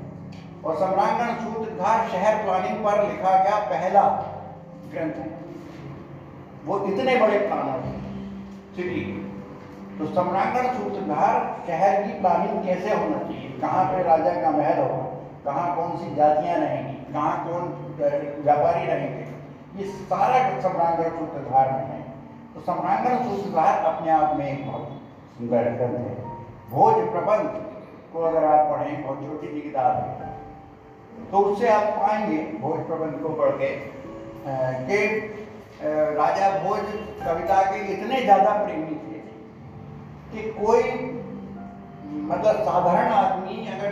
और 0.64 0.76
सम्रांगण 0.76 1.34
सूत्रधार 1.42 2.08
शहर 2.08 2.42
प्लानिंग 2.44 2.78
पर 2.84 3.02
लिखा 3.08 3.36
गया 3.42 3.58
पहला 3.66 4.04
ग्रंथ 4.92 5.16
है। 5.16 5.28
वो 6.64 6.78
इतने 6.86 7.16
बड़े 7.20 7.38
प्लानर 7.38 7.78
थे 7.84 7.92
सिटी 8.76 9.02
तो 9.98 10.06
सम्रांगण 10.14 10.66
सूत्रधार 10.74 11.36
शहर 11.66 12.02
की 12.02 12.12
प्लानिंग 12.20 12.64
कैसे 12.64 12.94
होना 12.94 13.18
चाहिए? 13.18 13.50
कहाँ 13.60 13.84
पे 13.84 14.02
राजा 14.04 14.32
का 14.42 14.50
महल 14.50 14.78
होगा? 14.82 15.04
कहाँ 15.44 15.74
कौन 15.76 15.96
सी 15.98 16.14
जातियाँ 16.14 16.56
रहेंगी? 16.56 16.97
कहाँ 17.12 17.36
कौन 17.44 17.62
व्यापारी 18.44 18.86
रहेंगे 18.86 19.26
ये 19.76 19.90
सारा 20.04 20.38
सम्रांगण 20.60 21.10
सूत्रधार 21.18 21.70
में 21.72 21.84
है। 21.86 22.00
तो 22.54 22.60
सम्रांगण 22.62 23.24
सूत्रधार 23.24 23.84
अपने 23.86 24.10
आप 24.12 24.36
में 24.36 24.46
एक 24.46 24.66
बहुत 24.66 24.84
सुंदर 25.38 25.70
ग्रंथ 25.72 25.98
है। 26.00 26.14
भोज 26.70 26.94
प्रबंध 27.10 27.48
को 28.12 28.22
अगर 28.22 28.44
आप 28.44 28.70
पढ़ें, 28.70 29.02
बहुत 29.02 29.18
छोटी 29.20 29.48
सी 29.48 29.60
किताब 29.60 29.96
है। 29.96 30.36
तो 31.30 31.38
उससे 31.40 31.68
आप 31.68 31.84
पाएँगे 31.98 32.38
भोज 32.60 32.86
प्रबंध 32.86 33.22
को 33.22 33.28
पढ़ 33.34 33.52
के 33.60 33.70
कि 34.86 34.98
राजा 36.16 36.50
भोज 36.60 36.80
कविता 37.24 37.62
के 37.62 37.80
इतने 37.92 38.20
ज़्यादा 38.20 38.52
प्रेमी 38.62 38.94
थे 39.02 39.18
कि 40.30 40.50
कोई 40.54 40.82
मतलब 42.28 42.62
साधारण 42.64 43.12
आदमी 43.12 43.66
अगर 43.68 43.90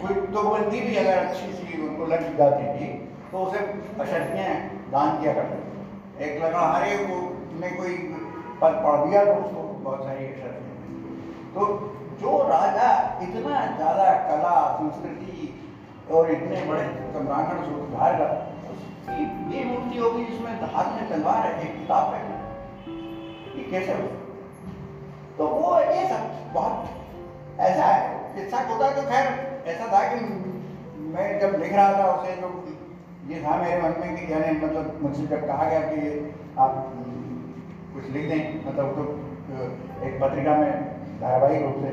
कोई 0.00 0.14
तुकबंदी 0.32 0.80
भी 0.80 0.96
अगर 0.96 1.18
अच्छी 1.18 1.52
सी 1.52 1.82
उनको 1.88 2.06
लग 2.06 2.36
जाती 2.38 2.64
थी 2.74 2.88
तो 3.32 3.38
उसे 3.38 3.58
अशर्तियाँ 4.00 4.50
दान 4.92 5.20
किया 5.20 5.32
करते 5.34 5.56
थे। 5.58 6.24
एक 6.24 6.42
लगा 6.42 6.48
लकड़हारे 6.48 6.96
को 7.06 7.16
में 7.60 7.76
कोई 7.76 7.94
पद 8.60 8.80
पढ़ 8.84 8.98
दिया 9.00 9.24
तो 9.24 9.32
उसको 9.40 9.62
बहुत 9.84 10.04
सारी 10.04 10.26
अशर्तियाँ 10.26 10.74
तो 11.54 11.66
जो 12.20 12.36
राजा 12.48 12.88
इतना 13.22 13.58
ज़्यादा 13.76 14.06
कला, 14.28 14.54
संस्कृति 14.78 15.54
और 16.10 16.30
इतने 16.30 16.64
बड़े 16.66 16.84
सम्रांगण 17.12 17.58
सूत्रधार 17.64 18.12
का 18.16 18.26
उसकी 18.70 19.56
ये 19.56 19.64
मूर्ति 19.64 19.98
होगी 19.98 20.24
जिसमें 20.24 20.70
हाथ 20.72 20.88
में 20.94 21.08
तलवार 21.10 21.46
है, 21.46 21.52
एक 21.62 21.76
किताब 21.76 22.14
है। 22.14 22.20
ये 23.58 23.70
कैसे 23.70 23.92
हो? 23.92 24.08
तो 25.38 25.46
वो 25.48 25.78
ये 25.80 26.06
सब 26.08 26.52
बहुत 26.54 27.60
ऐसा 27.60 27.84
है 27.84 28.34
किस्सा 28.34 28.58
होता 28.62 28.90
तो 28.92 29.02
खैर 29.10 29.26
ऐसा 29.68 29.86
था 29.92 30.02
कि 30.08 30.18
मैं 31.14 31.26
जब 31.40 31.56
लिख 31.62 31.72
रहा 31.72 31.92
था 31.94 32.04
उसे 32.12 32.34
तो 32.42 32.48
ये 33.28 33.40
था 33.42 33.56
मेरे 33.62 33.80
मन 33.82 33.94
में 34.00 34.10
कि 34.16 34.32
यानी 34.32 34.52
मतलब 34.60 34.98
मुझसे 35.02 35.24
जब 35.26 35.46
कहा 35.46 35.64
गया 35.64 35.80
कि 35.88 35.98
आप 36.58 36.72
कुछ 37.94 38.04
लिख 38.10 38.28
दें 38.28 38.40
मतलब 38.66 38.86
तो 38.96 39.02
एक 40.06 40.14
पत्रिका 40.22 40.54
में 40.56 40.70
धारावाहिक 41.20 41.62
रूप 41.62 41.76
से, 41.82 41.90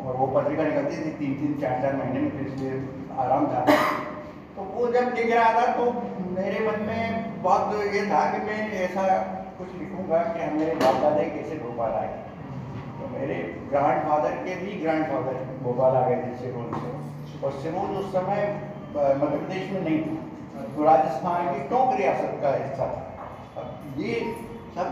और 0.00 0.16
वो 0.16 0.26
पत्रिका 0.34 0.62
निकलती 0.64 0.96
थी 0.96 1.10
तीन 1.18 1.32
तीन, 1.34 1.52
चार 1.60 1.74
चार 1.82 1.96
महीने 1.96 2.20
में 2.20 2.30
इसलिए 2.46 2.72
आराम 3.18 3.46
था। 3.46 3.60
तो 4.56 4.60
वो 4.74 4.86
जब 4.92 5.04
लिख 5.16 5.28
रहा 5.34 5.50
था 5.54 5.66
तो 5.74 5.84
मेरे 6.36 6.58
मन 6.66 6.78
में 6.86 7.02
बहुत 7.42 7.64
ये 7.94 8.02
था 8.10 8.20
कि 8.32 8.38
मैं 8.46 8.58
ऐसा 8.80 9.04
कुछ 9.58 9.68
लिखूँगा 9.78 10.18
कि 10.34 10.50
मेरे 10.56 10.74
बाप 10.82 10.96
दादा 11.02 11.22
कैसे 11.36 11.54
भोपाल 11.64 11.92
आए। 11.92 12.08
तो 12.08 12.29
मेरे 13.20 13.36
ग्रैंड 13.70 13.98
फादर 14.04 14.34
के 14.44 14.52
भी 14.56 14.74
ग्रैंड 14.82 15.02
फादर 15.06 15.34
भोपाल 15.62 15.96
आ 15.96 16.02
गए 16.08 16.16
थे 16.16 16.28
सिरोन 16.36 16.68
से। 16.80 16.90
और 17.46 17.50
सिरोन 17.62 17.88
उस 17.96 18.06
समय 18.12 18.40
मध्य 18.92 19.26
प्रदेश 19.28 19.64
में 19.72 19.80
नहीं 19.80 19.98
था। 20.04 20.14
तो 20.76 20.84
राजस्थान 20.84 21.40
की 21.48 21.58
टोंक 21.68 21.90
रियासत 21.98 22.30
का 22.42 22.50
हिस्सा 22.54 22.86
था। 22.86 23.02
अब 23.60 23.66
ये 23.98 24.14
सब 24.74 24.86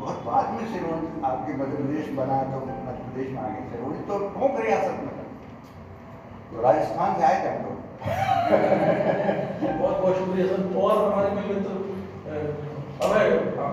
बहुत 0.00 0.18
बाद 0.26 0.46
में 0.50 0.64
सिरोन 0.72 1.00
आपके 1.24 1.52
मध्य 1.54 1.76
प्रदेश 1.76 2.08
बना 2.16 2.36
तो 2.44 2.58
मध्य 2.66 3.00
प्रदेश 3.00 3.28
में 3.32 3.40
आ 3.42 3.44
गए। 3.48 3.62
सिरोन 3.70 3.92
तो 4.08 4.14
टोंक 4.30 4.54
रियासत 4.60 4.94
में 5.00 5.08
था। 5.08 5.24
तो 6.50 6.54
राजस्थान 6.62 7.10
से 7.18 7.24
आए 7.24 7.38
थे 7.44 7.48
हम 7.48 7.58
लोग। 7.66 7.76
बहुत 9.78 9.96
बहुत 10.00 10.14
शुक्रिया 10.18 10.46
सर। 10.46 10.60
और 10.82 10.92
हमारे 11.04 11.30
मित्र 11.30 11.54
अभय। 13.02 13.26
हाँ 13.58 13.72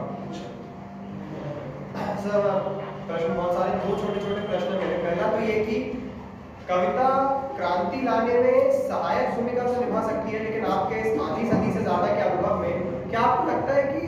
सर 2.17 2.41
प्रश्न 3.08 3.36
बहुत 3.36 3.53
सारे, 3.53 3.72
दो 3.82 3.97
छोटे 3.97 4.20
छोटे 4.22 4.41
प्रश्न 4.47 4.78
मेरे 4.80 4.95
पहला 5.03 5.28
तो 5.32 5.39
ये 5.41 5.60
कि 5.66 5.76
कविता 6.70 7.10
क्रांति 7.58 8.01
लाने 8.05 8.39
में 8.39 8.72
सहायक 8.80 9.30
भूमिका 9.36 9.64
तो 9.64 9.76
निभा 9.76 10.01
सकती 10.08 10.32
है, 10.32 10.39
लेकिन 10.43 10.66
आपके 10.68 10.95
इस 11.01 11.22
आधी 11.22 11.49
सदी 11.51 11.72
से 11.74 11.84
ज़्यादा 11.84 12.08
के 12.16 12.22
अनुभव 12.24 12.60
में 12.62 13.10
क्या 13.10 13.22
आपको 13.22 13.47
लगता 13.51 13.74
है 13.74 13.84
कि 13.91 14.01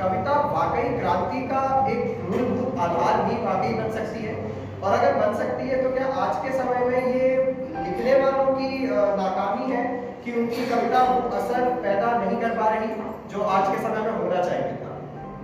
कविता 0.00 0.34
वाकई 0.54 0.88
क्रांति 0.98 1.40
का 1.48 1.62
एक 1.92 2.02
मूलभूत 2.30 2.80
आधार 2.86 3.22
भी 3.24 3.38
वाकई 3.44 3.72
बन 3.74 3.92
सकती 3.92 4.24
है? 4.24 4.34
और 4.82 4.92
अगर 4.92 5.14
बन 5.16 5.38
सकती 5.38 5.68
है 5.68 5.82
तो 5.82 5.90
क्या 5.96 6.06
आज 6.24 6.36
के 6.44 6.58
समय 6.58 6.84
में 6.86 7.14
ये 7.14 7.30
लिखने 7.78 8.14
वालों 8.20 8.46
की 8.54 8.68
नाकामी 9.16 9.72
है 9.72 9.82
कि 10.24 10.32
उनकी 10.40 10.66
कविता 10.70 11.00
असर 11.38 11.72
पैदा 11.82 12.12
नहीं 12.18 12.40
कर 12.40 12.58
पा 12.60 12.68
रही, 12.68 12.88
जो 13.30 13.42
आज 13.56 13.68
के 13.68 13.82
समय 13.82 14.00
में 14.00 14.22
होना 14.22 14.42
चाहिए? 14.42 14.76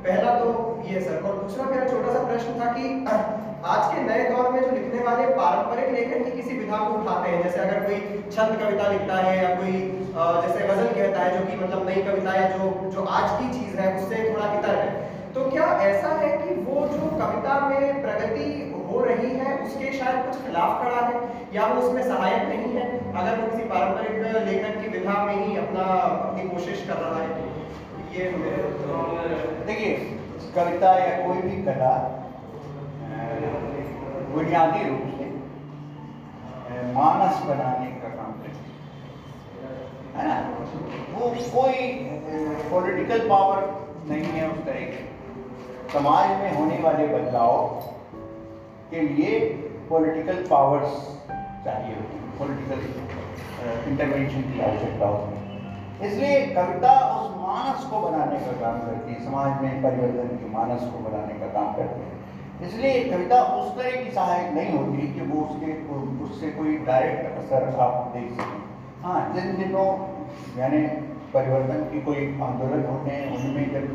पहला 0.07 0.33
तो 0.41 0.51
ये 0.87 1.01
सर, 1.01 1.23
और 1.29 1.39
दूसरा 1.39 1.65
मेरा 1.71 1.87
छोटा 1.87 2.13
सा 2.13 2.19
प्रश्न 2.27 2.53
था 2.59 2.67
कि, 2.75 2.91
आज 3.71 3.87
के 3.93 4.03
नए 4.03 4.25
दौर 4.31 4.51
में 4.51 4.61
जो 4.61 4.71
लिखने 4.71 5.01
वाले 5.05 5.25
पारंपरिक 5.39 5.89
लेखन 5.95 6.25
की 6.25 6.31
किसी 6.33 6.59
विधा 6.59 6.77
को 6.79 6.99
उठाते 6.99 7.31
हैं, 7.31 7.43
जैसे 7.43 7.61
अगर 7.61 7.81
कोई 7.87 7.97
छंद 8.37 8.61
कविता 8.61 8.91
लिखता 8.93 9.17
है 9.23 9.33
या 9.39 9.49
कोई 9.55 9.73
जैसे 10.13 10.69
गज़ल 10.69 10.93
कहता 10.99 11.25
है 11.25 11.33
जो 11.39 11.41
कि 11.47 11.57
मतलब 11.63 11.89
नई 11.89 12.03
कविता 12.03 12.31
है 12.33 12.45
जो 12.53 12.69
जो 12.91 13.05
आज 13.17 13.35
की 13.41 13.49
चीज़ 13.57 13.81
है, 13.81 13.89
उससे 13.97 14.23
थोड़ा 14.29 14.53
इतर 14.53 14.79
है। 14.83 14.89
तो 15.35 15.51
क्या 15.51 15.67
ऐसा 15.87 16.13
है 16.21 16.31
कि 16.39 16.55
वो 16.69 16.87
जो 16.93 17.11
कविता 17.17 17.59
में 17.69 18.01
प्रगति 18.03 18.47
हो 18.87 19.03
रही 19.05 19.33
है, 19.41 19.59
उसके 19.67 19.93
शायद 19.99 20.25
कुछ 20.27 20.41
खिलाफ 20.45 20.83
खड़ा 20.83 21.03
है, 21.09 21.21
या 21.55 21.67
वो 21.67 21.83
उसमें 21.83 22.03
सहायक 22.05 22.49
नहीं 22.49 22.73
है, 22.77 22.87
अगर 23.15 23.41
वो 23.41 23.51
किसी 23.51 23.69
पारंपरिक 23.75 24.47
लेखन 24.47 24.81
की 24.81 24.97
विधा 24.97 25.19
में 25.25 25.37
ही 25.37 25.57
अपना, 25.57 25.91
अपनी 26.07 26.49
कोशिश 26.49 26.87
कर 26.89 27.05
रहा 27.05 27.21
है? 27.21 27.45
देखिए, 29.67 29.95
कविता 30.55 30.95
या 30.99 31.27
कोई 31.27 31.37
भी 31.37 31.62
कला 31.62 31.93
बुनियादी 34.33 34.89
रूप 34.89 35.03
से 35.19 35.27
मानस 36.93 37.43
बनाने 37.43 37.87
का 37.87 38.09
काम 38.09 38.33
करती 38.33 38.71
है। 40.17 40.27
ना? 40.29 40.37
वो 41.12 41.29
कोई 41.29 41.95
पॉलिटिकल 42.71 43.29
पावर 43.29 43.59
नहीं 44.07 44.25
है 44.25 44.51
उस 44.51 44.64
तरह 44.67 44.81
की। 44.81 45.05
समाज 45.93 46.29
में 46.39 46.57
होने 46.57 46.79
वाले 46.79 47.07
बदलाव 47.07 47.69
के 48.91 49.01
लिए 49.01 49.41
पॉलिटिकल 49.91 50.47
पावर्स 50.51 50.91
चाहिए 51.64 51.95
होती 51.95 52.39
पॉलिटिकल 52.39 52.81
इंटरवेंशन 53.91 54.41
की 54.43 54.61
आवश्यकता 54.61 55.07
होती 55.07 55.36
है। 55.36 55.36
इसलिए 56.03 56.40
कविता 56.55 56.92
उस 57.12 57.30
मानस 57.38 57.84
को 57.90 58.01
बनाने 58.01 58.38
का 58.38 58.53
काम 58.61 58.80
करती 58.80 59.12
है। 59.12 59.24
समाज 59.24 59.62
में 59.62 59.82
परिवर्तन 59.82 60.36
के 60.36 60.51
मानस 60.53 60.82
को 60.84 60.99
बनाने 61.01 61.38
का 61.40 61.47
काम 61.53 61.72
करती 61.74 62.01
है। 62.01 62.14
इसलिए 62.62 63.05
कविता 63.07 63.40
उस 63.55 63.74
तरह 63.76 64.03
की 64.03 64.11
सहायक 64.12 64.53
नहीं 64.53 64.72
होती 64.72 65.09
कि 65.14 65.26
वो 65.26 65.40
उसके 65.44 65.72
उससे 66.24 66.51
कोई 66.53 66.76
डायरेक्ट 66.86 67.38
असर 67.38 67.80
आप 67.80 68.12
देख 68.14 68.30
सकें। 68.32 68.62
हाँ 69.03 69.20
जिन 69.34 69.57
दिनों, 69.57 69.88
यानी 70.59 70.78
परिवर्तन 71.34 71.82
की 71.90 72.01
कोई 72.03 72.26
आंदोलन 72.42 72.84
होते 72.86 73.11
हैं, 73.11 73.26
उनमें 73.36 73.66
जब 73.72 73.86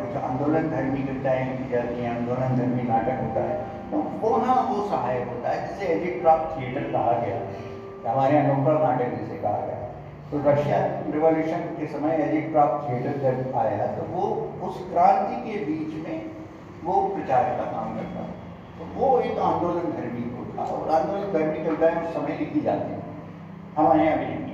कुछ 0.00 0.16
आंदोलन 0.22 0.68
धर्मी 0.70 1.02
कविताएँ 1.04 1.46
की 1.48 1.70
जाती 1.70 2.02
हैं, 2.02 2.10
आंदोलन 2.10 2.56
धर्मी 2.58 2.88
नाटक 2.88 3.22
होता 3.22 3.40
है 3.42 3.54
तो 3.90 3.96
वहाँ 4.22 4.56
वो 4.68 4.88
सहायक 4.88 5.28
होता 5.28 5.50
है, 5.50 5.68
जिसे 5.68 5.92
एजिट 5.94 6.20
क्राफ्ट 6.20 6.60
थिएटर 6.60 6.90
कहा 6.92 7.12
गया। 7.20 7.38
हमारे 8.06 8.42
नुक्कड़ 8.44 8.78
नाटक 8.78 9.14
जिसे 9.16 9.36
कहा 9.38 9.60
गया। 9.60 9.75
तो 10.30 10.50
रशिया 10.50 10.86
रिवॉल्यूशन 11.10 11.58
के 11.58 11.86
समय 11.86 12.14
एजिट 12.14 12.44
थिएटर 12.54 13.18
जब 13.18 13.56
आया 13.56 13.86
तो 13.86 14.02
वो 14.02 14.52
उस 14.68 14.90
क्रांति 14.90 15.36
के 15.36 15.64
बीच 15.64 16.08
में 16.08 16.30
वो 16.84 17.08
प्रचार 17.08 17.44
का 17.44 17.64
काम 17.64 17.94
करता 17.96 18.22
तो 18.78 19.00
वो 19.00 19.20
एक 19.20 19.38
आंदोलन 19.38 19.80
धर्मी 19.80 20.22
को 20.22 20.58
था 20.58 20.62
और 20.62 20.88
आंदोलन 20.88 21.32
धर्मी 21.32 21.64
कविताएँ 21.64 22.06
उस 22.06 22.14
समय 22.14 22.36
लिखी 22.38 22.60
जाती 22.60 22.92
हैं 22.92 23.06
हमारे 23.76 24.04
यहाँ 24.04 24.18
भी 24.18 24.46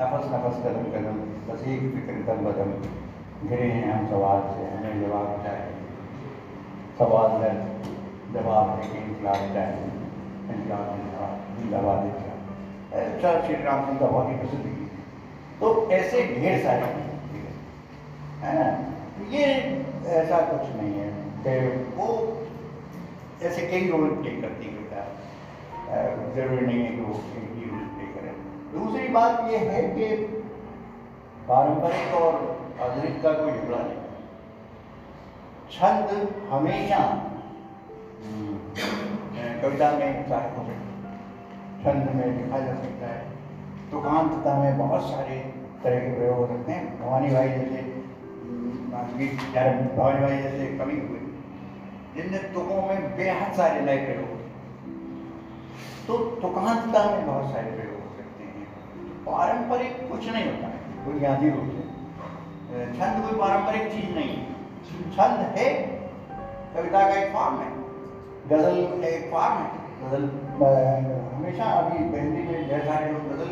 नफस 0.00 0.24
नफस, 0.26 0.62
कदम 0.64 0.82
कदम, 0.82 1.16
बस 1.52 1.62
एक 1.62 1.80
फ़िक्र, 1.80 2.32
दम, 2.32 2.44
बदम। 2.44 3.48
घिरे 3.48 3.66
हैं 3.66 3.92
हम 3.92 4.08
सवाल 4.08 4.40
से, 4.40 4.76
हमें 4.76 5.08
जवाब 5.08 5.44
चाहिए। 5.44 5.74
सवाल 6.98 7.30
है, 7.30 7.82
जवाब 8.32 8.68
है 8.70 8.88
कि 8.88 9.22
चाहिए। 9.54 9.90
जिंदाबाद 11.60 12.12
श्री 13.46 13.54
राम 13.54 13.86
सिंह 13.86 13.98
का 13.98 14.06
बहुत 14.06 14.28
ही 14.28 14.34
प्रसिद्ध 14.34 14.79
तो 15.60 15.90
ऐसे 15.90 16.22
ढेर 16.26 16.62
सारे 16.64 16.78
है। 16.78 18.52
ना? 18.54 18.68
ये 19.30 19.44
ऐसा 20.10 20.40
कुछ 20.40 20.68
नहीं 20.76 20.94
है। 20.94 21.08
वो 21.96 22.06
ऐसे 23.42 23.66
कई 23.66 23.88
रोल 23.88 24.10
प्ले 24.10 24.30
करती 24.40 24.66
है 24.66 24.78
ज़रूरी 26.34 26.66
नहीं 26.66 26.80
है 26.84 26.90
कि 26.90 27.00
वो 27.00 27.14
ही 27.14 27.70
रोल 27.70 27.86
प्ले 27.94 28.06
करें। 28.06 28.34
दूसरी 28.72 29.08
बात 29.08 29.40
ये 29.50 29.58
है 29.58 29.82
कि 29.88 30.08
पारंपरिक 31.48 32.14
और 32.14 32.34
आधुनिक 32.80 33.22
का 33.22 33.32
कोई 33.32 33.52
झगड़ा 33.52 33.78
नहीं। 33.78 33.96
छंद 35.70 36.28
हमेशा 36.50 37.00
कविता 39.62 39.90
में 39.90 40.28
हो 40.56 40.64
सकता 40.64 40.78
छंद 41.82 42.14
में 42.14 42.26
लिखा 42.36 42.58
जा 42.58 42.74
सकता 42.74 43.06
है। 43.06 43.29
दुकानता 43.90 44.52
में 44.58 44.78
बहुत 44.78 45.02
सारे 45.04 45.36
तरह 45.84 45.98
के 46.00 46.10
प्रयोग 46.16 46.36
हो 46.36 46.46
सकते 46.46 46.72
हैं। 46.72 46.82
भवानी 47.00 47.30
भाई 47.30 47.48
जैसे 47.50 47.78
भवानी 48.90 50.20
भाई 50.20 50.36
जैसे 50.38 50.66
कवि 50.78 50.98
हुए, 50.98 51.20
जिनने 52.14 52.38
तुकों 52.52 52.82
में 52.82 52.98
बेहद 53.16 53.52
सारे 53.54 53.80
नए 53.80 53.98
प्रयोग। 54.04 54.30
तो 56.06 56.18
तुकांतता 56.42 57.00
में 57.06 57.26
बहुत 57.26 57.52
सारे 57.52 57.70
प्रयोग 57.70 57.96
हो 57.96 58.10
सकते 58.16 58.44
हैं। 58.44 58.64
पारंपरिक 59.26 59.92
कुछ 60.10 60.22
नहीं 60.28 60.44
होता 60.44 60.66
है 60.66 60.78
बुनियादी 61.04 61.48
रूप 61.50 61.68
से 61.70 61.82
छंद 62.94 63.14
कोई 63.24 63.38
पारंपरिक 63.40 63.84
चीज़ 63.92 64.10
नहीं 64.14 64.30
है। 64.30 64.44
छंद 65.12 65.38
है, 65.56 65.68
कविता 66.74 67.00
का 67.00 67.14
एक 67.14 67.32
फॉर्म 67.32 67.54
है, 67.58 67.70
गज़ल 68.50 68.76
का 69.00 69.08
एक 69.08 69.24
फॉर्म 69.32 69.56
है। 69.56 69.68
गज़ल, 70.02 70.24
हमेशा 71.34 71.64
अभी 71.80 71.96
हिंदी 72.16 72.42
में 72.42 72.68
ढेर 72.68 72.82
सारे 72.84 73.12
लोग 73.12 73.22
गज़ल 73.30 73.48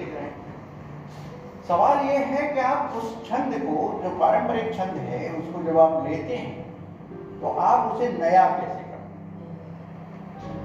सवाल 1.69 1.99
ये 2.07 2.17
है 2.27 2.43
कि 2.49 2.61
आप 2.63 2.93
उस 2.97 3.09
छंद 3.25 3.55
को, 3.55 3.73
जो 4.03 4.11
पारंपरिक 4.19 4.69
छंद 4.75 4.95
है, 5.07 5.19
उसको 5.33 5.63
जब 5.63 5.79
आप 5.79 6.07
लेते 6.07 6.37
हैं 6.37 7.41
तो 7.41 7.51
आप 7.63 7.93
उसे 7.93 8.09
नया 8.13 8.45
कैसे 8.51 8.83
करते? 8.83 9.09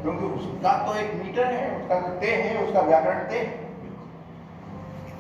क्योंकि 0.02 0.26
उसका 0.38 0.72
तो 0.86 0.96
एक 1.00 1.14
मीटर 1.16 1.46
है, 1.46 1.66
उसका 1.78 2.00
जो 2.00 2.14
ते 2.20 2.28
है, 2.28 2.54
उसका 2.64 2.82
व्याकरण 2.82 3.20
ते। 3.26 3.42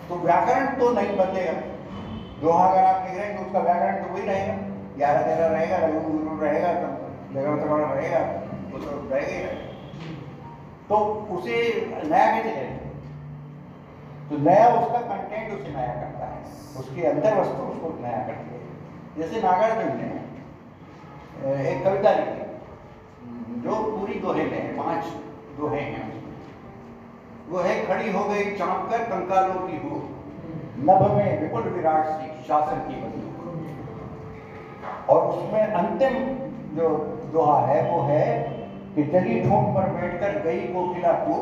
तो 0.09 0.15
व्याकरण 0.19 0.65
तो 0.79 0.89
नहीं 0.91 1.17
बदलेगा। 1.17 1.53
दोहा 2.41 2.65
अगर 2.67 2.83
आप 2.83 3.05
लिख 3.05 3.17
रहे 3.17 3.25
हैं 3.25 3.37
तो 3.37 3.43
उसका 3.43 3.59
व्याकरण 3.59 4.03
तो 4.03 4.13
वही 4.13 4.23
रहेगा। 4.23 4.55
ग्यारह 4.97 5.21
तेरह 5.21 5.47
रहेगा 5.47 5.77
रघु 5.77 5.99
गुरु 6.09 6.39
रहेगा 6.39 6.73
तो 6.73 6.87
जगह 7.33 7.51
रहेगा, 7.93 8.19
वो 8.71 8.79
तो 8.79 8.89
रहेगा 9.09 9.51
तो 10.89 10.95
उसे 11.31 11.55
नया 12.05 12.25
कैसे 12.33 12.65
तो 14.29 14.37
नया 14.39 14.67
उसका 14.75 14.99
कंटेंट 15.07 15.53
उसे 15.53 15.71
नया 15.73 15.93
करता 15.93 16.25
है। 16.25 16.39
उसकी 16.79 17.03
अंतर 17.03 17.39
वस्तु 17.39 17.63
उसको 17.63 17.87
नया 18.01 18.19
करती 18.27 18.49
है। 18.53 18.61
जैसे 19.17 19.41
नागार्जुन 19.41 19.91
ने 19.97 20.09
एक 21.71 21.83
कविता 21.83 22.11
लिखी। 22.11 22.41
जो 23.61 23.75
पूरी 23.91 24.19
दोहे 24.19 24.43
में 24.43 24.57
है, 24.61 24.67
पाँच 24.77 25.05
दोहे 25.57 25.81
हैं 25.81 26.11
वो 27.49 27.59
है, 27.59 27.73
खड़ी 27.87 28.11
हो 28.11 28.23
गई, 28.23 28.43
चाँप 28.55 28.89
कर 28.89 29.03
कंकालों 29.03 29.67
की 29.67 29.77
हो। 29.77 29.95
नभ 30.79 31.01
में 31.11 31.41
विपुल 31.41 31.63
विराट 31.63 32.05
सी 32.07 32.27
शासन 32.43 32.79
की 32.87 32.95
बंदूक 32.95 33.33
और 35.09 35.19
उसमें 35.27 35.61
अंतिम 35.61 36.15
जो 36.77 36.87
दोहा 37.33 37.59
है, 37.65 37.79
वो 37.91 38.01
है 38.01 38.27
कि 38.95 39.03
जली 39.03 39.35
ठोंक 39.41 39.75
पर 39.75 39.89
बैठकर 39.89 40.39
गई 40.39 40.59
कोकिला 40.67 41.13
को 41.19 41.35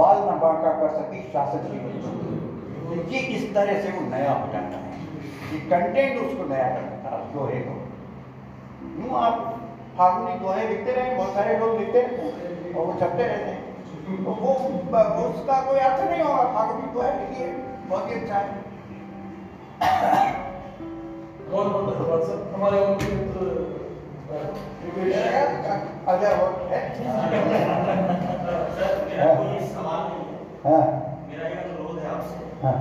बाल 0.00 0.16
न 0.24 0.38
बांका 0.40 0.72
कर 0.80 0.90
सकी 0.96 1.22
शासन 1.32 1.62
की 1.68 1.76
ये 3.12 3.18
इस 3.36 3.42
तरह 3.54 3.80
से 3.82 3.88
वो 3.92 4.02
नया 4.10 4.32
हो 4.34 4.46
जाता 4.52 4.76
है। 4.78 4.90
ये 5.52 5.58
कंटेंट 5.70 6.14
उसको 6.20 6.44
नया 6.48 6.68
कर 6.68 6.82
देता 6.84 7.08
है 7.10 7.20
दोहे 7.32 7.60
को। 7.60 7.74
यूँ 8.98 9.12
आप 9.20 9.36
फागुनी 9.98 10.34
दोहे 10.40 10.62
लिखते 10.68 10.92
रहे, 10.92 11.08
बहुत 11.16 11.34
सारे 11.34 11.56
लोग 11.58 11.78
लिखते 11.78 11.98
हैं 12.00 12.10
और 12.74 12.86
वो 12.86 12.92
छपते 13.00 13.24
रहते 13.24 13.50
हैं। 13.50 13.60
तो 14.24 14.30
वो 14.32 14.52
वो 14.90 15.24
उसका 15.24 15.56
कोई 15.62 15.78
अर्थ 15.80 16.00
नहीं 16.10 16.22
होगा, 16.22 16.44
फागुनी 16.54 16.86
दोहे 16.94 17.10
लिखिए, 17.18 17.48
बहुत 17.88 18.04
ही 18.10 18.14
अच्छा 18.14 18.36
है। 18.36 18.48
बहुत 21.50 21.66
बहुत 21.66 21.84
धन्यवाद, 21.86 22.22
सर। 22.22 22.38
हमारे 22.54 22.76
है। 24.32 24.40
मेरा 24.96 25.28
है 25.30 25.42
हाँ 30.64 30.82
मेरा 31.28 31.44
ये 31.48 31.56
अनुरोध 31.56 31.98
है 31.98 32.08
आपसे 32.10 32.36
हाँ। 32.62 32.74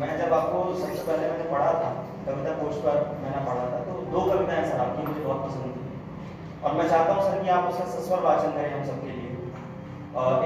मैं 0.00 0.12
जब 0.18 0.32
आपको 0.34 0.58
सबसे 0.74 1.02
पहले 1.02 1.24
मैंने 1.30 1.46
पढ़ा 1.50 1.72
था 1.74 1.90
कविता 2.26 2.52
पोस्ट 2.60 2.78
पर 2.86 2.96
मैंने 3.22 3.40
पढ़ा 3.46 3.64
था 3.72 3.78
तो 3.86 3.92
दो 4.12 4.20
कविताएँ 4.30 4.64
सर 4.70 4.78
आपकी 4.80 5.06
मुझे 5.06 5.20
बहुत 5.20 5.40
पसंद 5.46 5.66
थी। 5.74 5.82
और 6.64 6.70
मैं 6.74 6.86
चाहता 6.88 7.10
हूँ 7.12 7.22
सर 7.22 7.36
कि 7.42 7.48
आप 7.56 7.64
उसका 7.70 7.84
सस्वर 7.86 8.20
वाचन 8.22 8.50
करें 8.52 8.70
हम 8.74 8.84
सबके 8.84 9.10
लिए। 9.10 9.30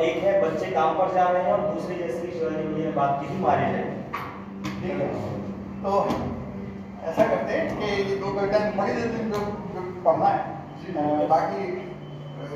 एक 0.05 0.17
है 0.25 0.33
बच्चे 0.43 0.67
काम 0.73 0.91
पर 0.99 1.09
जा 1.15 1.25
रहे 1.29 1.43
हैं 1.43 1.53
और 1.53 1.61
दूसरी 1.75 1.95
जैसे 1.97 2.21
कि 2.21 2.31
शिवाजी 2.33 2.63
भैया 2.65 2.85
ने 2.85 2.93
बात 2.93 3.13
की 3.21 3.27
थी 3.31 3.39
मारे 3.43 3.65
जाए 3.73 3.89
ठीक 4.81 4.97
है। 5.01 5.09
तो 5.83 5.91
ऐसा 7.05 7.27
करते 7.27 7.51
हैं 7.53 7.65
कि 7.71 7.85
ये 7.87 8.17
दो 8.17 8.29
कविता 8.33 8.59
पढ़ी 8.79 8.93
देते 8.93 9.17
हैं 9.17 9.27
जो 9.33 9.41
पढ़ना 10.09 10.29
है। 10.29 10.41
बाकी 11.29 11.63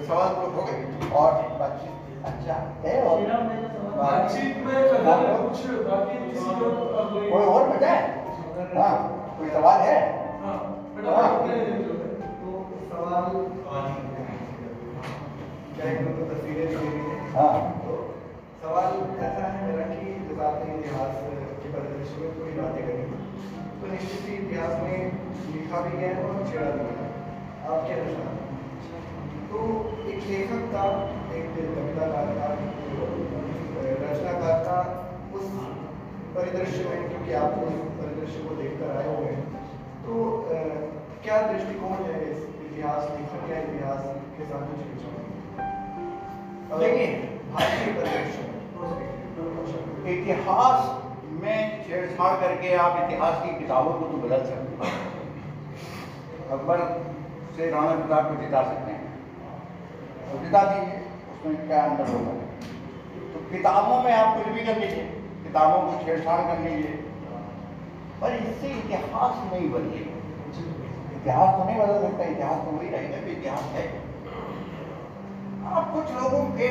सवाल 0.06 0.28
तो 0.34 0.50
हो 0.56 0.62
गए। 0.66 1.10
और 1.20 1.32
बातचीत 1.60 2.26
अच्छा 2.26 2.54
है 2.84 2.92
और 3.04 3.16
बातचीत 3.96 4.56
में 4.66 4.76
कुछ 5.42 5.58
बाकी 5.88 6.18
किसी 6.28 6.50
को 6.60 6.68
कोई 7.14 7.30
कोई 7.30 7.44
और 7.54 7.68
बचा 7.70 7.90
है? 7.90 8.02
हाँ 8.76 8.94
कोई 9.38 9.48
सवाल 9.50 9.80
है? 9.80 9.98
हाँ 10.44 10.58
है। 10.98 11.56
तो 11.82 12.52
सवाल 12.90 13.24
तो 15.82 16.24
तस्वीरें 16.30 16.66
दी 16.68 16.76
गई 16.76 17.02
हैं? 17.02 17.18
हाँ। 17.34 17.54
तो 17.84 17.92
सवाल 18.62 18.90
ऐसा 19.26 19.44
है 19.44 19.60
मेरा 19.66 19.86
कि 19.92 20.08
जब 20.28 20.42
आपने 20.48 20.74
इतिहास 20.74 21.12
के 21.62 21.68
परिदृश्य 21.72 22.14
में 22.20 22.28
थोड़ी 22.38 22.52
बातें 22.60 22.82
करी 22.86 23.04
तो 23.80 23.92
निश्चित 23.92 24.28
ही 24.28 24.34
इतिहास 24.36 24.74
में 24.82 24.98
लिखा 25.54 25.78
भी 25.80 25.92
गया 25.98 26.08
है 26.08 26.24
और 26.24 26.34
छेड़ा 26.50 26.70
भी 26.70 26.80
गया 26.80 26.94
है। 26.98 27.01
आपके 27.70 27.92
अनुसार 27.94 28.30
तो 29.50 29.58
एक 30.12 30.20
लेखक 30.28 30.62
का 30.72 30.84
एक 31.38 31.46
कविताकार 31.56 32.26
का 32.38 32.46
रचनाकार 34.02 34.56
का 34.66 34.78
उस 35.36 35.44
परिदृश्य 36.34 36.80
में 36.88 36.98
क्योंकि 37.08 37.32
आप 37.40 37.52
उस 37.64 37.74
परिदृश्य 37.98 38.38
को 38.46 38.54
देखकर 38.62 38.88
आए 38.96 39.10
हुए 39.16 39.28
हैं 39.28 39.44
तो 40.06 40.12
क्या 41.24 41.36
दृष्टिकोण 41.52 41.96
है 42.06 42.16
इस 42.30 42.40
इतिहास 42.66 43.02
लेखक 43.10 43.44
या 43.50 43.58
इतिहास 43.60 44.00
के 44.38 44.44
साथ 44.44 44.62
जो 44.68 44.74
छेड़छाड़ 44.82 45.18
देखिए, 46.80 47.06
भारतीय 47.52 47.88
परिदृश्य 48.00 48.40
इतिहास 50.12 50.78
में 51.42 51.58
छेड़छाड़ 51.86 52.34
करके 52.40 52.68
आप 52.84 52.92
इतिहास 53.04 53.34
की 53.44 53.50
किताबों 53.58 53.92
को 54.00 54.04
तो 54.06 54.16
बदल 54.26 54.42
सकते 54.50 54.70
हैं। 54.82 54.94
अकबर 56.50 56.78
से 57.56 57.70
राणा 57.70 57.94
प्रताप 57.94 58.28
को 58.28 58.34
जिता 58.42 58.62
सकते 58.62 58.92
हैं। 58.92 59.04
तो 60.26 60.38
जिता 60.44 60.62
दीजिए, 60.64 61.00
उसमें 61.32 61.66
क्या 61.66 61.82
अंदर 61.82 62.06
होगा? 62.08 62.32
तो 63.32 63.40
किताबों 63.50 64.02
में 64.02 64.12
आप 64.12 64.36
कुछ 64.36 64.52
भी 64.54 64.64
कर 64.66 64.78
लीजिए, 64.78 65.04
किताबों 65.42 65.80
को 65.82 66.04
छेड़छाड़ 66.04 66.40
कर 66.40 66.58
लीजिए। 66.60 66.92
पर 68.20 68.34
इससे 68.34 68.68
इतिहास 68.68 69.52
नहीं 69.52 69.70
बदलेगा 69.70 70.20
इतिहास 71.16 71.50
तो 71.58 71.64
नहीं 71.64 71.78
बदल 71.78 72.00
सकता, 72.02 72.24
इतिहास 72.24 72.64
तो 72.64 72.70
वही 72.70 72.88
रहेगा 72.88 73.18
कि 73.26 73.32
इतिहास 73.32 73.66
है। 73.72 73.84
आप 75.72 75.92
कुछ 75.94 76.06
लोगों 76.14 76.44
के 76.56 76.68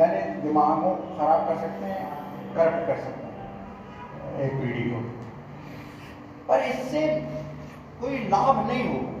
यानी 0.00 0.20
दिमाग 0.42 0.80
खराब 1.18 1.46
कर 1.48 1.56
सकते 1.56 1.86
हैं, 1.86 2.08
करप्ट 2.54 2.86
कर 2.86 2.96
सकते 2.96 3.26
हैं, 3.26 4.40
एक 4.40 4.52
पीढ़ी 4.52 4.90
को। 4.90 4.98
पर 6.48 6.58
इससे 6.62 7.02
कोई 8.00 8.18
लाभ 8.28 8.66
नहीं 8.66 8.84
होगा। 8.88 9.17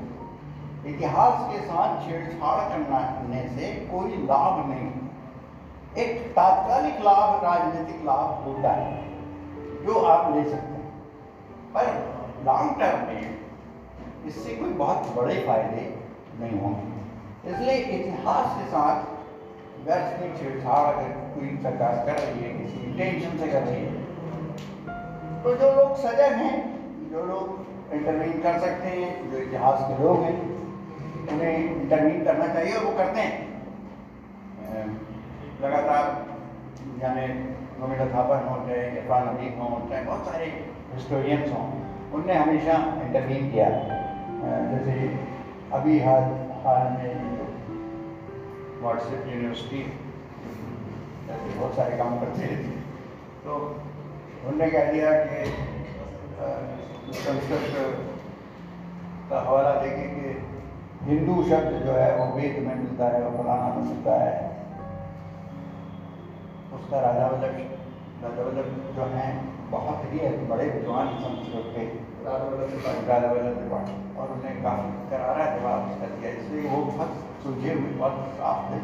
इतिहास 0.88 1.40
के 1.50 1.58
साथ 1.62 2.06
छेड़छाड़ 2.06 2.60
करने 2.68 3.42
से 3.48 3.72
कोई 3.90 4.10
लाभ 4.24 4.68
नहीं। 4.68 4.90
एक 5.96 6.26
तात्कालिक 6.32 7.00
लाभ, 7.02 7.44
राजनीतिक 7.44 8.04
लाभ 8.06 8.44
होता 8.44 8.72
है, 8.72 8.90
जो 9.84 9.94
आप 10.06 10.34
ले 10.34 10.44
सकते 10.44 10.74
हैं। 10.74 10.88
पर 11.74 11.86
लॉन्ग 12.46 12.80
टर्म 12.80 13.06
में 13.06 13.22
इससे 14.26 14.56
कोई 14.56 14.72
बहुत 14.74 15.14
बड़े 15.16 15.34
फ़ायदे 15.46 15.84
नहीं 16.40 16.60
होंगे। 16.60 17.50
इसलिए 17.50 17.76
इतिहास 17.96 18.58
के 18.58 18.66
साथ 18.68 18.96
व्यर्थ 19.84 20.08
की 20.18 20.28
छेड़छाड़ 20.38 20.86
अगर 20.86 21.10
कोई 21.34 21.56
सरकार 21.62 22.04
कर 22.06 22.18
रही 22.18 22.44
है, 22.44 22.50
किसी 22.54 22.76
इंटेंशन 22.82 23.38
से 23.38 23.46
कर 23.48 23.62
रही 23.62 23.82
है 23.82 24.06
तो 25.42 25.54
जो 25.56 25.72
लोग 25.74 25.96
सजग 25.98 26.32
हैं, 26.34 26.56
जो 27.10 27.24
लोग 27.24 27.92
इंटरवीन 27.94 28.40
कर 28.42 28.58
सकते 28.60 28.88
हैं, 28.90 29.30
जो 29.30 29.38
इतिहास 29.38 29.80
के 29.82 30.02
लोग 30.02 30.22
हैं 30.22 30.36
उन्हें 31.32 31.54
इंटरवीन 31.74 32.24
करना 32.24 32.46
चाहिए 32.54 32.74
और 32.74 32.84
वो 32.84 32.92
करते 32.98 33.20
हैं। 33.20 33.36
लगातार 35.62 36.04
यानी 37.02 37.26
गोविंदा 37.78 38.06
थापर 38.14 38.44
हों 38.44 38.56
चाहे 38.66 38.82
इरफान 38.90 39.26
अदीब 39.28 39.60
हों 39.60 39.70
चाहे 39.88 40.02
बहुत 40.04 40.26
सारे 40.26 40.46
हिस्टोरियंस 40.94 41.52
हों, 41.52 41.66
उनने 42.14 42.34
हमेशा 42.34 42.76
इंटरवीन 43.04 43.50
किया। 43.52 43.68
जैसे 44.72 44.92
अभी 45.74 45.98
हाल 46.00 46.24
हाल 46.64 46.84
में 46.92 47.12
व्हाट्सएप 48.82 49.22
यूनिवर्सिटी 49.28 49.80
ऐसे 51.30 51.48
बहुत 51.58 51.74
सारे 51.76 51.96
काम 51.96 52.18
करते 52.20 52.46
थे 52.46 52.56
तो 53.44 53.56
उनने 54.48 54.68
कह 54.70 54.92
दिया 54.92 55.10
कि 55.24 55.38
संस्कृत 57.14 57.64
का 59.30 59.40
हवाला 59.40 59.74
देके 59.82 60.04
कि 60.10 60.26
हिंदू 61.08 61.34
शब्द 61.42 61.76
जो 61.84 61.92
है 61.92 62.08
वो 62.16 62.24
वेद 62.32 62.56
में 62.64 62.74
मिलता 62.76 63.06
है 63.12 63.20
और 63.24 63.36
फलाना 63.36 63.68
में 63.74 63.84
मिलता 63.84 64.14
है। 64.22 64.32
उसका 66.78 67.00
राजा 67.00 67.26
वल्लभ 67.26 67.54
दादा 68.22 68.42
वल्लभ 68.42 68.68
जो 68.96 69.04
हैं 69.12 69.30
बहुत 69.70 70.02
ही 70.10 70.18
बड़े 70.48 70.66
विद्वान 70.66 71.08
संस्कृत 71.22 71.70
के 71.74 71.84
राधा 72.24 72.44
वल्लभ 72.44 72.70
त्रिपाठी। 72.70 73.06
राधा 73.06 73.30
वल्लभ 73.30 73.56
त्रिपाठी 73.56 73.96
और 74.20 74.32
उन्हें 74.36 74.62
काफ़ी 74.62 74.90
करारा 75.10 75.46
जवाब 75.56 75.90
उसका 75.90 76.10
दिया 76.14 76.30
इसलिए 76.40 76.70
वो 76.70 76.82
बहुत 76.90 77.10
सुलझे 77.42 77.72
हुए 77.72 77.94
बहुत 78.02 78.20
साफ़ 78.38 78.68
थे। 78.72 78.80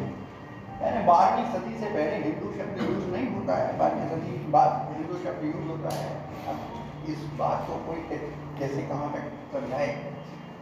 यानी 0.82 1.04
बारहवीं 1.06 1.46
सदी 1.52 1.74
से 1.80 1.92
पहले 1.92 2.16
हिंदू 2.24 2.52
शब्द 2.56 2.82
यूज़ 2.82 3.06
नहीं 3.12 3.28
होता 3.34 3.56
है। 3.56 3.78
बारहवीं 3.78 4.08
सदी 4.10 4.38
के 4.38 4.50
बाद 4.56 4.70
हिंदू 4.94 5.20
शब्द 5.26 5.44
यूज़ 5.44 5.68
होता 5.68 5.94
है। 5.98 6.10
अब 6.48 7.10
इस 7.12 7.30
बात 7.38 7.66
को 7.68 7.80
कोई 7.86 8.18
कैसे 8.58 8.82
कहाँ 8.82 9.12
तक 9.12 9.24
समझाए? 9.54 9.88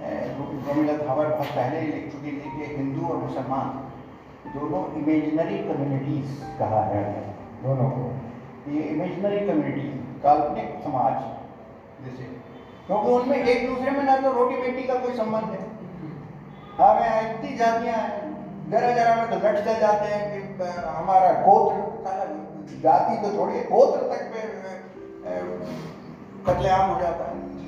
थावर 0.03 1.27
बहुत 1.27 1.47
पहले 1.47 1.81
ही 1.81 1.87
लिख 1.87 2.13
चुकी 2.13 2.33
थी 2.33 2.51
कि 2.57 2.77
हिंदू 2.77 3.09
और 3.09 3.17
मुसलमान 3.17 3.89
दोनों 4.55 5.03
इमेजिनरी 5.03 5.59
कम्युनिटीज 5.59 6.43
कहा 6.59 6.83
है 6.85 7.35
दोनों 7.63 7.91
को। 7.91 8.13
ये 8.71 8.83
इमेजिनरी 8.83 9.47
कम्युनिटी 9.47 9.89
काल्पनिक 10.23 10.81
समाज 10.85 11.15
जैसे। 12.05 12.23
क्योंकि 12.87 13.09
तो 13.09 13.17
उनमें 13.17 13.45
एक 13.45 13.69
दूसरे 13.69 13.91
में 13.91 14.05
ना 14.05 14.17
तो 14.17 14.33
रोटी 14.33 14.57
बेटी 14.57 14.83
का 14.83 14.95
कोई 14.95 15.13
संबंध 15.13 15.45
है। 15.45 15.73
हाँ 16.79 16.95
मैं 16.95 17.35
इतनी 17.35 17.57
जातियाँ 17.57 17.97
हैं 17.97 18.33
जरा 18.71 18.91
जरा 18.91 19.15
में 19.15 19.31
तो 19.31 19.37
लट 19.37 19.65
जा 19.65 19.79
जाते 19.79 20.07
हैं 20.07 20.49
कि 20.59 20.65
हमारा 20.87 21.33
गोत्र 21.33 21.93
जाति 22.83 23.17
तो 23.17 23.39
थोड़ी 23.39 23.55
गोत्र 23.61 23.99
तक 23.99 24.33
पे 24.33 24.41
अ, 25.29 25.43
हो 26.91 27.01
जाता 27.01 27.25
है। 27.25 27.63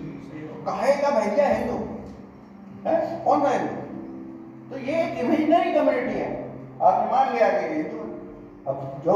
कहेगा 0.67 1.11
भैया 1.11 1.47
है 1.49 1.69
कौन 1.69 1.84
सा 2.85 2.91
हिंदू 3.51 3.83
तो 4.71 4.79
ये 4.81 5.03
एक 5.03 5.19
इमेजिनरी 5.19 5.73
कम्युनिटी 5.73 6.19
है। 6.19 6.31
आपने 6.83 7.11
मान 7.13 7.33
लिया 7.35 7.49
कि 7.51 7.75
हिंदू 7.75 8.01
अब 8.67 8.77
जो 9.05 9.15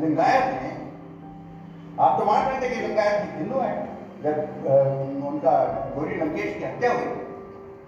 लिंगायत 0.00 0.44
हैं, 0.62 0.74
आप 2.00 2.18
तो 2.18 2.24
मान 2.24 2.40
रहे 2.44 2.60
थे 2.60 2.68
कि 2.68 2.80
लिंगायत 2.80 3.34
हिंदू 3.38 3.58
है। 3.60 3.74
जब 4.22 4.36
उनका 5.26 5.54
गौरी 5.94 6.16
लंकेश 6.16 6.56
की 6.58 6.64
हत्या 6.64 6.92
हुई 6.92 7.08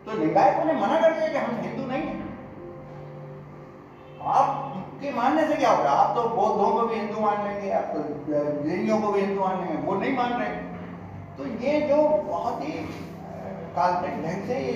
तो 0.06 0.18
लिंगायतों 0.18 0.64
ने 0.64 0.72
मना 0.74 1.00
कर 1.00 1.12
दिया 1.12 1.28
कि 1.28 1.38
हम 1.38 1.60
हिंदू 1.62 1.86
नहीं 1.86 2.02
हैं। 2.02 2.24
आपके 4.34 5.12
मानने 5.12 5.46
से 5.48 5.54
क्या 5.54 5.70
होगा? 5.70 5.90
आप 5.92 6.14
तो 6.16 6.22
बौद्धों 6.28 6.70
को 6.72 6.86
भी 6.86 6.94
हिंदू 6.94 7.20
मान 7.20 7.44
लेंगे, 7.44 7.70
आप 7.70 7.92
तो 7.94 8.02
जैनियों 8.64 9.00
को 9.00 9.12
भी 9.12 9.20
हिंदू 9.20 9.40
मान 9.40 9.60
लेंगे, 9.60 9.76
वो 9.86 9.94
नहीं 9.94 10.16
मान 10.16 10.32
रहे। 10.32 10.50
तो 11.36 11.46
ये 11.64 11.80
जो 11.88 11.96
बहुत 12.28 12.62
ही 12.62 12.72
काल्पनिक 13.76 14.22
ढंग 14.24 14.46
से 14.48 14.58
ये 14.60 14.74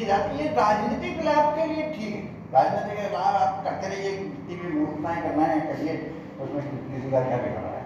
जाते 0.00 0.34
ये 0.34 0.48
राजनीतिक 0.48 1.24
लाभ 1.24 1.56
के 1.56 1.66
लिए 1.66 1.92
ठीक 1.92 2.14
है। 2.14 2.22
राजनीतिक 2.52 3.12
लाभ 3.12 3.34
आप 3.36 3.64
करते 3.64 3.88
रहिए 3.88 4.18
कितनी 4.18 4.54
भी 4.54 4.78
मूर्खताएँ 4.78 5.22
करना 5.22 5.42
है, 5.42 5.60
करिए, 5.60 6.14
उसमें 6.40 6.62
किसी 6.70 7.10
का 7.10 7.20
क्या 7.20 7.36
बिगड़ 7.36 7.58
रहा 7.58 7.72
है। 7.72 7.82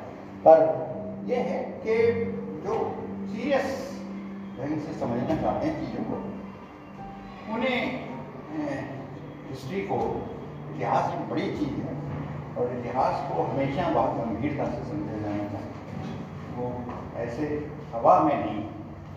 पर 0.47 0.89
ये 1.27 1.37
है 1.37 1.63
कि 1.63 1.95
जो 2.67 2.75
सीरियस 3.27 3.99
ढंग 4.59 4.81
से 4.81 4.93
समझना 5.01 5.37
चाहते 5.43 5.67
हैं 5.67 5.75
चीज़ों 5.81 6.05
को। 6.05 6.17
उन्हें 7.55 8.09
हिस्ट्री 9.49 9.81
को, 9.81 10.27
इतिहास 10.75 11.15
एक 11.15 11.31
बड़ी 11.31 11.43
चीज़ 11.43 11.77
है, 11.81 11.95
और 12.57 12.79
इतिहास 12.79 13.33
को 13.33 13.43
हमेशा 13.43 13.89
बहुत 13.91 14.11
गंभीरता 14.11 14.65
से 14.65 14.81
समझा 14.91 15.19
जाना 15.21 15.45
चाहिए। 15.49 15.69
वो 16.57 16.73
ऐसे 17.17 17.71
हवा 17.95 18.21
में 18.21 18.47
नहीं 18.47 18.65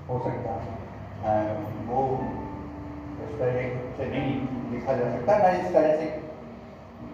हो 0.10 0.20
सकता। 0.24 0.52
वो 1.88 2.04
उस 3.22 3.38
तरह 3.40 3.54
से 3.98 4.06
नहीं 4.08 4.32
लिखा 4.72 4.94
जा 4.94 5.10
सकता 5.12 5.38
ना 5.38 5.50
इस 5.60 5.74
तरह 5.74 5.96
से 5.98 6.08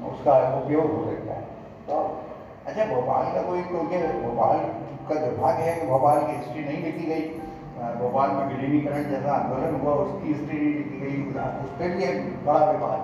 उसका 0.10 0.38
उपयोग 0.56 0.92
हो 0.92 1.04
सकता 1.06 1.34
है। 1.34 1.44
तो 1.88 2.00
अच्छा 2.68 2.86
भोपाल 2.86 3.34
का 3.34 3.42
कोई 3.42 3.62
क्योंकि 3.64 3.98
भोपाल 4.22 4.58
का 5.10 5.20
दुर्भाग्य 5.20 5.64
है 5.64 5.76
कि 5.82 5.88
भोपाल 5.88 6.20
की 6.22 6.32
हिस्ट्री 6.32 6.64
नहीं 6.64 6.84
लिखी 6.84 7.06
गई। 7.08 7.26
भोपाल 7.98 8.30
में 8.32 8.46
विलीनीकरण 8.48 9.04
जैसा 9.10 9.34
आंदोलन 9.34 9.76
हुआ, 9.82 9.94
उसकी 9.96 10.34
हिस्ट्री 10.34 10.58
नहीं 10.58 10.74
लिखी 10.74 11.00
गई, 11.02 11.18
उस 11.64 11.72
पर 11.80 11.96
भी 11.96 12.04
एक 12.04 12.46
बड़ा 12.46 12.72
विवाद। 12.72 13.02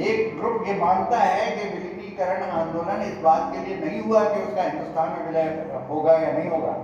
एक 0.00 0.38
ग्रुप 0.38 0.68
ये 0.68 0.74
मानता 0.80 1.18
है 1.18 1.50
कि 1.56 1.68
विलीनीकरण 1.68 2.42
आंदोलन 2.58 3.02
इस 3.02 3.18
बात 3.22 3.52
के 3.52 3.64
लिए 3.64 3.76
नहीं 3.84 4.00
हुआ 4.02 4.22
कि 4.24 4.42
उसका 4.42 4.62
हिंदुस्तान 4.62 5.08
में 5.08 5.26
विलय 5.26 5.46
होगा 5.90 6.12
या 6.18 6.32
नहीं 6.32 6.50
होगा। 6.50 6.76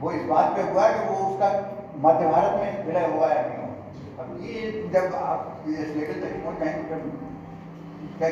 वो 0.00 0.12
इस 0.12 0.24
बात 0.30 0.56
पे 0.56 0.62
हुआ 0.62 0.88
कि 0.88 1.06
वो 1.08 1.14
उसका 1.26 1.50
मध्य 2.00 2.28
भारत 2.28 2.60
में 2.60 2.86
विलय 2.86 3.06
होगा 3.06 3.28
या 3.28 3.42
नहीं 3.42 3.65
अब 4.20 4.28
ये 4.42 4.60
जब 4.92 5.14
आप 5.16 5.64
इस 5.68 5.88
लेवल 5.96 6.20
तक 6.20 6.36
पहुँच 6.44 6.58
जाएँगे 6.60 6.84
तब 6.90 7.00
क्या 8.18 8.28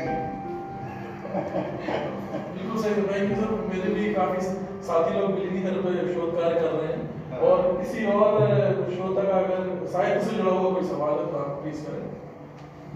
बिल्कुल 2.55 2.76
सही 2.82 2.95
बताया 3.01 3.24
कि 3.28 3.35
सर 3.41 3.51
मेरे 3.68 3.91
भी 3.95 4.05
काफ़ी 4.14 4.41
साथी 4.89 5.18
लोग 5.18 5.32
विलीनीकरण 5.32 5.82
पर 5.82 6.12
शोध 6.14 6.30
कार्य 6.37 6.61
कर 6.61 6.70
रहे 6.76 6.93
हैं। 6.93 7.03
और 7.49 7.57
किसी 7.78 8.05
और 8.12 8.32
श्रोता 8.95 9.22
का 9.28 9.37
अगर 9.39 9.61
साहित्य 9.93 10.24
से 10.24 10.37
जुड़ा 10.37 10.53
हुआ 10.53 10.72
कोई 10.74 10.89
सवाल 10.89 11.14
है 11.18 11.26
तो 11.32 11.39
आप 11.39 11.51
प्लीज़ 11.62 11.80
करें। 11.87 12.07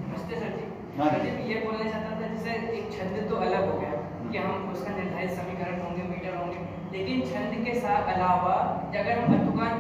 नमस्ते 0.06 0.40
सर 0.40 0.50
जी। 0.56 0.64
हाँ। 0.98 1.10
सर 1.10 1.20
जी। 1.20 1.30
मैं 1.30 1.46
ये 1.48 1.60
बोलना 1.64 1.90
चाहता 1.90 2.10
था 2.20 2.26
जैसे 2.34 2.50
एक 2.78 2.86
छंद 2.96 3.14
तो 3.30 3.36
अलग 3.48 3.70
हो 3.70 3.78
गया 3.80 3.94
कि 4.30 4.38
हम 4.38 4.72
उसका 4.72 4.96
निर्धारित 4.96 5.32
समीकरण 5.40 5.80
होंगे 5.82 6.02
मीटर 6.14 6.36
होंगे 6.36 6.58
लेकिन 6.96 7.22
छंद 7.32 7.52
के 7.66 7.78
साथ 7.80 8.12
अलावा 8.14 8.56
अगर 9.00 9.14
हम 9.18 9.38
अतुकान 9.38 9.74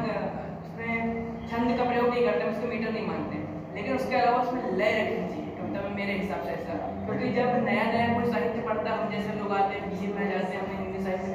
उसमें 1.48 1.58
छंद 1.58 1.78
का 1.78 1.84
प्रयोग 1.84 2.08
नहीं 2.08 2.24
करते 2.24 2.48
उसको 2.48 2.66
मीटर 2.68 2.92
नहीं 2.92 3.06
मानते 3.06 3.36
लेकिन 3.74 3.94
उसके 3.96 4.16
अलावा 4.16 4.40
उसमें 4.40 4.64
लय 4.78 4.90
रखनी 4.98 5.28
चाहिए 5.28 5.52
कविता 5.58 5.82
में 5.84 5.94
मेरे 5.96 6.14
हिसाब 6.18 6.42
से 6.44 6.50
ऐसा। 6.52 6.74
क्योंकि 7.06 7.28
जब 7.36 7.48
नया 7.64 7.84
नया 7.92 8.08
कोई 8.14 8.30
साहित्य 8.32 8.64
पढ़ता 8.68 8.90
है 8.90 8.96
हम 8.98 9.10
जैसे 9.12 9.36
लोग 9.38 9.52
आते 9.58 9.74
हैं 9.74 9.82
बीए 9.90 10.08
में 10.14 10.30
जाते 10.30 10.56
हैं, 10.56 10.60
हमने 10.62 10.76
हिंदी 10.78 11.00
साहित्य 11.04 11.28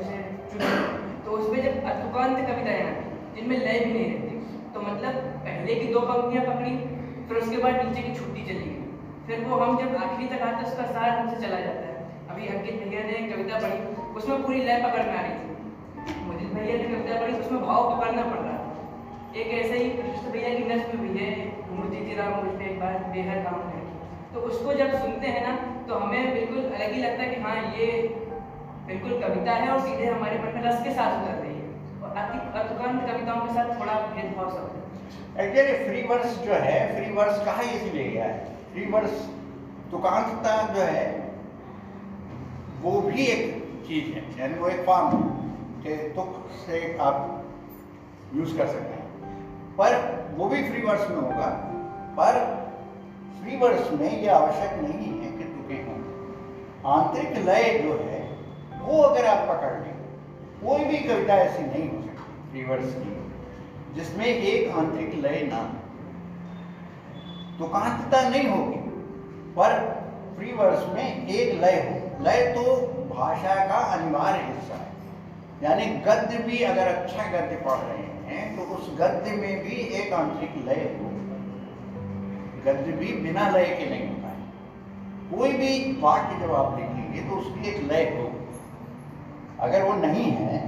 चुना 0.51 0.69
तो 1.25 1.31
उसमें 1.37 1.59
जब 1.63 1.87
अतुकांत 1.91 2.37
कविताएँ 2.47 2.83
आती 2.83 3.05
जिनमें 3.35 3.57
लय 3.57 3.79
भी 3.85 3.91
नहीं 3.93 4.05
रहती 4.11 4.33
तो 4.73 4.81
मतलब 4.81 5.13
पहले 5.47 5.75
की 5.75 5.87
दो 5.93 5.99
पंक्तियाँ 6.03 6.45
पकड़ी, 6.45 6.73
फिर 7.27 7.37
उसके 7.37 7.57
बाद 7.63 7.81
नीचे 7.83 8.01
की 8.01 8.15
छुट्टी 8.15 8.43
चली 8.43 8.67
गई। 8.67 8.81
फिर 9.27 9.43
वो 9.45 9.57
हम 9.57 9.77
जब 9.77 9.95
आखिरी 10.03 10.27
तक 10.27 10.41
आते 10.43 10.69
उसका 10.69 10.85
सार 10.91 11.09
हमसे 11.09 11.41
चला 11.41 11.59
जाता 11.59 11.85
है। 11.87 11.95
अभी 12.31 12.47
अंकित 12.47 12.83
भैया 12.83 13.03
ने 13.03 13.15
कविता 13.29 13.59
पढ़ी, 13.59 13.79
उसमें 14.19 14.43
पूरी 14.43 14.61
लय 14.63 14.81
पकड़ 14.85 15.05
में 15.07 15.15
आ 15.15 15.21
रही 15.21 15.35
थी। 15.39 15.47
मुझे 16.27 16.45
भैया 16.55 16.77
ने 16.77 16.87
कविता 16.93 17.19
पढ़ी 17.21 17.39
उसमें 17.39 17.61
भाव 17.61 17.89
पकड़ना 17.91 18.23
पड़ 18.23 18.39
रहा 18.39 18.57
एक 19.33 19.47
ऐसे 19.53 19.77
ही 19.77 19.89
कृष्ण 19.89 20.31
भैया 20.31 20.49
की 20.49 20.63
नस्ल 20.65 20.97
भी 20.97 21.19
है, 21.19 21.29
मूर्ति 21.69 22.15
राम 22.15 22.33
पे 22.57 22.65
एक 22.65 22.79
बार 22.79 22.97
बेहद 23.13 23.43
काम 23.45 23.61
है 23.69 23.79
तो 24.33 24.41
उसको 24.49 24.73
जब 24.73 24.91
सुनते 24.95 25.27
हैं 25.27 25.41
ना 25.47 25.53
तो 25.87 25.95
हमें 25.95 26.33
बिल्कुल 26.33 26.59
अलग 26.59 26.91
ही 26.93 27.01
लगता 27.01 27.23
है 27.23 27.29
कि 27.29 27.41
हाँ 27.41 27.55
ये 27.77 27.87
बिल्कुल 28.87 29.11
कविता 29.21 29.55
है 29.55 29.69
और 29.69 29.79
सीधे 29.79 30.05
हमारे 30.05 30.37
मन 30.39 30.53
में 30.55 30.61
रस 30.63 30.83
के 30.83 30.93
साथ 30.93 31.17
उतर 31.21 31.35
रही 31.35 31.55
है। 31.55 31.67
और 32.03 32.17
अति 32.17 32.37
अतुकांत 32.59 33.01
कविताओं 33.09 33.41
के 33.41 33.53
साथ 33.53 33.67
थोड़ा 33.79 33.99
भेदभाव 34.07 34.49
सब 34.51 34.65
एक्चुअली 35.39 35.73
फ्री 35.85 36.01
वर्स 36.07 36.37
जो 36.39 36.53
है, 36.53 36.79
फ्री 36.95 37.13
वर्स 37.15 37.45
कहाँ 37.45 37.63
इसलिए 37.65 38.09
गया 38.09 38.25
है? 38.25 38.55
फ्री 38.73 38.85
वर्स 38.91 39.15
तुकांतता 39.91 40.55
जो 40.73 40.81
है, 40.81 41.05
वो 42.81 42.99
भी 43.01 43.25
एक 43.27 43.43
चीज़ 43.87 44.13
है, 44.15 44.23
यानी 44.39 44.59
वो 44.59 44.67
एक 44.69 44.85
फॉर्म 44.85 45.07
है, 45.13 45.21
कि 45.83 45.95
तुक 46.15 46.31
से 46.65 46.81
आप 47.01 47.17
यूज़ 48.35 48.57
कर 48.57 48.67
सकते 48.67 48.93
हैं। 48.93 49.02
पर 49.77 49.95
वो 50.37 50.49
भी 50.49 50.63
फ्री 50.63 50.81
वर्स 50.81 51.09
में 51.09 51.17
होगा, 51.17 51.47
पर 52.17 52.39
फ्री 53.39 53.57
वर्स 53.57 53.91
में 53.91 54.21
ये 54.21 54.27
आवश्यक 54.29 54.73
नहीं 54.81 55.07
है 55.19 55.31
कि 55.31 55.43
तुके 55.43 55.73
हों। 55.73 55.97
आंतरिक 56.93 57.37
लय 57.45 57.79
जो 57.79 57.93
है, 57.93 58.21
वो 58.81 59.01
अगर 59.01 59.25
आप 59.25 59.47
पकड़ 59.49 59.73
लें, 59.73 59.93
कोई 60.63 60.85
भी 60.85 60.97
कविता 60.97 61.35
ऐसी 61.35 61.63
नहीं 61.63 61.89
हो 61.89 62.01
सकती 62.01 62.51
फ्री 62.51 62.63
वर्स 62.63 62.93
की, 62.93 63.11
जिसमें 63.95 64.25
एक 64.25 64.71
आंतरिक 64.77 65.13
लय 65.15 65.41
ना 65.43 65.63
तुकांतता 67.59 68.29
नहीं 68.29 68.47
होगी, 68.49 68.77
पर 69.57 69.79
फ्री 70.37 70.53
वर्स 70.53 70.87
में 70.93 71.27
एक 71.27 71.61
लय 71.61 71.81
हो। 71.81 72.23
लय 72.23 72.51
तो 72.55 72.63
भाषा 73.09 73.55
का 73.65 73.79
अनिवार्य 73.93 74.41
हिस्सा 74.43 74.77
यानी 75.63 75.85
गद्य 76.05 76.37
भी 76.45 76.57
अगर 76.65 76.87
अच्छा 76.87 77.23
गद्य 77.31 77.55
पढ़ 77.65 77.79
रहे 77.79 78.05
हैं 78.27 78.45
तो 78.55 78.63
उस 78.75 78.89
गद्य 78.99 79.31
में 79.33 79.63
भी 79.63 79.75
एक 79.97 80.13
आंतरिक 80.13 80.55
लय 80.65 80.83
हो। 80.95 81.11
गद्य 82.65 82.91
भी 82.93 83.13
बिना 83.21 83.49
लय 83.49 83.65
के 83.77 83.89
नहीं 83.89 84.07
होता 84.07 84.27
है। 84.27 84.41
कोई 85.29 85.51
भी 85.53 85.71
वाक्य 86.01 86.39
जब 86.39 86.53
आप 86.55 86.79
लिखेंगे 86.79 87.21
तो 87.29 87.35
उसकी 87.35 87.69
एक 87.69 87.77
लय 87.91 88.03
हो। 88.17 88.25
अगर 89.59 89.83
वो 89.83 89.93
नहीं 89.95 90.31
है 90.31 90.59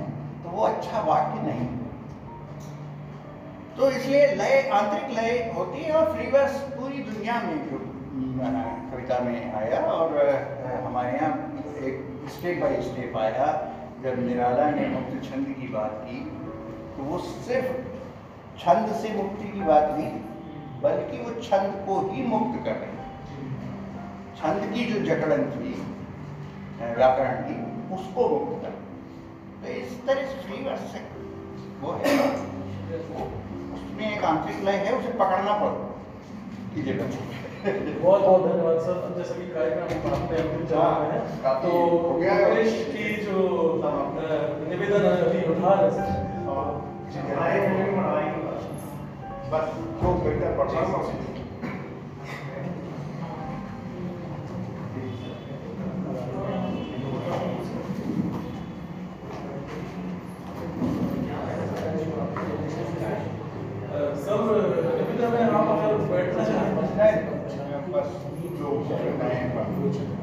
तो 0.44 0.50
वो 0.50 0.64
अच्छा 0.64 1.02
वाक्य 1.04 1.42
नहीं 1.42 1.68
तो 3.78 3.90
इसलिए 3.92 4.26
लय, 4.36 4.70
आंतरिक 4.74 5.18
लय 5.18 5.32
होती 5.56 5.82
है 5.82 5.92
और 5.92 6.14
फ्रीवर्स 6.14 6.60
पूरी 6.74 7.00
दुनिया 7.04 7.42
में 7.42 7.58
जो 7.70 7.80
कविता 8.92 9.20
में 9.20 9.54
आया 9.56 9.80
और 9.94 10.18
हमारे 10.86 11.12
यहाँ 11.14 11.32
एक 11.84 12.30
स्टेप 12.36 12.62
बाय 12.62 12.82
स्टेप 12.82 13.18
आया। 13.18 13.48
जब 14.06 14.18
निराला 14.20 14.66
ने 14.72 14.88
मुक्त 14.88 15.14
छंद 15.26 15.48
की 15.60 15.68
बात 15.68 15.94
की 16.08 16.18
तो 16.96 17.04
वो 17.04 17.20
सिर्फ़ 17.20 17.70
छंद 18.60 18.92
से 18.96 19.14
मुक्ति 19.14 19.48
की 19.54 19.62
बात 19.62 19.86
नहीं, 19.92 20.10
बल्कि 20.82 21.18
वो 21.20 21.32
छंद 21.42 21.72
को 21.88 21.96
ही 22.10 22.26
मुक्त 22.26 22.60
कर 22.66 22.76
रहे 22.82 22.90
छंद 24.38 24.68
की 24.74 24.84
जो 24.86 25.00
जकड़न 25.06 25.42
थी 25.52 25.72
व्याकरण 26.94 27.42
की, 27.48 27.56
उसको 27.96 28.28
मुक्त 28.30 28.54
कर 28.62 28.74
तो 29.64 29.74
इस 29.74 29.98
तरह 30.06 30.24
से 30.92 31.02
वो 31.82 31.92
है। 32.04 32.14
उसमें 33.74 34.06
एक 34.08 34.24
आंतरिक 34.26 34.64
लय 34.66 34.78
है, 34.86 34.92
उसे 34.98 35.12
पकड़ना 35.20 35.54
पड़ता 35.60 35.95
बहुत 36.76 38.22
बहुत 38.22 38.42
धन्यवाद 38.46 38.80
सर। 38.80 38.96
अब 39.06 39.14
जैसे 39.18 39.34
कि 39.34 39.46
कार्यक्रम 39.54 39.86
आपने 40.14 40.38
अंतिम 40.38 40.66
में 40.72 41.12
है 41.12 41.20
तो 41.62 41.70
हो 41.70 42.10
मुकेश 42.10 42.74
की 42.90 43.06
जो 43.26 43.38
निवेदन 44.70 45.06
है 45.06 45.14
अभी 45.22 45.40
उठा 45.54 45.72
रहे 45.82 45.92
सर। 45.92 46.10
होगा 48.36 48.56
बस 49.52 49.66
जो 50.02 50.14
बेहतर 50.26 50.52
पढ़ना 50.58 50.84
अ, 63.86 63.98
सर 64.24 64.40
निवेदन 64.98 65.30
में 65.34 65.44
आप 65.50 65.68
अगर 65.74 65.92
बैठना 66.12 66.44
चाहें 66.44 66.72
बस 67.92 68.08
जो 69.06 69.18
नए 69.18 69.42
ये 69.86 70.15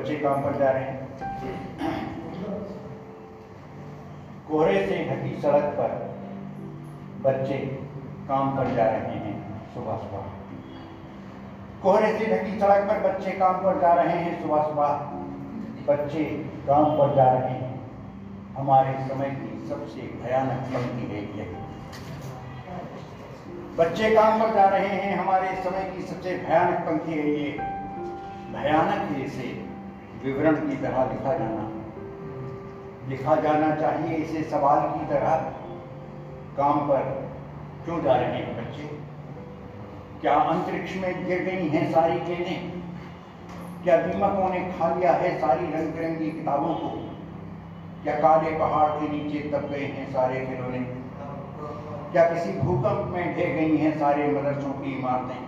बच्चे 0.00 0.14
काम 0.16 0.42
पर 0.42 0.58
जा 0.58 0.70
रहे 0.70 0.84
हैं। 0.84 0.98
कोहरे 4.48 4.86
से 4.86 4.98
ढकी 5.08 5.40
सड़क 5.42 5.64
पर 5.78 5.90
बच्चे 7.24 7.58
काम 8.28 8.56
पर 8.56 8.70
जा 8.76 8.84
रहे 8.84 9.16
हैं 9.16 9.34
सुबह 9.74 9.96
सुबह। 9.96 10.22
कोहरे 11.82 12.12
से 12.18 12.26
ढकी 12.26 12.58
सड़क 12.60 12.88
पर 12.88 13.00
बच्चे 13.02 13.30
काम 13.32 13.56
पर 13.56 13.80
जा 13.80 13.92
रहे 13.94 14.16
हैं 14.16 14.40
सुबह 14.42 14.62
सुबह। 14.62 14.90
बच्चे 15.86 16.24
काम 16.66 16.96
पर 16.98 17.14
जा 17.16 17.30
रहे 17.32 17.50
हैं। 17.50 17.74
हमारे 18.56 18.98
समय 19.06 19.30
की 19.32 19.68
सबसे 19.68 20.02
भयानक 20.22 20.66
पंक्ति 20.74 21.04
है 21.14 21.22
यह 21.38 21.56
बच्चे 23.76 24.14
काम 24.14 24.40
पर 24.40 24.54
जा 24.54 24.68
रहे 24.68 24.88
हैं, 24.88 25.16
हमारे 25.18 25.56
समय 25.62 25.90
की 25.96 26.02
सबसे 26.02 26.36
भयानक 26.38 26.78
पंक्ति 26.86 27.12
है 27.12 27.28
ये। 27.30 27.50
भयानक 28.52 29.18
इसे 29.20 29.48
विवरण 30.24 30.56
की 30.56 30.76
तरह 30.76 31.04
लिखा 31.04 31.32
जाना। 31.38 31.70
लिखा 33.08 33.36
जाना 33.36 33.76
चाहिए 33.76 34.16
इसे 34.16 34.42
सवाल 34.42 34.80
की 34.80 35.06
तरह 35.06 35.36
काम 36.56 36.80
पर 36.80 37.30
क्यों 37.84 38.02
जा 38.02 38.16
रहे 38.16 38.26
हैं 38.26 38.56
बच्चे? 38.56 38.82
क्या 40.20 40.34
अंतरिक्ष 40.34 40.96
में 40.96 41.26
गिर 41.26 41.42
गई 41.42 41.68
हैं 41.68 41.92
सारी 41.92 42.20
गेंदें 42.20 42.80
क्या 43.82 43.96
दीमकों 43.96 44.48
ने 44.50 44.60
खा 44.78 44.94
लिया 44.94 45.12
है 45.12 45.40
सारी 45.40 45.66
रंग 45.66 45.92
बिरंगी 45.92 46.30
किताबों 46.30 46.74
को? 46.74 46.88
क्या 48.02 48.14
काले 48.14 48.50
पहाड़ 48.58 48.88
के 48.90 49.08
नीचे 49.08 49.50
दब 49.50 49.70
गए 49.70 49.84
हैं 49.84 50.12
सारे 50.12 50.46
खिलौने? 50.46 50.78
क्या 52.12 52.24
किसी 52.24 52.52
भूकंप 52.58 53.14
में 53.14 53.36
ढह 53.36 53.54
गई 53.54 53.76
हैं 53.76 53.98
सारे 53.98 54.28
मदरसों 54.32 54.72
की 54.72 54.98
इमारतें? 54.98 55.42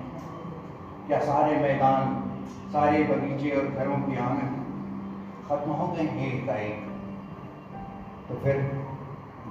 क्या 1.06 1.18
सारे 1.20 1.56
मैदान, 1.56 2.18
सारे 2.68 3.04
बगीचे 3.04 3.50
और 3.50 3.66
घरों 3.66 3.96
के 3.96 4.18
आँगन 4.18 4.61
खत्म 5.53 5.72
हो 5.78 5.86
गए 5.86 6.05
हैं 6.11 6.26
एकाएक 6.34 6.84
तो 8.28 8.34
फिर 8.42 8.61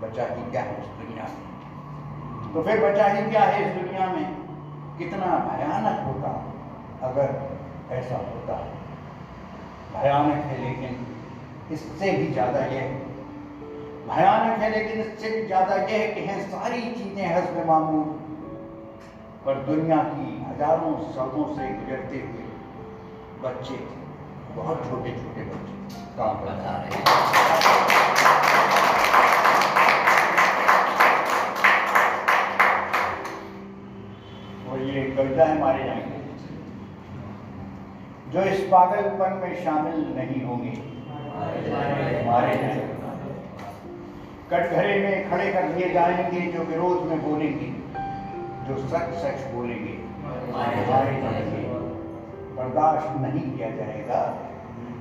बचा 0.04 0.24
ही 0.28 0.43
क्या 0.52 0.62
है 0.62 0.78
इस 0.80 0.88
दुनिया 0.99 1.26
में? 1.32 2.54
तो 2.54 2.62
फिर 2.64 2.80
बचा 2.84 3.08
ही 3.08 3.26
क्या 3.30 3.43
है 3.45 3.60
इस 3.66 3.76
दुनिया 3.76 4.06
में? 4.14 4.24
कितना 4.97 5.28
भयानक 5.43 5.99
होता 6.08 6.32
अगर 7.08 7.30
ऐसा 7.95 8.18
होता 8.18 8.56
भयानक 9.93 10.43
है 10.45 10.58
लेकिन 10.62 10.97
इससे 11.72 12.12
भी 12.12 12.28
ज़्यादा 12.32 12.66
यह 12.66 12.89
भयानक 14.08 14.58
है 14.60 14.70
लेकिन 14.72 15.02
इससे 15.02 15.30
भी 15.30 15.45
ज़्यादा 15.45 15.76
यह 15.76 15.97
है 15.97 16.08
कि 16.14 16.22
हैं 16.22 16.39
सारी 16.49 16.82
चीज़ें 16.93 17.26
हस्ब 17.36 17.66
मामूल 17.68 18.04
पर 19.45 19.62
दुनिया 19.68 19.97
की 20.08 20.30
हज़ारों 20.47 20.95
सड़कों 21.12 21.45
से 21.56 21.70
गुजरते 21.74 22.24
हुए 22.26 22.47
बच्चे, 23.43 23.78
बहुत 24.56 24.89
छोटे 24.89 25.12
छोटे 25.12 25.43
बच्चे। 25.43 25.80
काम 26.18 26.46
जा 26.46 26.74
रहे 26.78 26.89
हैं 26.92 27.04
और 34.72 34.78
ये 34.82 35.04
कविता 35.16 35.46
है 35.46 35.60
मारे 35.60 35.84
जाएँगे 35.84 36.20
जो 38.34 38.42
इस 38.50 38.60
पागलपन 38.72 39.32
में 39.42 39.54
शामिल 39.64 39.96
नहीं 40.18 40.44
होंगे, 40.44 40.74
मारे 42.28 42.54
जाएँगे। 42.56 42.89
कटघरे 44.52 44.96
में 45.00 45.30
खड़े 45.30 45.48
कर 45.54 45.68
दिए 45.72 45.89
जाएँगे, 45.94 46.42
जो 46.52 46.64
विरोध 46.64 47.04
में 47.10 47.20
बोलेंगे, 47.24 47.70
जो 48.68 48.78
सच 48.88 49.08
सच 49.24 49.39
बोलेंगे 49.54 49.96
बर्दाश्त 52.56 53.20
नहीं 53.22 53.44
किया 53.52 53.70
जाएगा। 53.70 54.22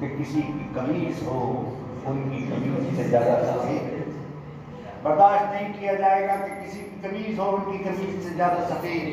कि 0.01 0.09
किसी 0.09 0.42
की 0.42 0.66
कमीज 0.74 1.22
हो 1.26 1.38
उनकी 2.09 2.38
कमीज 2.51 2.96
से 2.96 3.05
ज़्यादा 3.05 3.34
सफ़ेद 3.42 3.84
बर्दाश्त 5.05 5.53
नहीं 5.53 5.72
किया 5.74 5.94
जाएगा 5.94 6.36
कि 6.36 6.53
किसी 6.64 6.80
की 6.80 6.96
कमीज 7.03 7.38
हो 7.38 7.44
उनकी 7.51 7.78
कमीज 7.84 8.22
से 8.22 8.30
ज़्यादा 8.30 8.61
सफ़ेद 8.68 9.05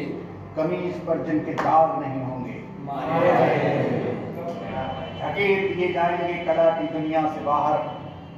कमीज 0.58 0.94
पर 1.08 1.24
जिनके 1.26 1.54
दाग 1.54 2.00
नहीं 2.02 2.22
होंगे। 2.22 2.56
धकेल 5.20 5.76
दिए 5.76 5.92
जाएँगे 5.94 6.34
कला 6.46 6.70
की 6.72 6.88
दुनिया 6.94 7.22
से 7.28 7.44
बाहर 7.46 7.78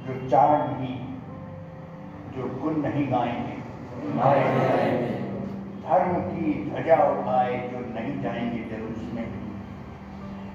जो 0.06 0.12
चारण 0.28 0.60
नहीं 0.74 0.96
जो 2.36 2.42
गुण 2.62 2.74
नहीं 2.82 3.06
गाएँगे। 3.12 3.56
धर्म 5.84 6.12
की 6.26 6.52
ध्वजा 6.64 6.96
उठाए 7.10 7.54
जो 7.72 7.78
नहीं 7.94 8.14
जाएँगे 8.22 8.62
में 8.72 8.89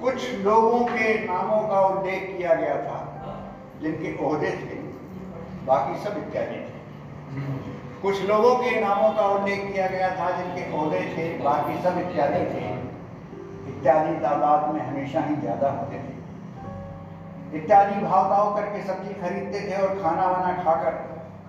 कुछ 0.00 0.18
लोगों 0.40 0.84
के 0.86 1.14
नामों 1.26 1.62
का 1.68 1.80
उल्लेख 1.86 2.36
किया 2.36 2.54
गया 2.54 2.76
था 2.82 2.98
जिनके 3.82 4.16
ओहदे 4.24 4.50
थे। 4.50 4.85
बाकी 5.66 5.94
सब 6.02 6.18
इत्यादि 6.18 6.58
थे। 6.58 6.74
कुछ 8.02 8.22
लोगों 8.24 8.54
के 8.56 8.80
नामों 8.80 9.12
का 9.14 9.26
उल्लेख 9.28 9.60
किया 9.72 9.86
गया 9.88 10.10
था 10.16 10.30
जिनके 10.36 10.62
पौधे 10.72 11.00
थे 11.16 11.24
बाकी 11.40 11.74
सब 11.82 11.98
इत्यादि 11.98 12.44
थे। 12.52 12.66
इत्यादि 13.70 14.14
तादाद 14.20 14.68
में 14.74 14.80
हमेशा 14.82 15.20
ही 15.22 15.34
ज़्यादा 15.36 15.70
होते 15.70 15.98
थे। 15.98 16.14
इत्यादि 17.58 18.00
भाव 18.02 18.28
भाव 18.30 18.54
करके 18.56 18.82
सब्ज़ी 18.84 19.14
खरीदते 19.20 19.60
थे 19.60 19.82
और 19.82 19.98
खाना 20.02 20.26
वाना 20.28 20.52
खाकर 20.62 20.94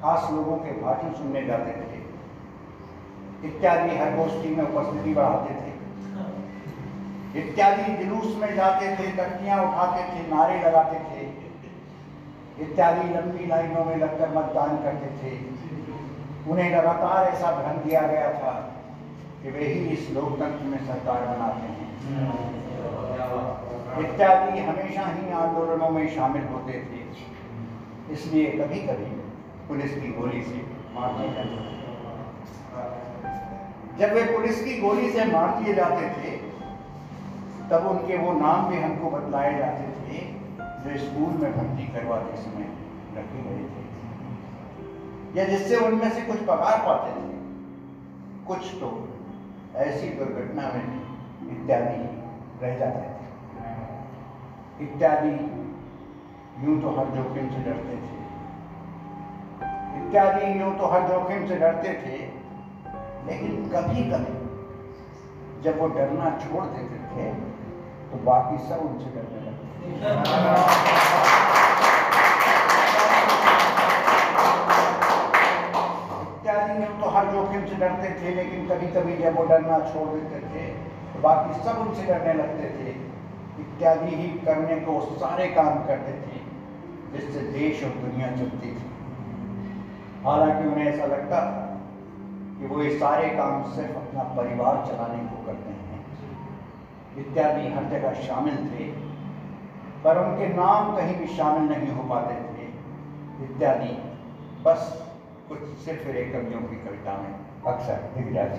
खास 0.01 0.27
लोगों 0.31 0.57
के 0.57 0.71
भाषण 0.81 1.13
सुनने 1.13 1.45
जाते 1.45 1.71
थे। 1.73 1.97
इत्यादि 3.47 3.97
हर 3.97 4.15
गोष्ठी 4.15 4.55
में 4.55 4.63
उपस्थिति 4.63 5.13
बढ़ाते 5.13 5.53
थे। 5.53 5.75
इत्यादि 7.39 7.93
जुलूस 7.97 8.35
में 8.41 8.51
जाते 8.55 8.85
थे 8.95 9.11
तख्तियाँ 9.17 9.57
उठाते 9.63 10.03
थे 10.13 10.27
नारे 10.29 10.59
लगाते 10.61 10.99
थे। 11.09 11.26
इत्यादि 12.59 13.07
लंबी 13.13 13.45
लाइनों 13.47 13.83
में 13.85 13.95
लगकर 13.97 14.29
मतदान 14.37 14.77
करते 14.83 15.09
थे। 15.19 15.31
उन्हें 16.51 16.69
लगातार 16.71 17.27
ऐसा 17.27 17.51
भ्रम 17.51 17.77
दिया 17.79 18.01
गया 18.07 18.29
था 18.33 18.53
कि 19.43 19.51
वे 19.51 19.65
ही 19.65 19.79
इस 19.95 20.09
लोकतंत्र 20.11 20.65
में 20.65 20.79
सरकार 20.87 21.25
बनाते 21.27 21.67
हैं। 21.67 21.87
इत्यादि 23.99 24.59
हमेशा 24.59 25.05
ही 25.05 25.31
आंदोलनों 25.33 25.89
में 25.89 26.07
शामिल 26.15 26.43
होते 26.47 26.73
थे। 26.81 27.01
इसलिए 28.13 28.51
कभी 28.51 28.79
कभी 28.81 29.11
पुलिस 29.67 29.93
की 29.93 30.11
गोली 30.13 30.41
से 30.41 30.61
मार 30.95 31.09
जाते 31.17 31.65
जब 33.99 34.13
वे 34.13 34.23
पुलिस 34.25 34.63
की 34.63 34.77
गोली 34.79 35.09
से 35.11 35.25
मार 35.25 35.61
दिए 35.61 35.73
जाते 35.73 36.09
थे, 36.17 36.31
तब 37.69 37.87
उनके 37.87 38.17
वो 38.17 38.33
नाम 38.33 38.67
भी 38.69 38.77
हमको 38.77 39.09
बतलाए 39.11 39.57
जाते 39.57 39.85
थे 40.01 40.19
जो 40.87 40.97
स्कूल 40.97 41.31
में 41.39 41.51
भर्ती 41.53 41.85
करवाते 41.93 42.37
समय 42.37 42.67
रखे 43.15 43.39
गए 43.43 43.63
थे। 43.69 43.81
या 45.35 45.43
जिससे 45.45 45.75
उनमें 45.85 46.09
से 46.09 46.21
कुछ 46.21 46.39
पगार 46.41 46.77
पाते 46.85 47.09
थे। 47.13 47.25
कुछ 48.47 48.61
तो 48.81 48.89
ऐसी 49.77 50.09
दुर्घटना 50.09 50.65
में 50.75 50.85
इत्यादि 51.51 51.99
रह 52.61 52.77
जाते 52.77 53.05
थे। 53.07 53.25
इत्यादि 54.85 55.33
यूँ 56.63 56.75
तो 56.81 56.87
हर 56.89 57.05
जोखिम 57.15 57.45
से 57.49 57.59
डरते 57.63 57.95
थे। 57.97 58.15
इत्यादि 59.97 60.45
यूँ 60.61 60.71
तो 60.77 60.85
हर 60.85 61.01
जोखिम 61.07 61.41
से 61.47 61.55
डरते 61.55 61.91
थे, 61.95 62.17
लेकिन 63.27 63.51
कभी 63.69 64.01
कभी 64.11 64.35
जब 65.63 65.73
वो 65.79 65.87
डरना 65.87 66.27
छोड़ 66.39 66.65
देते 66.65 66.97
थे 67.11 67.25
तो 68.09 68.15
बाकी 68.25 68.57
सब 68.67 68.79
उनसे 68.81 69.09
डरने 69.09 69.39
लगते 69.41 69.56
इत्यादि 76.37 76.85
तो 77.01 77.09
हर 77.09 77.25
जोखिम 77.31 77.65
से 77.65 77.75
डरते 77.75 78.09
थे, 78.19 78.33
लेकिन 78.35 78.67
कभी 78.67 78.87
कभी 78.93 79.13
जब 79.17 79.37
वो 79.37 79.43
डरना 79.45 79.77
छोड़ 79.87 80.07
देते 80.09 80.39
थे 80.49 80.65
तो 81.13 81.19
बाकी 81.21 81.51
सब 81.63 81.75
उनसे 81.79 82.03
डरने 82.03 82.33
लगते 82.33 82.69
थे। 82.69 82.89
इत्यादि 83.61 84.15
ही 84.15 84.27
करने 84.39 84.75
को 84.81 84.99
सारे 85.15 85.47
काम 85.51 85.73
करते 85.85 86.13
थे, 86.23 86.37
जिससे 87.13 87.39
देश 87.51 87.83
और 87.83 87.93
दुनिया 88.01 88.27
चलती 88.31 88.69
थी। 88.71 88.85
हालाँकि 90.25 90.63
उन्हें 90.67 90.85
ऐसा 90.85 91.05
लगता 91.05 91.39
कि 92.59 92.67
वो 92.67 92.77
ये 92.83 92.91
सारे 92.99 93.27
काम 93.29 93.53
सिर्फ़ 93.73 93.95
अपना 93.97 94.23
परिवार 94.37 94.75
चलाने 94.87 95.19
को 95.25 95.35
करते 95.45 95.71
हैं। 95.71 95.99
इत्यादि 97.17 97.65
हर 97.73 97.83
जगह 97.89 98.11
शामिल 98.21 98.57
थे। 98.69 98.85
पर 100.07 100.17
उनके 100.17 100.47
नाम 100.55 100.95
कहीं 100.97 101.15
भी 101.15 101.25
शामिल 101.37 101.63
नहीं 101.69 101.95
हो 101.95 102.03
पाते 102.09 102.35
थे 102.51 102.65
इत्यादि। 103.45 103.89
बस 104.65 104.85
कुछ 105.49 105.65
सिर्फ़ 105.85 106.07
एक 106.11 106.31
कवियों 106.33 106.61
की 106.69 106.77
कविता 106.83 107.15
में 107.23 107.33
अक्सर 107.73 107.97
दिख 108.15 108.31
जाती 108.33 108.55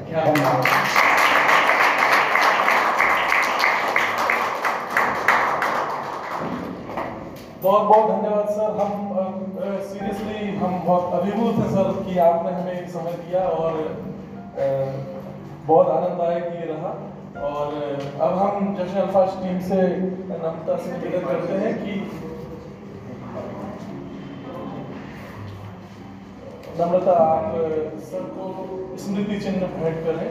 बहुत 7.62 7.82
बहुत 7.88 8.10
धन्यवाद 8.10 8.48
सर। 8.56 8.76
हम 8.80 8.92
सीरियसली 9.88 10.56
हम 10.58 10.78
बहुत 10.84 11.14
अभिभूत 11.20 11.54
हैं 11.54 11.70
सर 11.70 11.88
कि 12.04 12.18
आपने 12.26 12.52
हमें 12.58 12.88
समय 12.90 13.16
दिया 13.24 13.40
और 13.62 13.80
अ, 14.58 14.68
बहुत 15.66 15.88
आनंददायक 15.96 16.44
ये 16.60 16.66
रहा। 16.72 16.92
और 17.36 17.66
अब 18.20 18.32
हम 18.38 18.74
जश्न 18.76 19.00
अल्फाज 19.00 19.30
टीम 19.42 19.58
से 19.68 19.80
नम्रता 20.28 20.76
से 20.76 20.92
निवेदन 20.92 21.26
करते 21.26 21.52
हैं 21.58 21.72
कि 21.82 21.92
नम्रता, 26.80 27.12
आप 27.12 27.52
सर 28.08 28.22
को 28.34 28.44
स्मृति 29.04 29.36
चिन्ह 29.40 29.66
भेंट 29.76 29.96
करें 30.04 30.28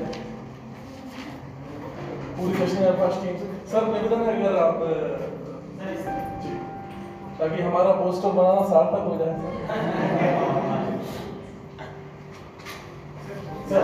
पूरी 2.38 2.54
जश्न 2.56 2.80
अल्फाज 2.86 3.14
टीम 3.24 3.36
से 3.38 3.46
सर, 3.72 3.82
निवेदन 3.88 4.22
है 4.22 4.34
अगर 4.36 4.54
आप 4.60 4.78
ताकि 7.40 7.62
हमारा 7.62 7.92
पोस्टर 7.96 8.32
बनाना 8.38 8.62
सार्थक 8.70 9.04
हो 9.08 9.14
जाए। 9.18 9.34
सर 13.70 13.84